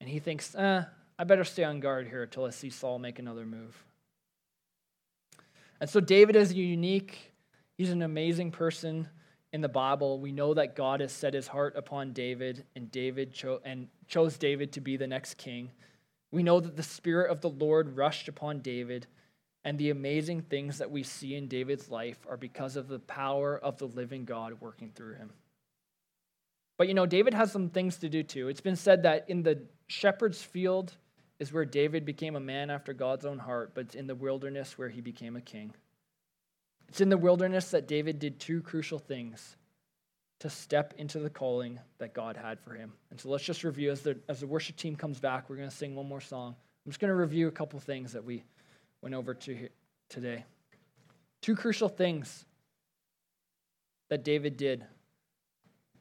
And 0.00 0.08
he 0.08 0.20
thinks, 0.20 0.54
eh, 0.54 0.84
I 1.18 1.24
better 1.24 1.44
stay 1.44 1.64
on 1.64 1.80
guard 1.80 2.08
here 2.08 2.22
until 2.22 2.44
I 2.44 2.50
see 2.50 2.70
Saul 2.70 2.98
make 2.98 3.18
another 3.18 3.44
move. 3.44 3.76
And 5.80 5.88
so 5.88 6.00
David 6.00 6.36
is 6.36 6.52
unique 6.52 7.28
He's 7.78 7.90
an 7.90 8.02
amazing 8.02 8.50
person 8.50 9.08
in 9.52 9.60
the 9.60 9.68
Bible. 9.68 10.18
We 10.18 10.32
know 10.32 10.52
that 10.54 10.74
God 10.74 11.00
has 11.00 11.12
set 11.12 11.32
his 11.32 11.46
heart 11.46 11.76
upon 11.76 12.12
David 12.12 12.64
and 12.74 12.90
David 12.90 13.32
cho- 13.32 13.60
and 13.64 13.86
chose 14.08 14.36
David 14.36 14.72
to 14.72 14.80
be 14.80 14.96
the 14.96 15.06
next 15.06 15.34
king. 15.34 15.70
We 16.32 16.42
know 16.42 16.58
that 16.58 16.76
the 16.76 16.82
spirit 16.82 17.30
of 17.30 17.40
the 17.40 17.50
Lord 17.50 17.96
rushed 17.96 18.26
upon 18.26 18.58
David 18.58 19.06
and 19.64 19.78
the 19.78 19.90
amazing 19.90 20.42
things 20.42 20.78
that 20.78 20.90
we 20.90 21.04
see 21.04 21.36
in 21.36 21.46
David's 21.46 21.88
life 21.88 22.18
are 22.28 22.36
because 22.36 22.74
of 22.74 22.88
the 22.88 22.98
power 22.98 23.56
of 23.56 23.78
the 23.78 23.86
living 23.86 24.24
God 24.24 24.60
working 24.60 24.90
through 24.92 25.14
him. 25.14 25.30
But 26.78 26.88
you 26.88 26.94
know, 26.94 27.06
David 27.06 27.32
has 27.32 27.52
some 27.52 27.70
things 27.70 27.96
to 27.98 28.08
do 28.08 28.24
too. 28.24 28.48
It's 28.48 28.60
been 28.60 28.76
said 28.76 29.04
that 29.04 29.24
in 29.28 29.44
the 29.44 29.62
shepherd's 29.86 30.42
field 30.42 30.96
is 31.38 31.52
where 31.52 31.64
David 31.64 32.04
became 32.04 32.36
a 32.36 32.40
man 32.40 32.70
after 32.70 32.92
God's 32.92 33.24
own 33.24 33.38
heart, 33.38 33.72
but 33.74 33.86
it's 33.86 33.94
in 33.94 34.06
the 34.06 34.14
wilderness 34.14 34.76
where 34.76 34.88
he 34.88 35.00
became 35.00 35.36
a 35.36 35.40
king. 35.40 35.72
It's 36.88 37.00
in 37.00 37.10
the 37.10 37.18
wilderness 37.18 37.70
that 37.70 37.86
David 37.86 38.18
did 38.18 38.40
two 38.40 38.62
crucial 38.62 38.98
things 38.98 39.56
to 40.40 40.48
step 40.48 40.94
into 40.98 41.18
the 41.18 41.30
calling 41.30 41.78
that 41.98 42.14
God 42.14 42.36
had 42.36 42.60
for 42.60 42.72
him. 42.72 42.92
And 43.10 43.20
so 43.20 43.28
let's 43.28 43.44
just 43.44 43.64
review 43.64 43.90
as 43.90 44.02
the, 44.02 44.18
as 44.28 44.40
the 44.40 44.46
worship 44.46 44.76
team 44.76 44.96
comes 44.96 45.18
back, 45.18 45.48
we're 45.50 45.56
going 45.56 45.68
to 45.68 45.74
sing 45.74 45.94
one 45.94 46.08
more 46.08 46.20
song. 46.20 46.54
I'm 46.86 46.92
just 46.92 47.00
going 47.00 47.10
to 47.10 47.14
review 47.14 47.48
a 47.48 47.52
couple 47.52 47.78
things 47.80 48.12
that 48.12 48.24
we 48.24 48.44
went 49.02 49.14
over 49.14 49.34
to 49.34 49.68
today. 50.08 50.44
Two 51.42 51.54
crucial 51.54 51.88
things 51.88 52.44
that 54.10 54.24
David 54.24 54.56
did 54.56 54.84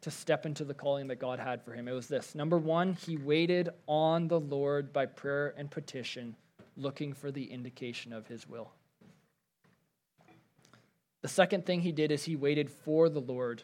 to 0.02 0.12
step 0.12 0.46
into 0.46 0.64
the 0.64 0.74
calling 0.74 1.08
that 1.08 1.20
God 1.20 1.40
had 1.40 1.64
for 1.64 1.74
him. 1.74 1.88
It 1.88 1.94
was 1.94 2.08
this 2.08 2.36
number 2.36 2.58
one, 2.58 2.94
he 2.94 3.18
waited 3.18 3.70
on 3.88 4.28
the 4.28 4.40
Lord 4.40 4.94
by 4.94 5.06
prayer 5.06 5.54
and 5.58 5.70
petition, 5.70 6.36
looking 6.76 7.14
for 7.14 7.32
the 7.32 7.46
indication 7.46 8.14
of 8.14 8.28
his 8.28 8.48
will. 8.48 8.72
The 11.22 11.28
second 11.28 11.66
thing 11.66 11.82
he 11.82 11.92
did 11.92 12.12
is 12.12 12.24
he 12.24 12.36
waited 12.36 12.70
for 12.70 13.10
the 13.10 13.20
Lord 13.20 13.64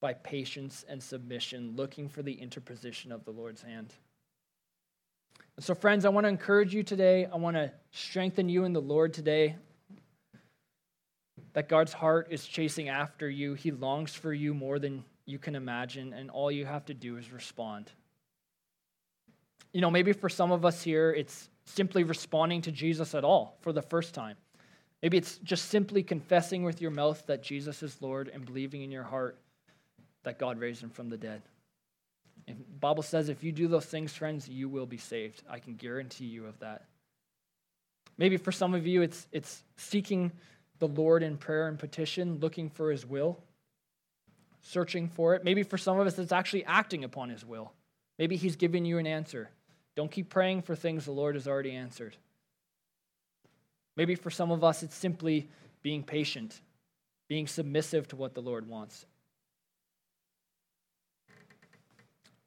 by 0.00 0.14
patience 0.14 0.84
and 0.88 1.02
submission, 1.02 1.74
looking 1.76 2.08
for 2.08 2.22
the 2.22 2.32
interposition 2.32 3.12
of 3.12 3.24
the 3.24 3.30
Lord's 3.30 3.62
hand. 3.62 3.92
And 5.56 5.64
so, 5.64 5.74
friends, 5.74 6.04
I 6.04 6.10
want 6.10 6.24
to 6.24 6.28
encourage 6.28 6.74
you 6.74 6.82
today. 6.82 7.26
I 7.26 7.36
want 7.36 7.56
to 7.56 7.72
strengthen 7.90 8.48
you 8.48 8.64
in 8.64 8.72
the 8.72 8.80
Lord 8.80 9.14
today. 9.14 9.56
That 11.54 11.68
God's 11.68 11.94
heart 11.94 12.28
is 12.30 12.46
chasing 12.46 12.90
after 12.90 13.30
you. 13.30 13.54
He 13.54 13.70
longs 13.70 14.14
for 14.14 14.34
you 14.34 14.52
more 14.52 14.78
than 14.78 15.04
you 15.26 15.38
can 15.38 15.54
imagine, 15.54 16.12
and 16.12 16.30
all 16.30 16.50
you 16.50 16.64
have 16.64 16.86
to 16.86 16.94
do 16.94 17.16
is 17.18 17.32
respond. 17.32 17.90
You 19.72 19.80
know, 19.80 19.90
maybe 19.90 20.12
for 20.12 20.28
some 20.28 20.52
of 20.52 20.64
us 20.64 20.82
here, 20.82 21.12
it's 21.12 21.50
simply 21.64 22.04
responding 22.04 22.62
to 22.62 22.72
Jesus 22.72 23.14
at 23.14 23.24
all 23.24 23.58
for 23.60 23.72
the 23.72 23.82
first 23.82 24.14
time. 24.14 24.36
Maybe 25.02 25.18
it's 25.18 25.38
just 25.38 25.68
simply 25.68 26.02
confessing 26.02 26.62
with 26.62 26.80
your 26.80 26.90
mouth 26.90 27.26
that 27.26 27.42
Jesus 27.42 27.82
is 27.82 28.00
Lord 28.00 28.30
and 28.32 28.46
believing 28.46 28.82
in 28.82 28.90
your 28.90 29.02
heart 29.02 29.38
that 30.22 30.38
God 30.38 30.58
raised 30.58 30.82
him 30.82 30.90
from 30.90 31.10
the 31.10 31.16
dead. 31.16 31.42
And 32.48 32.58
the 32.58 32.78
Bible 32.78 33.02
says 33.02 33.28
if 33.28 33.42
you 33.42 33.52
do 33.52 33.68
those 33.68 33.86
things, 33.86 34.14
friends, 34.14 34.48
you 34.48 34.68
will 34.68 34.86
be 34.86 34.96
saved. 34.96 35.42
I 35.50 35.58
can 35.58 35.74
guarantee 35.74 36.26
you 36.26 36.46
of 36.46 36.58
that. 36.60 36.84
Maybe 38.18 38.36
for 38.36 38.52
some 38.52 38.74
of 38.74 38.86
you, 38.86 39.02
it's, 39.02 39.26
it's 39.32 39.62
seeking 39.76 40.32
the 40.78 40.88
Lord 40.88 41.22
in 41.22 41.36
prayer 41.36 41.68
and 41.68 41.78
petition, 41.78 42.38
looking 42.40 42.70
for 42.70 42.90
his 42.90 43.04
will, 43.04 43.38
searching 44.66 45.08
for 45.08 45.34
it. 45.34 45.44
Maybe 45.44 45.62
for 45.62 45.78
some 45.78 45.98
of 45.98 46.06
us, 46.06 46.18
it's 46.18 46.32
actually 46.32 46.64
acting 46.64 47.04
upon 47.04 47.28
his 47.28 47.44
will. 47.44 47.72
Maybe 48.18 48.36
he's 48.36 48.56
giving 48.56 48.84
you 48.84 48.98
an 48.98 49.06
answer. 49.06 49.50
Don't 49.94 50.10
keep 50.10 50.28
praying 50.28 50.62
for 50.62 50.74
things 50.74 51.04
the 51.04 51.12
Lord 51.12 51.36
has 51.36 51.46
already 51.46 51.72
answered. 51.72 52.16
Maybe 53.96 54.14
for 54.14 54.30
some 54.30 54.50
of 54.50 54.64
us, 54.64 54.82
it's 54.82 54.96
simply 54.96 55.48
being 55.82 56.02
patient, 56.02 56.60
being 57.28 57.46
submissive 57.46 58.08
to 58.08 58.16
what 58.16 58.34
the 58.34 58.42
Lord 58.42 58.68
wants. 58.68 59.06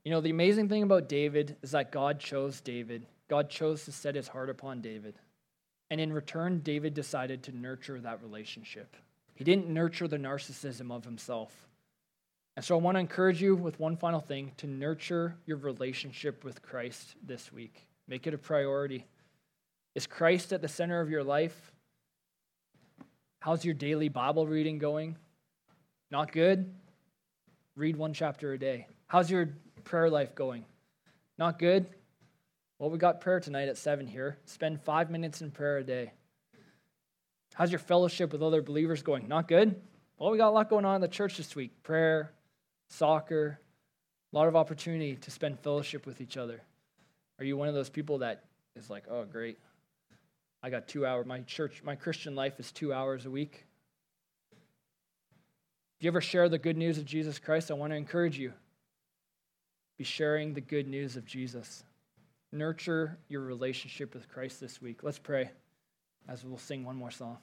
You 0.04 0.12
know, 0.12 0.22
the 0.22 0.30
amazing 0.30 0.70
thing 0.70 0.84
about 0.84 1.10
David 1.10 1.56
is 1.62 1.72
that 1.72 1.92
God 1.92 2.20
chose 2.20 2.62
David. 2.62 3.06
God 3.30 3.50
chose 3.50 3.86
to 3.86 3.92
set 3.92 4.16
his 4.16 4.28
heart 4.28 4.50
upon 4.50 4.82
David. 4.82 5.16
And 5.90 6.02
in 6.02 6.12
return, 6.12 6.60
David 6.60 6.94
decided 6.94 7.44
to 7.44 7.56
nurture 7.56 8.00
that 8.00 8.22
relationship. 8.22 8.96
He 9.36 9.44
didn't 9.44 9.70
nurture 9.70 10.08
the 10.08 10.18
narcissism 10.18 10.92
of 10.92 11.06
himself. 11.06 11.69
And 12.56 12.66
so 12.66 12.76
I 12.76 12.82
want 12.82 12.96
to 12.96 13.00
encourage 13.00 13.42
you 13.42 13.56
with 13.56 13.80
one 13.80 13.96
final 13.96 14.20
thing 14.20 14.52
to 14.58 14.68
nurture 14.68 15.36
your 15.46 15.58
relationship 15.58 16.44
with 16.44 16.62
Christ 16.62 17.16
this 17.26 17.54
week. 17.54 17.88
Make 18.08 18.28
it 18.28 18.34
a 18.34 18.38
priority. 18.38 19.06
Is 19.96 20.08
Christ 20.08 20.52
at 20.52 20.62
the 20.62 20.68
center 20.68 21.00
of 21.00 21.10
your 21.10 21.24
life? 21.24 21.72
How's 23.40 23.64
your 23.64 23.74
daily 23.74 24.10
Bible 24.10 24.46
reading 24.46 24.78
going? 24.78 25.16
Not 26.12 26.32
good? 26.32 26.74
Read 27.76 27.96
one 27.96 28.14
chapter 28.14 28.52
a 28.54 28.60
day. 28.60 28.88
How's 29.08 29.32
your 29.32 29.50
prayer 29.86 30.10
life 30.10 30.36
going? 30.36 30.66
Not 31.38 31.60
good? 31.60 31.90
Well, 32.78 32.90
we 32.90 32.98
got 32.98 33.22
prayer 33.22 33.40
tonight 33.40 33.70
at 33.70 33.78
7 33.78 34.08
here. 34.08 34.38
Spend 34.46 34.82
five 34.82 35.10
minutes 35.10 35.42
in 35.42 35.52
prayer 35.52 35.78
a 35.78 35.84
day. 35.84 36.12
How's 37.54 37.72
your 37.72 37.80
fellowship 37.80 38.32
with 38.32 38.42
other 38.42 38.62
believers 38.62 39.02
going? 39.02 39.28
Not 39.28 39.48
good? 39.48 39.82
Well, 40.18 40.32
we 40.32 40.38
got 40.38 40.50
a 40.50 40.52
lot 40.52 40.70
going 40.70 40.86
on 40.86 40.96
in 40.96 41.02
the 41.02 41.08
church 41.08 41.38
this 41.38 41.56
week 41.56 41.84
prayer, 41.84 42.32
soccer, 42.90 43.60
a 44.32 44.36
lot 44.36 44.48
of 44.48 44.56
opportunity 44.56 45.16
to 45.16 45.32
spend 45.32 45.60
fellowship 45.60 46.06
with 46.06 46.22
each 46.22 46.38
other. 46.38 46.62
Are 47.40 47.46
you 47.46 47.58
one 47.58 47.68
of 47.68 47.74
those 47.74 47.90
people 47.90 48.20
that 48.20 48.44
is 48.76 48.90
like, 48.90 49.06
oh, 49.10 49.26
great, 49.26 49.58
I 50.62 50.70
got 50.70 50.88
two 50.88 51.06
hours. 51.06 51.26
My 51.26 51.40
church, 51.42 51.82
my 51.84 51.96
Christian 51.96 52.36
life 52.36 52.60
is 52.60 52.72
two 52.72 52.94
hours 52.94 53.26
a 53.26 53.32
week. 53.32 53.66
If 55.98 56.04
you 56.04 56.10
ever 56.10 56.22
share 56.22 56.50
the 56.50 56.58
good 56.58 56.78
news 56.78 56.98
of 56.98 57.06
Jesus 57.06 57.40
Christ, 57.40 57.72
I 57.72 57.74
want 57.74 57.92
to 57.92 57.98
encourage 57.98 58.38
you. 58.38 58.54
be 59.98 60.04
sharing 60.04 60.54
the 60.54 60.62
good 60.62 60.88
news 60.88 61.16
of 61.16 61.26
Jesus. 61.26 61.84
Nurture 62.52 63.18
your 63.28 63.42
relationship 63.42 64.14
with 64.14 64.30
Christ 64.30 64.60
this 64.60 64.82
week. 64.82 65.04
Let's 65.04 65.20
pray 65.20 65.52
as 66.28 66.44
we'll 66.44 66.58
sing 66.58 66.84
one 66.86 66.96
more 66.96 67.12
song. 67.12 67.38